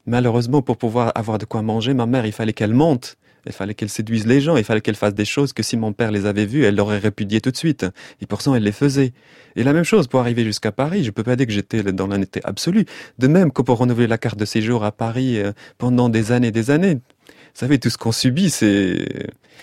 Malheureusement, 0.07 0.61
pour 0.61 0.77
pouvoir 0.77 1.13
avoir 1.15 1.39
de 1.39 1.45
quoi 1.45 1.63
manger, 1.63 1.95
ma 1.95 2.07
mère, 2.07 2.27
il 2.27 2.33
fallait 2.33 2.53
qu'elle 2.53 2.75
monte. 2.75 3.17
Il 3.47 3.53
fallait 3.53 3.75
qu'elle 3.75 3.89
séduise 3.89 4.27
les 4.27 4.41
gens, 4.41 4.57
il 4.57 4.65
fallait 4.65 4.81
qu'elle 4.81 4.95
fasse 4.97 5.15
des 5.15 5.25
choses 5.25 5.53
que 5.53 5.63
si 5.63 5.77
mon 5.77 5.93
père 5.93 6.11
les 6.11 6.27
avait 6.27 6.47
vues, 6.47 6.65
elle 6.65 6.77
l'aurait 6.77 6.99
répudiées 6.99 7.41
tout 7.41 7.51
de 7.51 7.57
suite. 7.57 7.87
Et 8.21 8.27
pourtant, 8.27 8.55
elle 8.55 8.63
les 8.63 8.73
faisait. 8.73 9.13
Et 9.57 9.63
la 9.65 9.73
même 9.73 9.85
chose 9.85 10.07
pour 10.07 10.21
arriver 10.21 10.45
jusqu'à 10.45 10.73
Paris, 10.73 11.05
je 11.05 11.11
peux 11.11 11.23
pas 11.23 11.37
dire 11.37 11.47
que 11.47 11.53
j'étais 11.53 11.83
dans 11.83 12.07
l'honnêteté 12.07 12.41
absolue. 12.45 12.85
De 13.19 13.27
même 13.29 13.51
que 13.53 13.63
pour 13.63 13.79
renouveler 13.79 14.07
la 14.07 14.19
carte 14.19 14.39
de 14.39 14.45
séjour 14.45 14.85
à 14.85 14.93
Paris 14.93 15.39
euh, 15.39 15.53
pendant 15.79 16.09
des 16.09 16.33
années 16.33 16.49
et 16.49 16.53
des 16.53 16.71
années. 16.71 16.95
Vous 16.95 17.55
savez, 17.67 17.79
tout 17.79 17.91
ce 17.91 17.99
qu'on 17.99 18.13
subit, 18.13 18.51
c'est 18.51 19.07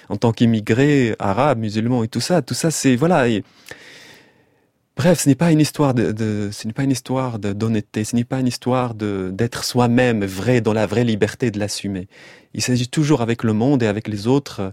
en 0.10 0.18
tant 0.18 0.32
qu'immigré, 0.34 1.16
arabe, 1.20 1.60
musulman 1.60 2.04
et 2.04 2.08
tout 2.08 2.20
ça, 2.20 2.42
tout 2.42 2.54
ça, 2.54 2.72
c'est 2.72 2.96
voilà. 2.96 3.30
et- 3.30 3.44
Bref, 5.08 5.22
ce 5.22 5.30
n'est 5.30 5.36
pas 5.36 5.54
une 5.54 5.62
histoire 5.62 5.94
de, 5.94 6.50
ce 6.52 6.68
n'est 6.68 6.74
pas 6.74 6.84
une 6.84 6.92
histoire 6.92 7.40
d'honnêteté, 7.40 8.04
ce 8.04 8.14
n'est 8.14 8.26
pas 8.26 8.42
une 8.42 8.48
histoire 8.48 8.94
de 8.94 9.30
d'être 9.34 9.64
soi-même 9.64 10.26
vrai 10.26 10.60
dans 10.60 10.74
la 10.74 10.86
vraie 10.86 11.06
liberté 11.06 11.50
de 11.50 11.58
l'assumer. 11.60 12.10
Il 12.54 12.62
s'agit 12.62 12.90
toujours 12.90 13.22
avec 13.22 13.44
le 13.46 13.54
monde 13.54 13.82
et 13.84 13.88
avec 13.88 14.10
les 14.10 14.28
autres 14.28 14.60
euh, 14.60 14.70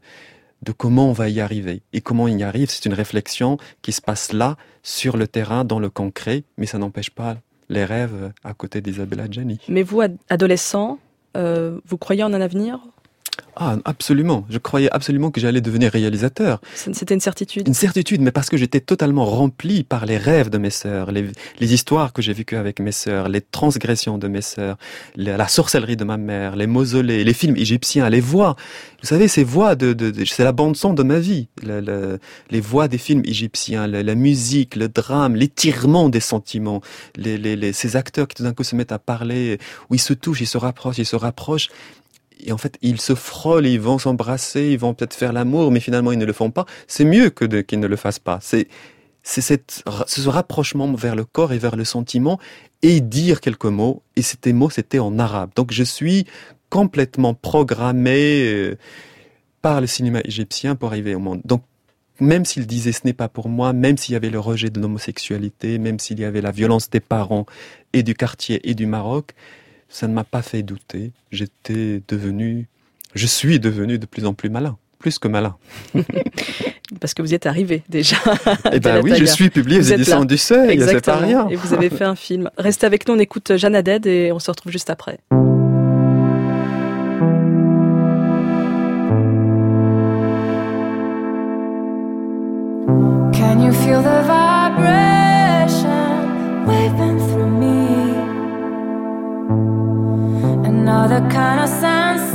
de 0.62 0.72
comment 0.72 1.08
on 1.08 1.12
va 1.12 1.28
y 1.28 1.40
arriver. 1.40 1.82
Et 1.92 2.00
comment 2.00 2.24
on 2.24 2.26
y 2.26 2.42
arrive, 2.42 2.68
c'est 2.68 2.84
une 2.84 2.94
réflexion 2.94 3.58
qui 3.80 3.92
se 3.92 4.00
passe 4.00 4.32
là, 4.32 4.56
sur 4.82 5.16
le 5.16 5.28
terrain, 5.28 5.64
dans 5.64 5.78
le 5.78 5.88
concret, 5.88 6.42
mais 6.58 6.66
ça 6.66 6.78
n'empêche 6.78 7.10
pas 7.10 7.36
les 7.68 7.84
rêves 7.84 8.32
à 8.42 8.54
côté 8.54 8.80
d'Isabella 8.80 9.30
Gianni. 9.30 9.60
Mais 9.68 9.84
vous, 9.84 10.00
ad- 10.00 10.16
adolescent, 10.30 10.98
euh, 11.36 11.78
vous 11.86 11.96
croyez 11.96 12.24
en 12.24 12.32
un 12.32 12.40
avenir? 12.40 12.80
Ah, 13.56 13.76
absolument. 13.84 14.44
Je 14.50 14.58
croyais 14.58 14.90
absolument 14.90 15.30
que 15.30 15.40
j'allais 15.40 15.60
devenir 15.60 15.92
réalisateur. 15.92 16.60
C'était 16.74 17.14
une 17.14 17.20
certitude 17.20 17.68
Une 17.68 17.74
certitude, 17.74 18.20
mais 18.20 18.32
parce 18.32 18.48
que 18.50 18.56
j'étais 18.56 18.80
totalement 18.80 19.24
rempli 19.24 19.84
par 19.84 20.06
les 20.06 20.16
rêves 20.18 20.50
de 20.50 20.58
mes 20.58 20.70
sœurs, 20.70 21.12
les, 21.12 21.26
les 21.60 21.72
histoires 21.72 22.12
que 22.12 22.20
j'ai 22.20 22.32
vécues 22.32 22.56
avec 22.56 22.80
mes 22.80 22.90
sœurs, 22.90 23.28
les 23.28 23.40
transgressions 23.40 24.18
de 24.18 24.26
mes 24.26 24.42
sœurs, 24.42 24.76
la, 25.14 25.36
la 25.36 25.46
sorcellerie 25.46 25.96
de 25.96 26.02
ma 26.02 26.16
mère, 26.16 26.56
les 26.56 26.66
mausolées, 26.66 27.22
les 27.22 27.32
films 27.32 27.56
égyptiens, 27.56 28.10
les 28.10 28.20
voix. 28.20 28.56
Vous 29.02 29.06
savez, 29.08 29.28
ces 29.28 29.44
voix 29.44 29.76
de, 29.76 29.92
de, 29.92 30.10
de- 30.10 30.24
c'est 30.24 30.42
la 30.44 30.52
bande 30.52 30.76
son 30.76 30.92
de 30.92 31.04
ma 31.04 31.20
vie. 31.20 31.46
Le- 31.62 31.80
le- 31.80 32.18
les 32.50 32.60
voix 32.60 32.88
des 32.88 32.98
films 32.98 33.22
égyptiens, 33.24 33.86
la, 33.86 34.02
la 34.02 34.14
musique, 34.16 34.74
le 34.74 34.88
drame, 34.88 35.36
l'étirement 35.36 36.08
des 36.08 36.20
sentiments, 36.20 36.80
les, 37.16 37.38
les, 37.38 37.54
les- 37.54 37.72
ces 37.72 37.94
acteurs 37.94 38.26
qui 38.26 38.34
tout 38.34 38.42
d'un 38.42 38.52
coup 38.52 38.64
se 38.64 38.74
mettent 38.74 38.90
à 38.92 38.98
parler, 38.98 39.58
où 39.90 39.94
ils 39.94 40.00
se 40.00 40.12
touchent, 40.12 40.40
ils 40.40 40.46
se 40.48 40.58
rapprochent, 40.58 40.98
ils 40.98 41.06
se 41.06 41.14
rapprochent. 41.16 41.68
Et 42.44 42.52
en 42.52 42.58
fait, 42.58 42.78
ils 42.82 43.00
se 43.00 43.14
frôlent, 43.14 43.66
ils 43.66 43.80
vont 43.80 43.98
s'embrasser, 43.98 44.70
ils 44.70 44.78
vont 44.78 44.94
peut-être 44.94 45.14
faire 45.14 45.32
l'amour, 45.32 45.70
mais 45.70 45.80
finalement, 45.80 46.12
ils 46.12 46.18
ne 46.18 46.26
le 46.26 46.32
font 46.32 46.50
pas. 46.50 46.66
C'est 46.86 47.04
mieux 47.04 47.30
que 47.30 47.44
qu'ils 47.62 47.80
ne 47.80 47.86
le 47.86 47.96
fassent 47.96 48.18
pas. 48.18 48.38
C'est, 48.42 48.68
c'est 49.22 49.42
ce 50.06 50.28
rapprochement 50.28 50.92
vers 50.92 51.16
le 51.16 51.24
corps 51.24 51.52
et 51.52 51.58
vers 51.58 51.76
le 51.76 51.84
sentiment 51.84 52.38
et 52.82 53.00
dire 53.00 53.40
quelques 53.40 53.64
mots. 53.64 54.02
Et 54.16 54.22
ces 54.22 54.52
mots, 54.52 54.70
c'était 54.70 54.98
en 54.98 55.18
arabe. 55.18 55.50
Donc, 55.56 55.72
je 55.72 55.82
suis 55.82 56.26
complètement 56.68 57.34
programmé 57.34 58.44
euh, 58.44 58.76
par 59.62 59.80
le 59.80 59.86
cinéma 59.86 60.20
égyptien 60.24 60.76
pour 60.76 60.88
arriver 60.88 61.14
au 61.14 61.20
monde. 61.20 61.40
Donc, 61.44 61.62
même 62.20 62.44
s'il 62.44 62.66
disait 62.66 62.92
ce 62.92 63.00
n'est 63.04 63.14
pas 63.14 63.28
pour 63.28 63.48
moi, 63.48 63.72
même 63.72 63.96
s'il 63.96 64.12
y 64.12 64.16
avait 64.16 64.30
le 64.30 64.38
rejet 64.38 64.70
de 64.70 64.80
l'homosexualité, 64.80 65.78
même 65.78 65.98
s'il 65.98 66.20
y 66.20 66.24
avait 66.24 66.40
la 66.40 66.52
violence 66.52 66.90
des 66.90 67.00
parents 67.00 67.46
et 67.92 68.02
du 68.02 68.14
quartier 68.14 68.68
et 68.68 68.74
du 68.74 68.86
Maroc, 68.86 69.34
ça 69.88 70.08
ne 70.08 70.14
m'a 70.14 70.24
pas 70.24 70.42
fait 70.42 70.62
douter. 70.62 71.12
J'étais 71.32 72.02
devenu, 72.08 72.68
je 73.14 73.26
suis 73.26 73.60
devenu 73.60 73.98
de 73.98 74.06
plus 74.06 74.26
en 74.26 74.34
plus 74.34 74.50
malin, 74.50 74.76
plus 74.98 75.18
que 75.18 75.28
malin. 75.28 75.56
Parce 77.00 77.14
que 77.14 77.22
vous 77.22 77.32
y 77.32 77.34
êtes 77.34 77.46
arrivé 77.46 77.82
déjà. 77.88 78.16
Eh 78.72 78.80
ben 78.80 79.00
oui, 79.02 79.12
je 79.16 79.24
suis 79.24 79.50
publié 79.50 79.78
aux 79.78 79.82
Vous 79.82 79.92
êtes 79.92 80.00
éditions 80.00 80.24
du 80.24 80.36
Seuil, 80.36 80.70
c'est 80.70 80.76
pas 80.76 80.82
Exactement. 80.92 81.18
rien. 81.18 81.48
Et 81.48 81.56
vous 81.56 81.72
avez 81.74 81.90
fait 81.90 82.04
un 82.04 82.14
film. 82.16 82.50
Restez 82.58 82.86
avec 82.86 83.08
nous, 83.08 83.14
on 83.14 83.18
écoute 83.18 83.56
Jeanne 83.56 83.74
Haddad 83.74 84.06
et 84.06 84.32
on 84.32 84.38
se 84.38 84.50
retrouve 84.50 84.72
juste 84.72 84.90
après. 84.90 85.18
Can 93.32 93.60
you 93.64 93.72
feel 93.72 94.02
the 94.02 94.22
vibration 94.22 94.43
the 101.14 101.20
kind 101.28 101.60
of 101.60 101.68
sense 101.68 102.33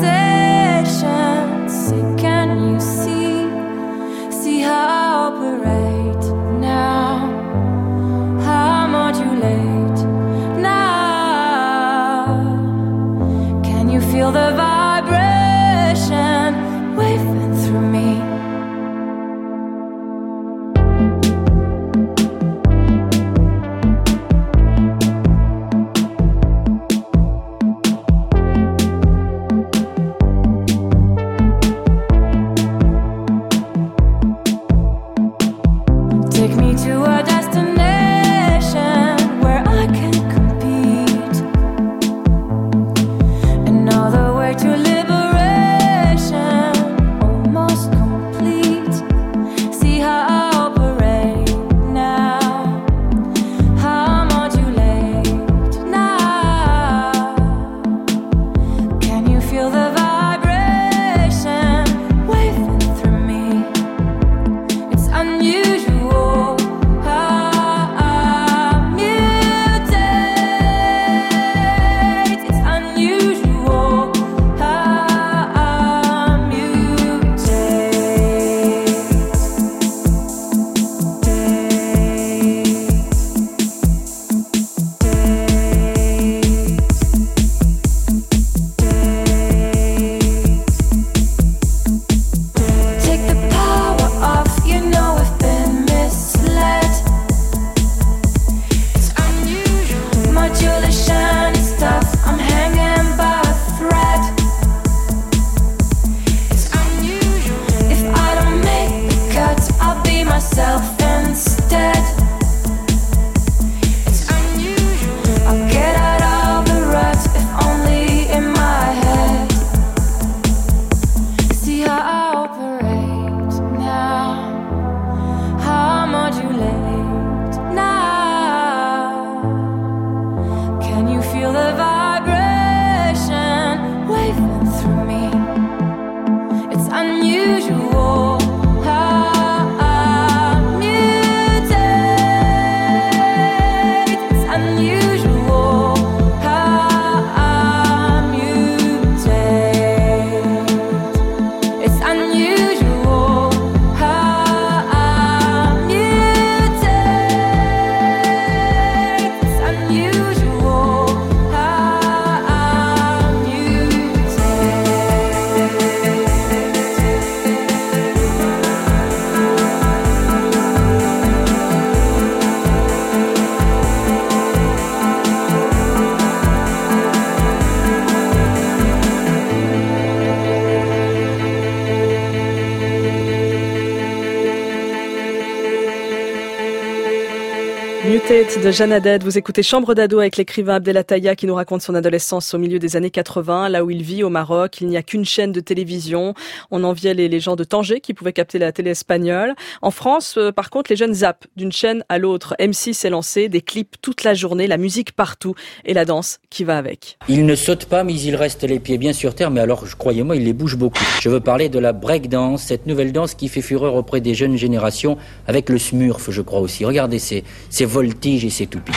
State 188.50 188.64
de 188.64 188.72
Jeanne 188.72 188.92
Haddad. 188.94 189.24
Vous 189.24 189.38
écoutez 189.38 189.62
Chambre 189.62 189.94
d'ado 189.94 190.20
avec 190.20 190.36
l'écrivain 190.36 190.76
Abdelataya 190.76 191.36
qui 191.36 191.46
nous 191.46 191.54
raconte 191.54 191.84
son 191.84 191.94
adolescence 191.94 192.54
au 192.54 192.58
milieu 192.58 192.80
des 192.80 192.96
années 192.96 193.12
80, 193.12 193.70
là 193.70 193.84
où 193.84 193.92
il 193.92 194.02
vit 194.02 194.24
au 194.24 194.30
Maroc. 194.30 194.82
Il 194.82 194.88
n'y 194.88 194.98
a 194.98 195.04
qu'une 195.04 195.26
chaîne 195.26 195.52
de 195.52 195.60
télévision. 195.60 196.34
On 196.72 196.84
enviait 196.84 197.14
les, 197.14 197.40
gens 197.40 197.56
de 197.56 197.64
Tanger 197.64 198.00
qui 198.00 198.16
pouvaient 198.16 198.34
capter 198.34 198.58
la 198.58 198.72
télé 198.72 198.92
espagnole. 198.92 199.54
En 199.84 199.92
France, 199.92 200.36
euh, 200.38 200.52
par 200.52 200.72
contre, 200.72 200.90
les 200.90 200.96
jeunes 200.96 201.14
zappent 201.14 201.46
d'une 201.58 201.72
chaîne 201.72 202.04
à 202.10 202.18
l'autre. 202.18 202.56
M6 202.60 202.94
s'est 202.94 203.12
lancé, 203.12 203.50
des 203.50 203.62
clips 203.62 203.98
toute 204.02 204.24
la 204.24 204.34
journée, 204.34 204.66
la 204.66 204.78
musique 204.78 205.12
partout 205.12 205.54
et 205.86 205.94
la 205.94 206.06
danse 206.06 206.40
qui 206.50 206.64
va 206.64 206.78
avec. 206.78 207.18
Il 207.28 207.46
ne 207.46 207.56
saute 207.56 207.86
pas, 207.86 208.04
mais 208.04 208.20
il 208.20 208.36
reste 208.36 208.64
les 208.64 208.80
pieds 208.80 208.98
bien 208.98 209.14
sur 209.14 209.36
terre. 209.36 209.52
Mais 209.52 209.62
alors, 209.62 209.84
croyez-moi, 209.98 210.36
il 210.36 210.46
les 210.46 210.54
bouge 210.54 210.76
beaucoup. 210.76 211.04
Je 211.22 211.30
veux 211.30 211.40
parler 211.40 211.70
de 211.70 211.78
la 211.78 211.94
breakdance, 211.94 212.64
cette 212.64 212.88
nouvelle 212.88 213.12
danse 213.12 213.36
qui 213.36 213.48
fait 213.48 213.62
fureur 213.62 213.94
auprès 213.94 214.22
des 214.22 214.34
jeunes 214.34 214.58
générations, 214.58 215.18
avec 215.48 215.70
le 215.70 215.78
smurf, 215.78 216.32
je 216.32 216.42
crois 216.42 216.62
aussi. 216.62 216.84
Regardez 216.84 217.20
ces, 217.20 217.44
ces 217.70 217.86
voltiges 217.86 218.39
et 218.46 218.50
ces 218.50 218.68
toupies. 218.68 218.94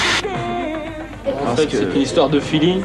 En 1.47 1.57
fait, 1.57 1.68
c'est 1.70 1.95
une 1.95 2.03
histoire 2.03 2.28
de 2.28 2.40
feeling. 2.40 2.80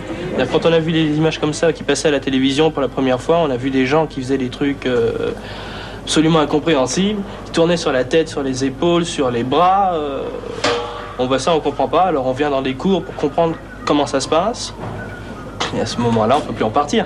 Quand 0.51 0.66
on 0.66 0.74
a 0.74 0.80
vu 0.80 0.91
des 0.91 1.18
images 1.18 1.39
comme 1.39 1.53
ça 1.53 1.74
qui 1.74 1.84
passaient 1.84 2.10
à 2.10 2.12
la 2.12 2.20
télévision 2.20 2.70
pour 2.70 2.82
la 2.82 2.88
première 2.88 3.20
fois, 3.20 3.38
on 3.39 3.49
a 3.49 3.58
vu 3.58 3.70
des 3.70 3.86
gens 3.86 4.05
qui 4.05 4.22
faisaient 4.22 4.38
des 4.38 4.49
trucs 4.49 4.86
euh, 4.86 5.32
absolument 6.03 6.39
incompréhensibles, 6.39 7.22
qui 7.45 7.51
tournaient 7.51 7.78
sur 7.78 7.91
la 7.91 8.03
tête, 8.03 8.30
sur 8.30 8.43
les 8.43 8.64
épaules, 8.66 9.05
sur 9.05 9.32
les 9.32 9.43
bras. 9.43 9.95
euh, 9.95 10.22
on 11.20 11.26
voit 11.26 11.39
ça, 11.39 11.55
on 11.55 11.60
comprend 11.60 11.88
pas. 11.88 12.01
Alors 12.03 12.28
on 12.28 12.34
vient 12.34 12.49
dans 12.49 12.62
des 12.62 12.76
cours 12.76 13.03
pour 13.03 13.16
comprendre 13.16 13.55
comment 13.86 14.05
ça 14.05 14.20
se 14.20 14.28
passe. 14.28 14.74
Et 15.76 15.82
à 15.82 15.86
ce 15.86 15.99
moment-là, 15.99 16.38
on 16.38 16.41
peut 16.41 16.53
plus 16.53 16.64
en 16.66 16.70
partir. 16.70 17.05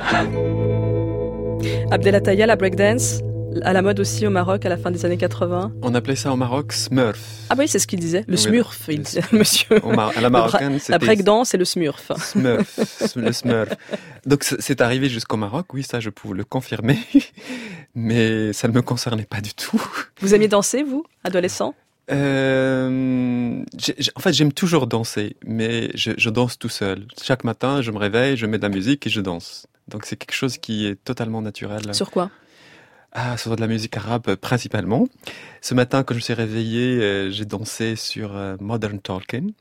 Abdelataya, 1.92 2.46
la 2.46 2.56
breakdance, 2.56 3.20
à 3.64 3.74
la 3.74 3.82
mode 3.82 4.00
aussi 4.00 4.26
au 4.26 4.30
Maroc 4.30 4.66
à 4.66 4.70
la 4.70 4.78
fin 4.78 4.92
des 4.92 5.06
années 5.06 5.18
80. 5.18 5.74
On 5.82 5.94
appelait 5.96 6.16
ça 6.16 6.32
au 6.32 6.36
Maroc 6.36 6.74
Smurf. 6.74 7.20
Ah 7.50 7.56
oui, 7.58 7.68
c'est 7.68 7.80
ce 7.80 7.88
qu'il 7.88 8.00
disait, 8.00 8.24
le 8.28 8.34
Oui, 8.36 8.40
smurf, 8.40 8.88
le 8.88 8.94
il 8.96 9.02
disait, 9.02 9.22
monsieur. 9.32 9.80
Mar- 9.86 10.12
à 10.16 10.22
la 10.22 10.30
marocaine, 10.30 10.74
La 10.74 10.80
c'était- 10.80 11.00
breakdance 11.00 11.54
et 11.54 11.58
le 11.58 11.66
smurf. 11.66 12.12
Smurf, 12.18 13.16
le 13.16 13.32
Smurf. 13.32 13.70
Donc 14.26 14.44
c'est- 14.44 14.82
arrivé 14.82 15.10
jusqu'au 15.10 15.38
Maroc, 15.38 15.74
oui, 15.74 15.84
ça 15.84 16.00
je 16.00 16.10
peux 16.10 16.34
le 16.34 16.44
confirmer, 16.44 16.98
mais 17.96 18.54
ça 18.54 18.68
ne 18.68 18.74
me 18.74 18.82
concernait 18.82 19.26
pas 19.26 19.42
du 19.42 19.54
tout. 19.54 19.82
Vous 20.22 20.34
aimiez 20.34 20.48
danser, 20.48 20.84
vous, 20.84 21.04
adolescent? 21.24 21.76
Euh, 22.12 23.64
en 24.16 24.20
fait, 24.20 24.34
j'aime 24.34 24.52
toujours 24.54 24.88
danser, 24.88 25.36
mais 25.46 25.90
je, 25.96 26.12
je 26.18 26.30
danse 26.30 26.58
tout 26.60 26.70
seul. 26.70 27.06
Chaque 27.22 27.44
matin, 27.44 27.82
je 27.82 27.92
me 27.92 27.98
réveille, 27.98 28.38
je 28.38 28.46
mets 28.46 28.58
de 28.58 28.64
la 28.64 28.70
musique 28.70 29.08
et 29.08 29.10
je 29.10 29.22
danse. 29.22 29.68
Donc 29.88 30.06
c'est 30.06 30.16
quelque 30.16 30.34
chose 30.36 30.58
qui 30.58 30.86
est 30.88 30.96
totalement 31.04 31.42
naturel. 31.42 31.94
Sur 31.94 32.12
quoi? 32.12 32.30
Ah, 33.14 33.38
sur 33.38 33.56
de 33.56 33.62
la 33.62 33.68
musique 33.68 33.96
arabe 33.98 34.24
euh, 34.30 34.36
principalement. 34.38 35.08
Ce 35.62 35.74
matin, 35.74 36.04
quand 36.04 36.14
je 36.14 36.20
me 36.20 36.22
suis 36.22 36.34
réveillé, 36.34 37.00
euh, 37.02 37.30
j'ai 37.30 37.46
dansé 37.46 37.96
sur 37.96 38.36
euh, 38.36 38.56
Modern 38.60 39.00
Talking. 39.00 39.52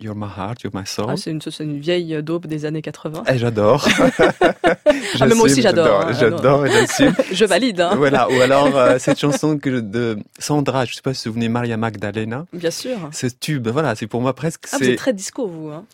You're 0.00 0.14
my 0.14 0.26
heart, 0.36 0.62
you're 0.62 0.74
my 0.74 0.86
soul. 0.86 1.06
Ah, 1.08 1.16
C'est 1.16 1.30
une, 1.30 1.40
une 1.60 1.80
vieille 1.80 2.22
daube 2.22 2.46
des 2.46 2.64
années 2.64 2.82
80. 2.82 3.24
Eh, 3.26 3.38
j'adore. 3.38 3.86
Ah, 5.20 5.26
mais 5.26 5.34
moi 5.34 5.44
aussi, 5.46 5.60
j'adore, 5.60 6.06
hein. 6.06 6.12
J'adore, 6.18 6.66
et 6.66 6.70
j'assume. 6.70 7.12
Je 7.32 7.44
valide. 7.44 7.80
Hein. 7.80 7.94
Voilà. 7.96 8.28
Ou 8.30 8.40
alors 8.40 8.76
euh, 8.76 8.98
cette 8.98 9.18
chanson 9.18 9.58
que 9.58 9.80
de 9.80 10.18
Sandra, 10.38 10.84
je 10.84 10.94
sais 10.94 11.02
pas 11.02 11.12
si 11.12 11.28
vous 11.28 11.34
vous 11.34 11.38
souvenez, 11.40 11.48
Maria 11.48 11.76
Magdalena. 11.76 12.46
Bien 12.52 12.70
sûr. 12.70 12.96
Ce 13.12 13.26
tube, 13.26 13.68
voilà, 13.68 13.94
c'est 13.94 14.06
pour 14.06 14.20
moi 14.20 14.34
presque. 14.34 14.64
Ah, 14.72 14.76
vous 14.78 14.84
c'est 14.84 14.92
êtes 14.92 14.98
très 14.98 15.12
disco, 15.12 15.46
vous. 15.46 15.68
Hein. 15.68 15.84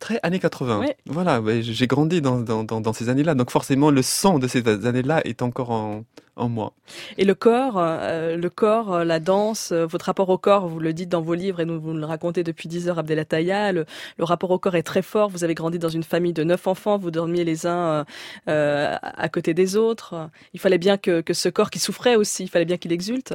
Très 0.00 0.18
années 0.24 0.40
80. 0.40 0.80
Ouais. 0.80 0.96
Voilà, 1.06 1.40
j'ai 1.60 1.86
grandi 1.86 2.20
dans, 2.20 2.40
dans, 2.40 2.64
dans, 2.64 2.80
dans 2.80 2.92
ces 2.92 3.08
années-là. 3.08 3.34
Donc 3.34 3.50
forcément, 3.50 3.90
le 3.90 4.02
son 4.02 4.40
de 4.40 4.48
ces 4.48 4.66
années-là 4.66 5.20
est 5.24 5.42
encore 5.42 5.70
en, 5.70 6.04
en 6.36 6.48
moi. 6.48 6.72
Et 7.18 7.24
le 7.24 7.34
corps, 7.34 7.74
euh, 7.78 8.36
le 8.36 8.50
corps, 8.50 8.92
euh, 8.92 9.04
la 9.04 9.20
danse, 9.20 9.70
euh, 9.72 9.86
votre 9.86 10.06
rapport 10.06 10.28
au 10.30 10.38
corps, 10.38 10.66
vous 10.66 10.80
le 10.80 10.92
dites 10.92 11.08
dans 11.08 11.20
vos 11.20 11.34
livres 11.34 11.60
et 11.60 11.64
nous 11.64 11.80
vous 11.80 11.92
le 11.92 12.04
racontez 12.04 12.42
depuis 12.42 12.68
10 12.68 12.88
heures, 12.88 12.98
Abdelataya, 12.98 13.72
le, 13.72 13.84
le 14.18 14.24
rapport 14.24 14.50
au 14.50 14.58
corps 14.58 14.74
est 14.74 14.82
très 14.82 15.02
fort. 15.02 15.28
Vous 15.28 15.44
avez 15.44 15.54
grandi 15.54 15.78
dans 15.78 15.88
une 15.88 16.02
famille 16.02 16.32
de 16.32 16.42
neuf 16.42 16.66
enfants, 16.66 16.98
vous 16.98 17.10
dormiez 17.10 17.44
les 17.44 17.66
uns 17.66 18.04
euh, 18.48 18.96
à 19.02 19.28
côté 19.28 19.54
des 19.54 19.76
autres. 19.76 20.30
Il 20.54 20.60
fallait 20.60 20.78
bien 20.78 20.96
que, 20.96 21.20
que 21.20 21.34
ce 21.34 21.48
corps 21.48 21.70
qui 21.70 21.78
souffrait 21.78 22.16
aussi, 22.16 22.44
il 22.44 22.48
fallait 22.48 22.64
bien 22.64 22.78
qu'il 22.78 22.92
exulte. 22.92 23.34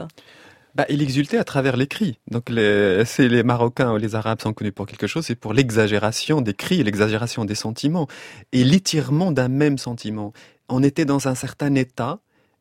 Bah, 0.75 0.85
il 0.89 1.01
exultait 1.01 1.37
à 1.37 1.45
travers 1.45 1.77
les 1.77 1.87
cris. 1.87 2.19
Donc, 2.29 2.49
les, 2.49 3.05
c'est 3.05 3.29
les 3.29 3.43
Marocains 3.43 3.93
ou 3.93 3.97
les 3.97 4.13
Arabes 4.15 4.41
sont 4.41 4.51
connus 4.51 4.73
pour 4.73 4.85
quelque 4.85 5.07
chose, 5.07 5.25
c'est 5.25 5.35
pour 5.35 5.53
l'exagération 5.53 6.41
des 6.41 6.53
cris, 6.53 6.83
l'exagération 6.83 7.45
des 7.45 7.55
sentiments 7.55 8.07
et 8.51 8.65
l'étirement 8.65 9.31
d'un 9.31 9.47
même 9.47 9.77
sentiment. 9.77 10.33
On 10.67 10.83
était 10.83 11.05
dans 11.05 11.29
un 11.29 11.35
certain 11.35 11.73
état 11.75 12.19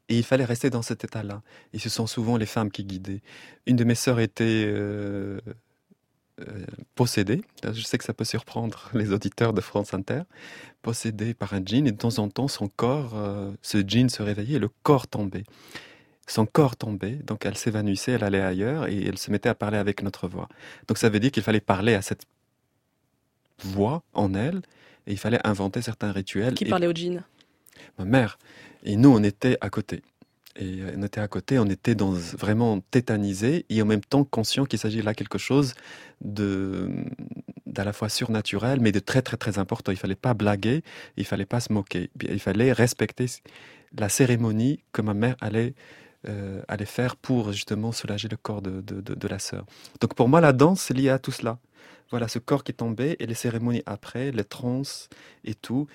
et 0.09 0.17
il 0.17 0.23
fallait 0.23 0.45
rester 0.45 0.71
dans 0.71 0.83
cet 0.83 1.03
état-là. 1.03 1.43
Et 1.73 1.81
ce 1.81 1.89
sont 1.89 2.07
souvent 2.07 2.37
les 2.37 2.47
femmes 2.47 2.71
qui 2.71 2.85
guidaient. 2.85 3.21
Une 3.67 3.75
de 3.75 3.83
mes 3.83 3.97
sœurs 3.97 4.21
était 4.21 4.65
euh, 4.65 5.41
euh, 6.41 6.67
possédée. 6.95 7.43
Je 7.65 7.83
sais 7.83 7.99
que 7.99 8.05
ça 8.05 8.15
peut 8.15 8.25
surprendre 8.25 8.91
les 8.95 9.13
auditeurs 9.13 9.53
de 9.53 9.61
France 9.61 9.93
Inter. 9.93 10.23
Possédée 10.83 11.35
par 11.35 11.53
un 11.55 11.63
djinn 11.65 11.89
et 11.89 11.93
de 11.93 11.97
temps 11.97 12.19
en 12.21 12.29
temps, 12.29 12.47
son 12.47 12.69
corps, 12.69 13.15
euh, 13.17 13.51
ce 13.61 13.79
djinn 13.79 14.09
se 14.09 14.23
réveillait 14.23 14.57
et 14.57 14.61
le 14.61 14.71
corps 14.85 15.09
tombait 15.09 15.45
son 16.27 16.47
corps 16.47 16.77
tombait, 16.77 17.17
donc 17.17 17.45
elle 17.47 17.57
s'évanouissait, 17.57 18.13
elle 18.13 18.25
allait 18.25 18.41
ailleurs 18.41 18.89
et 18.89 19.05
elle 19.05 19.19
se 19.19 19.31
mettait 19.31 19.49
à 19.49 19.55
parler 19.55 19.79
avec 19.79 20.03
notre 20.03 20.29
voix. 20.29 20.49
Donc 20.89 20.99
ça 20.99 21.09
veut 21.09 21.21
dire 21.21 21.31
qu'il 21.31 21.43
fallait 21.43 21.61
parler 21.61 21.95
à 21.95 22.03
cette 22.03 22.23
voix 23.63 24.03
en 24.13 24.35
elle 24.35 24.63
et 25.07 25.13
il 25.13 25.19
fallait 25.19 25.41
inventer 25.45 25.83
certains 25.83 26.13
rituels. 26.13 26.55
Qui 26.55 26.65
Et 26.65 26.69
parlait 26.69 26.87
au 26.87 26.93
djinn 26.93 27.23
Ma 27.99 28.05
mère. 28.05 28.39
Et 28.85 28.97
nous, 28.97 29.11
on 29.11 29.23
était 29.23 29.59
à 29.61 29.71
côté. 29.71 30.03
Et 30.57 30.81
euh, 30.81 30.95
on 30.97 31.03
était 31.03 31.21
à 31.21 31.29
côté, 31.29 31.59
on 31.59 31.67
était 31.67 31.95
dans, 31.95 32.13
vraiment 32.13 32.81
tétanisés 32.91 33.67
et 33.69 33.83
en 33.83 33.87
même 33.87 34.01
temps 34.01 34.25
conscient 34.25 34.67
qu'il 34.67 34.79
s'agit 34.79 35.03
là 35.03 35.15
quelque 35.15 35.39
chose 35.39 35.75
de 36.21 36.89
d'à 37.67 37.83
la 37.83 37.93
fois 37.93 38.09
surnaturel, 38.09 38.79
mais 38.81 38.93
de 38.93 39.01
très 39.01 39.21
très 39.21 39.37
très 39.37 39.59
important. 39.59 39.91
Il 39.91 39.99
fallait 39.99 40.15
pas 40.15 40.33
blaguer, 40.33 40.85
il 41.17 41.25
fallait 41.25 41.45
pas 41.45 41.59
se 41.59 41.73
moquer. 41.73 42.11
Il 42.23 42.39
fallait 42.39 42.73
respecter 42.73 43.27
la 43.99 44.09
cérémonie 44.09 44.81
que 44.93 45.03
ma 45.03 45.13
mère 45.13 45.35
allait 45.41 45.75
euh, 46.29 46.63
allait 46.69 46.85
faire 46.87 47.17
pour 47.17 47.53
justement 47.53 47.93
soulager 47.93 48.29
le 48.29 48.37
corps 48.37 48.63
de, 48.63 48.81
de, 48.81 49.29
la 49.29 49.39
sœur. 49.39 49.65
Donc 50.01 50.15
pour 50.15 50.29
moi, 50.29 50.41
la 50.41 50.53
danse, 50.53 50.81
c'est 50.81 50.95
lié 50.95 51.11
à 51.11 51.19
tout 51.19 51.33
cela. 51.33 51.59
Voilà, 52.11 52.29
ce 52.29 52.39
corps 52.39 52.65
qui 52.65 52.73
tombé 52.75 53.17
et 53.19 53.27
les 53.27 53.35
cérémonies 53.35 53.83
après, 53.87 54.31
les 54.31 54.45
trans 54.45 54.83
et 55.45 55.55
tout. 55.55 55.87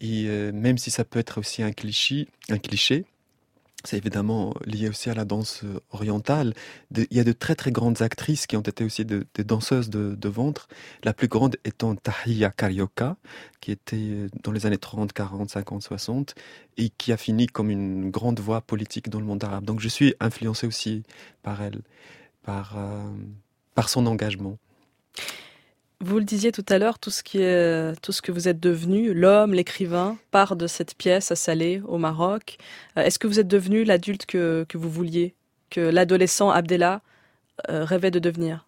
Et 0.00 0.26
euh, 0.28 0.52
même 0.52 0.78
si 0.78 0.90
ça 0.90 1.04
peut 1.04 1.18
être 1.18 1.38
aussi 1.38 1.62
un 1.62 1.72
cliché, 1.72 2.28
un 2.50 2.58
cliché, 2.58 3.06
c'est 3.84 3.96
évidemment 3.96 4.54
lié 4.64 4.88
aussi 4.88 5.10
à 5.10 5.14
la 5.14 5.24
danse 5.24 5.60
euh, 5.64 5.80
orientale. 5.90 6.54
Il 6.96 7.06
y 7.10 7.20
a 7.20 7.24
de 7.24 7.32
très 7.32 7.54
très 7.54 7.70
grandes 7.70 8.02
actrices 8.02 8.46
qui 8.46 8.56
ont 8.56 8.62
été 8.62 8.84
aussi 8.84 9.04
de- 9.04 9.26
des 9.34 9.44
danseuses 9.44 9.90
de, 9.90 10.28
ventre. 10.28 10.66
La 11.04 11.12
plus 11.14 11.28
grande 11.28 11.56
étant 11.64 11.94
Tahia 11.94 12.50
Carioca, 12.50 13.16
qui 13.60 13.70
était 13.70 13.96
euh, 13.96 14.28
dans 14.42 14.50
les 14.52 14.66
années 14.66 14.78
30, 14.78 15.12
40, 15.12 15.50
50, 15.50 15.82
60, 15.82 16.34
et 16.78 16.88
qui 16.90 17.12
a 17.12 17.16
fini 17.16 17.46
comme 17.46 17.70
une 17.70 18.10
grande 18.10 18.40
voix 18.40 18.60
politique 18.60 19.08
dans 19.08 19.20
le 19.20 19.26
monde 19.26 19.44
arabe. 19.44 19.64
Donc 19.64 19.80
je 19.80 19.88
suis 19.88 20.14
influencé 20.20 20.66
aussi 20.66 21.04
par 21.42 21.62
elle, 21.62 21.80
par, 22.42 22.76
euh, 22.76 23.04
par 23.74 23.88
son 23.88 24.06
engagement. 24.06 24.58
Vous 26.00 26.18
le 26.18 26.24
disiez 26.24 26.52
tout 26.52 26.64
à 26.68 26.78
l'heure, 26.78 26.98
tout 26.98 27.10
ce 27.10 27.22
qui 27.22 27.38
est, 27.38 27.98
tout 28.02 28.12
ce 28.12 28.20
que 28.20 28.30
vous 28.30 28.48
êtes 28.48 28.60
devenu, 28.60 29.14
l'homme, 29.14 29.54
l'écrivain, 29.54 30.18
part 30.30 30.54
de 30.54 30.66
cette 30.66 30.94
pièce 30.94 31.32
à 31.32 31.36
Salé, 31.36 31.80
au 31.86 31.96
Maroc. 31.96 32.58
Euh, 32.98 33.02
Est-ce 33.02 33.18
que 33.18 33.26
vous 33.26 33.40
êtes 33.40 33.48
devenu 33.48 33.82
l'adulte 33.82 34.26
que, 34.26 34.66
que 34.68 34.76
vous 34.76 34.90
vouliez, 34.90 35.34
que 35.70 35.80
l'adolescent 35.80 36.50
Abdella 36.50 37.00
euh, 37.70 37.84
rêvait 37.84 38.10
de 38.10 38.18
devenir? 38.18 38.66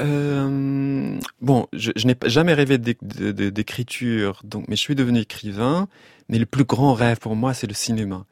Euh, 0.00 1.18
bon, 1.40 1.66
je, 1.72 1.90
je 1.96 2.06
n'ai 2.06 2.16
jamais 2.26 2.54
rêvé 2.54 2.78
d'écriture, 2.78 4.40
donc, 4.44 4.66
mais 4.68 4.76
je 4.76 4.80
suis 4.80 4.94
devenu 4.94 5.20
écrivain. 5.20 5.88
Mais 6.28 6.38
le 6.38 6.46
plus 6.46 6.64
grand 6.64 6.94
rêve 6.94 7.18
pour 7.18 7.34
moi, 7.34 7.54
c'est 7.54 7.66
le 7.66 7.74
cinéma. 7.74 8.24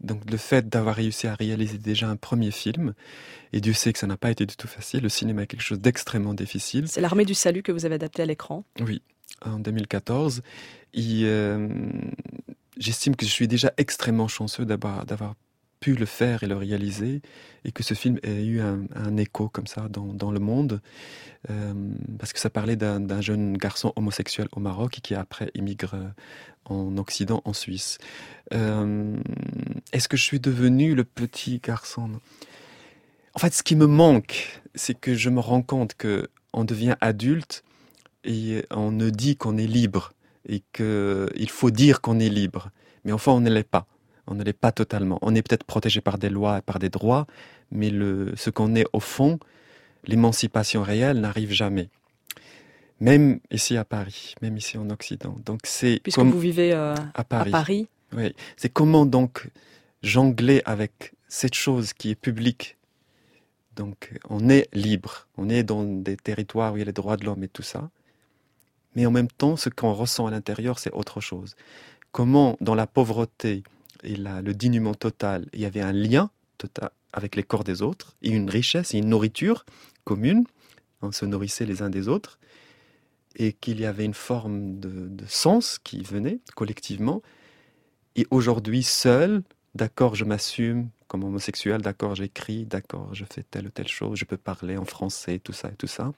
Donc 0.00 0.30
le 0.30 0.36
fait 0.36 0.68
d'avoir 0.68 0.94
réussi 0.94 1.26
à 1.26 1.34
réaliser 1.34 1.78
déjà 1.78 2.08
un 2.08 2.16
premier 2.16 2.50
film, 2.50 2.94
et 3.52 3.60
Dieu 3.60 3.72
sait 3.72 3.92
que 3.92 3.98
ça 3.98 4.06
n'a 4.06 4.16
pas 4.16 4.30
été 4.30 4.46
du 4.46 4.56
tout 4.56 4.68
facile, 4.68 5.02
le 5.02 5.08
cinéma 5.08 5.42
est 5.42 5.46
quelque 5.46 5.62
chose 5.62 5.80
d'extrêmement 5.80 6.34
difficile. 6.34 6.86
C'est 6.88 7.00
l'armée 7.00 7.24
du 7.24 7.34
salut 7.34 7.62
que 7.62 7.72
vous 7.72 7.86
avez 7.86 7.94
adapté 7.94 8.22
à 8.22 8.26
l'écran. 8.26 8.64
Oui, 8.80 9.02
en 9.42 9.58
2014. 9.58 10.42
Et, 10.94 11.22
euh, 11.24 11.68
J'estime 12.78 13.16
que 13.16 13.24
je 13.24 13.30
suis 13.30 13.48
déjà 13.48 13.72
extrêmement 13.78 14.28
chanceux 14.28 14.66
d'avoir 14.66 15.06
d'avoir 15.06 15.34
pu 15.80 15.94
le 15.94 16.06
faire 16.06 16.42
et 16.42 16.46
le 16.46 16.56
réaliser, 16.56 17.22
et 17.64 17.72
que 17.72 17.82
ce 17.82 17.94
film 17.94 18.18
ait 18.22 18.44
eu 18.44 18.60
un, 18.60 19.16
écho 19.16 19.48
comme 19.48 19.66
ça 19.66 19.88
dans, 19.88 20.30
le 20.30 20.40
monde, 20.40 20.80
euh, 21.50 21.74
parce 22.18 22.32
que 22.32 22.38
ça 22.38 22.50
parlait 22.50 22.76
d'un 22.76 23.20
jeune 23.20 23.56
garçon 23.56 23.92
homosexuel 23.96 24.48
au 24.52 24.60
Maroc 24.60 24.98
qui 25.02 25.14
après 25.14 25.50
émigre 25.54 25.94
euh, 25.94 26.08
en 26.64 26.96
Occident, 26.98 27.42
en 27.44 27.52
Suisse. 27.52 27.98
Euh, 28.52 29.16
Est-ce 29.92 30.08
que 30.08 30.16
je 30.16 30.22
suis 30.22 30.40
devenu 30.40 30.94
le 30.94 31.04
petit 31.04 31.60
garçon? 31.60 32.10
En 33.34 33.38
fait, 33.38 33.52
ce 33.52 33.62
qui 33.62 33.76
me 33.76 33.86
manque, 33.86 34.62
c'est 34.74 34.98
que 34.98 35.14
je 35.14 35.30
me 35.30 35.40
rends 35.40 35.62
compte 35.62 35.94
que 35.94 36.28
on 36.52 36.64
devient 36.64 36.96
adulte 37.00 37.64
et 38.24 38.64
on 38.70 38.90
ne 38.90 39.10
dit 39.10 39.36
qu'on 39.36 39.58
est 39.58 39.66
libre 39.66 40.12
et 40.48 40.62
qu'il 40.72 41.50
faut 41.50 41.70
dire 41.70 42.00
qu'on 42.00 42.18
est 42.18 42.28
libre. 42.28 42.70
Mais 43.04 43.12
enfin, 43.12 43.32
on 43.32 43.40
ne 43.40 43.50
l'est 43.50 43.62
pas. 43.62 43.86
On 44.26 44.34
ne 44.34 44.44
l'est 44.44 44.52
pas 44.52 44.72
totalement. 44.72 45.18
On 45.22 45.34
est 45.34 45.42
peut-être 45.42 45.64
protégé 45.64 46.00
par 46.00 46.18
des 46.18 46.28
lois 46.28 46.58
et 46.58 46.62
par 46.62 46.78
des 46.78 46.88
droits, 46.88 47.26
mais 47.70 47.90
le, 47.90 48.32
ce 48.36 48.50
qu'on 48.50 48.74
est 48.74 48.86
au 48.92 49.00
fond, 49.00 49.38
l'émancipation 50.04 50.82
réelle 50.82 51.20
n'arrive 51.20 51.52
jamais. 51.52 51.88
Même 53.00 53.40
ici 53.50 53.76
à 53.76 53.84
Paris, 53.84 54.34
même 54.40 54.56
ici 54.56 54.78
en 54.78 54.88
Occident. 54.90 55.36
Donc 55.44 55.60
c'est 55.64 56.00
Puisque 56.02 56.18
vous 56.18 56.40
vivez 56.40 56.72
euh, 56.72 56.94
à 57.14 57.24
Paris. 57.24 57.50
à 57.50 57.52
Paris. 57.52 57.88
Oui, 58.16 58.34
c'est 58.56 58.72
comment 58.72 59.04
donc 59.04 59.50
jongler 60.02 60.62
avec 60.64 61.12
cette 61.28 61.54
chose 61.54 61.92
qui 61.92 62.10
est 62.10 62.14
publique? 62.14 62.76
Donc 63.74 64.14
on 64.30 64.48
est 64.48 64.68
libre, 64.72 65.28
on 65.36 65.50
est 65.50 65.62
dans 65.62 65.84
des 65.84 66.16
territoires 66.16 66.72
où 66.72 66.76
il 66.76 66.80
y 66.80 66.82
a 66.82 66.86
les 66.86 66.92
droits 66.92 67.18
de 67.18 67.24
l'homme 67.26 67.44
et 67.44 67.48
tout 67.48 67.62
ça. 67.62 67.90
Mais 68.94 69.04
en 69.04 69.10
même 69.10 69.28
temps, 69.28 69.56
ce 69.56 69.68
qu'on 69.68 69.92
ressent 69.92 70.26
à 70.26 70.30
l'intérieur, 70.30 70.78
c'est 70.78 70.92
autre 70.92 71.20
chose. 71.20 71.54
Comment 72.12 72.56
dans 72.62 72.74
la 72.74 72.86
pauvreté 72.86 73.62
et 74.02 74.16
le 74.16 74.52
dénuement 74.52 74.94
total, 74.94 75.46
il 75.52 75.60
y 75.60 75.64
avait 75.64 75.80
un 75.80 75.92
lien 75.92 76.30
total 76.58 76.90
avec 77.12 77.34
les 77.34 77.42
corps 77.42 77.64
des 77.64 77.80
autres, 77.80 78.14
et 78.22 78.30
une 78.30 78.50
richesse 78.50 78.94
et 78.94 78.98
une 78.98 79.08
nourriture 79.08 79.64
commune, 80.04 80.44
on 81.00 81.12
se 81.12 81.24
nourrissait 81.24 81.64
les 81.64 81.80
uns 81.80 81.88
des 81.88 82.08
autres, 82.08 82.38
et 83.36 83.52
qu'il 83.54 83.80
y 83.80 83.86
avait 83.86 84.04
une 84.04 84.14
forme 84.14 84.78
de, 84.78 85.10
sens 85.26 85.78
qui 85.82 86.02
venait 86.02 86.40
collectivement. 86.54 87.22
Et 88.16 88.26
aujourd'hui, 88.30 88.82
seul, 88.82 89.42
d'accord, 89.74 90.14
je 90.14 90.24
m'assume 90.24 90.90
comme 91.08 91.24
homosexuel, 91.24 91.80
d'accord, 91.80 92.14
j'écris, 92.14 92.64
d'accord, 92.66 93.14
je 93.14 93.24
fais 93.24 93.42
telle 93.42 93.66
ou 93.66 93.70
telle 93.70 93.88
chose, 93.88 94.18
je 94.18 94.24
peux 94.24 94.36
parler 94.36 94.76
en 94.76 94.84
français, 94.84 95.38
tout 95.38 95.52
ça 95.52 95.68
et 95.68 95.74
tout 95.74 95.86
ça. 95.86 96.12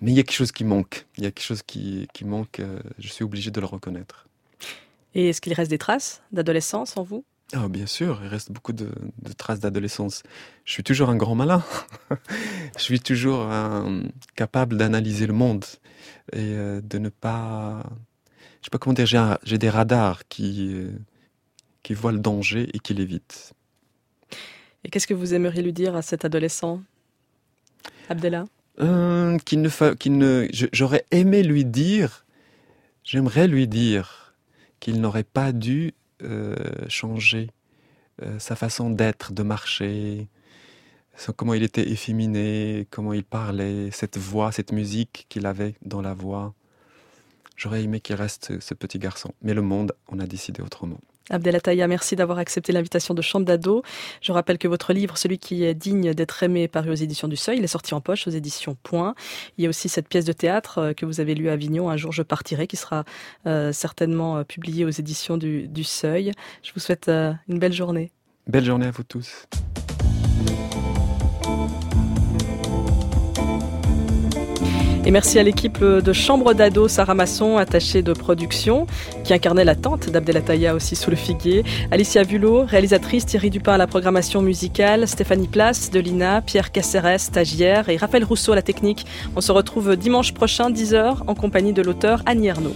Mais 0.00 0.12
il 0.12 0.16
y 0.16 0.20
a 0.20 0.22
quelque 0.22 0.36
chose 0.36 0.52
qui 0.52 0.64
manque. 0.64 1.06
Il 1.16 1.24
y 1.24 1.26
a 1.26 1.30
quelque 1.30 1.44
chose 1.44 1.62
qui, 1.62 2.08
qui 2.12 2.24
manque. 2.24 2.60
euh, 2.60 2.78
je 2.98 3.08
suis 3.08 3.24
obligé 3.24 3.50
de 3.50 3.60
le 3.60 3.66
reconnaître. 3.66 4.27
Et 5.14 5.28
est-ce 5.30 5.40
qu'il 5.40 5.52
reste 5.52 5.70
des 5.70 5.78
traces 5.78 6.22
d'adolescence 6.32 6.96
en 6.96 7.02
vous? 7.02 7.24
Ah, 7.54 7.66
bien 7.68 7.86
sûr, 7.86 8.20
il 8.22 8.28
reste 8.28 8.52
beaucoup 8.52 8.74
de, 8.74 8.90
de 9.22 9.32
traces 9.32 9.58
d'adolescence. 9.60 10.22
Je 10.66 10.72
suis 10.72 10.82
toujours 10.84 11.08
un 11.08 11.16
grand 11.16 11.34
malin. 11.34 11.64
je 12.76 12.82
suis 12.82 13.00
toujours 13.00 13.50
euh, 13.50 14.02
capable 14.36 14.76
d'analyser 14.76 15.26
le 15.26 15.32
monde 15.32 15.64
et 16.32 16.38
euh, 16.54 16.80
de 16.82 16.98
ne 16.98 17.08
pas. 17.08 17.82
Je 18.60 18.66
sais 18.66 18.70
pas 18.70 18.78
comment 18.78 18.92
dire, 18.92 19.38
j'ai 19.44 19.56
des 19.58 19.70
radars 19.70 20.28
qui, 20.28 20.72
euh, 20.74 20.90
qui 21.82 21.94
voient 21.94 22.12
le 22.12 22.18
danger 22.18 22.68
et 22.74 22.80
qui 22.80 22.92
l'évitent. 22.92 23.54
Et 24.84 24.90
qu'est-ce 24.90 25.06
que 25.06 25.14
vous 25.14 25.32
aimeriez 25.32 25.62
lui 25.62 25.72
dire 25.72 25.96
à 25.96 26.02
cet 26.02 26.24
adolescent 26.26 26.82
Abdella 28.10 28.44
Euh, 28.80 29.38
qu'il 29.38 29.62
ne 29.62 29.68
fa- 29.68 29.94
qu'il 29.96 30.18
ne, 30.18 30.46
j'aurais 30.72 31.04
aimé 31.10 31.42
lui 31.42 31.64
dire, 31.64 32.24
j'aimerais 33.04 33.48
lui 33.48 33.66
dire 33.68 34.17
qu'il 34.80 35.00
n'aurait 35.00 35.24
pas 35.24 35.52
dû 35.52 35.94
euh, 36.22 36.56
changer 36.88 37.50
euh, 38.22 38.38
sa 38.38 38.56
façon 38.56 38.90
d'être, 38.90 39.32
de 39.32 39.42
marcher, 39.42 40.28
comment 41.36 41.54
il 41.54 41.62
était 41.62 41.88
efféminé, 41.88 42.86
comment 42.90 43.12
il 43.12 43.24
parlait, 43.24 43.90
cette 43.90 44.18
voix, 44.18 44.52
cette 44.52 44.72
musique 44.72 45.26
qu'il 45.28 45.46
avait 45.46 45.74
dans 45.82 46.00
la 46.00 46.14
voix. 46.14 46.54
J'aurais 47.56 47.82
aimé 47.82 48.00
qu'il 48.00 48.14
reste 48.14 48.60
ce- 48.60 48.74
petit 48.74 48.98
garçon. 48.98 49.32
Mais 49.42 49.52
le 49.54 49.62
monde, 49.62 49.92
on 50.08 50.20
a 50.20 50.26
décidé 50.26 50.62
autrement. 50.62 51.00
Abdelataya, 51.30 51.86
merci 51.88 52.14
d'avoir 52.14 52.38
accepté 52.38 52.72
l'invitation 52.72 53.14
de 53.14 53.22
Chambre. 53.22 53.38
Je 54.20 54.32
rappelle 54.32 54.58
que 54.58 54.68
votre 54.68 54.92
livre, 54.92 55.16
celui 55.16 55.38
qui 55.38 55.64
est 55.64 55.74
digne 55.74 56.14
d'être 56.14 56.42
aimé, 56.42 56.68
paru 56.68 56.90
aux 56.90 56.94
éditions 56.94 57.28
du 57.28 57.36
Seuil, 57.36 57.58
il 57.58 57.64
est 57.64 57.68
sorti 57.68 57.94
en 57.94 58.00
poche 58.00 58.26
aux 58.26 58.30
éditions 58.30 58.76
Point. 58.82 59.14
Il 59.56 59.64
y 59.64 59.66
a 59.66 59.70
aussi 59.70 59.88
cette 59.88 60.08
pièce 60.08 60.24
de 60.24 60.32
théâtre 60.32 60.78
euh, 60.78 60.92
que 60.92 61.06
vous 61.06 61.20
avez 61.20 61.34
lue 61.34 61.48
à 61.48 61.52
Avignon, 61.52 61.90
Un 61.90 61.96
jour 61.96 62.12
je 62.12 62.22
partirai, 62.22 62.66
qui 62.66 62.76
sera 62.76 63.04
euh, 63.46 63.72
certainement 63.72 64.38
euh, 64.38 64.44
publiée 64.44 64.84
aux 64.84 64.90
éditions 64.90 65.36
du, 65.36 65.84
Seuil. 65.84 66.32
Je 66.62 66.72
vous 66.74 66.80
souhaite 66.80 67.08
une 67.08 67.58
belle 67.58 67.72
journée. 67.72 68.10
Belle 68.46 68.64
journée 68.64 68.86
à 68.86 68.90
vous 68.90 69.04
tous. 69.04 69.46
Et 75.08 75.10
merci 75.10 75.38
à 75.38 75.42
l'équipe 75.42 75.82
de 75.82 76.12
Chambre 76.12 76.52
d'ado, 76.52 76.86
Sarah 76.86 77.14
Masson, 77.14 77.56
attachée 77.56 78.02
de 78.02 78.12
production, 78.12 78.86
qui 79.24 79.32
incarnait 79.32 79.64
la 79.64 79.74
tante 79.74 80.10
d'Abdelataya 80.10 80.74
aussi 80.74 80.96
sous 80.96 81.08
le 81.08 81.16
figuier, 81.16 81.64
Alicia 81.90 82.24
Bulot, 82.24 82.66
réalisatrice, 82.66 83.24
Thierry 83.24 83.48
Dupin 83.48 83.72
à 83.72 83.78
la 83.78 83.86
programmation 83.86 84.42
musicale, 84.42 85.08
Stéphanie 85.08 85.48
Place 85.48 85.90
de 85.90 85.98
l'INA, 85.98 86.42
Pierre 86.42 86.72
Caceres, 86.72 87.20
stagiaire, 87.20 87.88
et 87.88 87.96
Raphaël 87.96 88.22
Rousseau 88.22 88.52
à 88.52 88.56
la 88.56 88.60
technique. 88.60 89.06
On 89.34 89.40
se 89.40 89.50
retrouve 89.50 89.96
dimanche 89.96 90.34
prochain, 90.34 90.70
10h, 90.70 91.20
en 91.26 91.34
compagnie 91.34 91.72
de 91.72 91.80
l'auteur 91.80 92.22
Annie 92.26 92.50
Arnaud. 92.50 92.74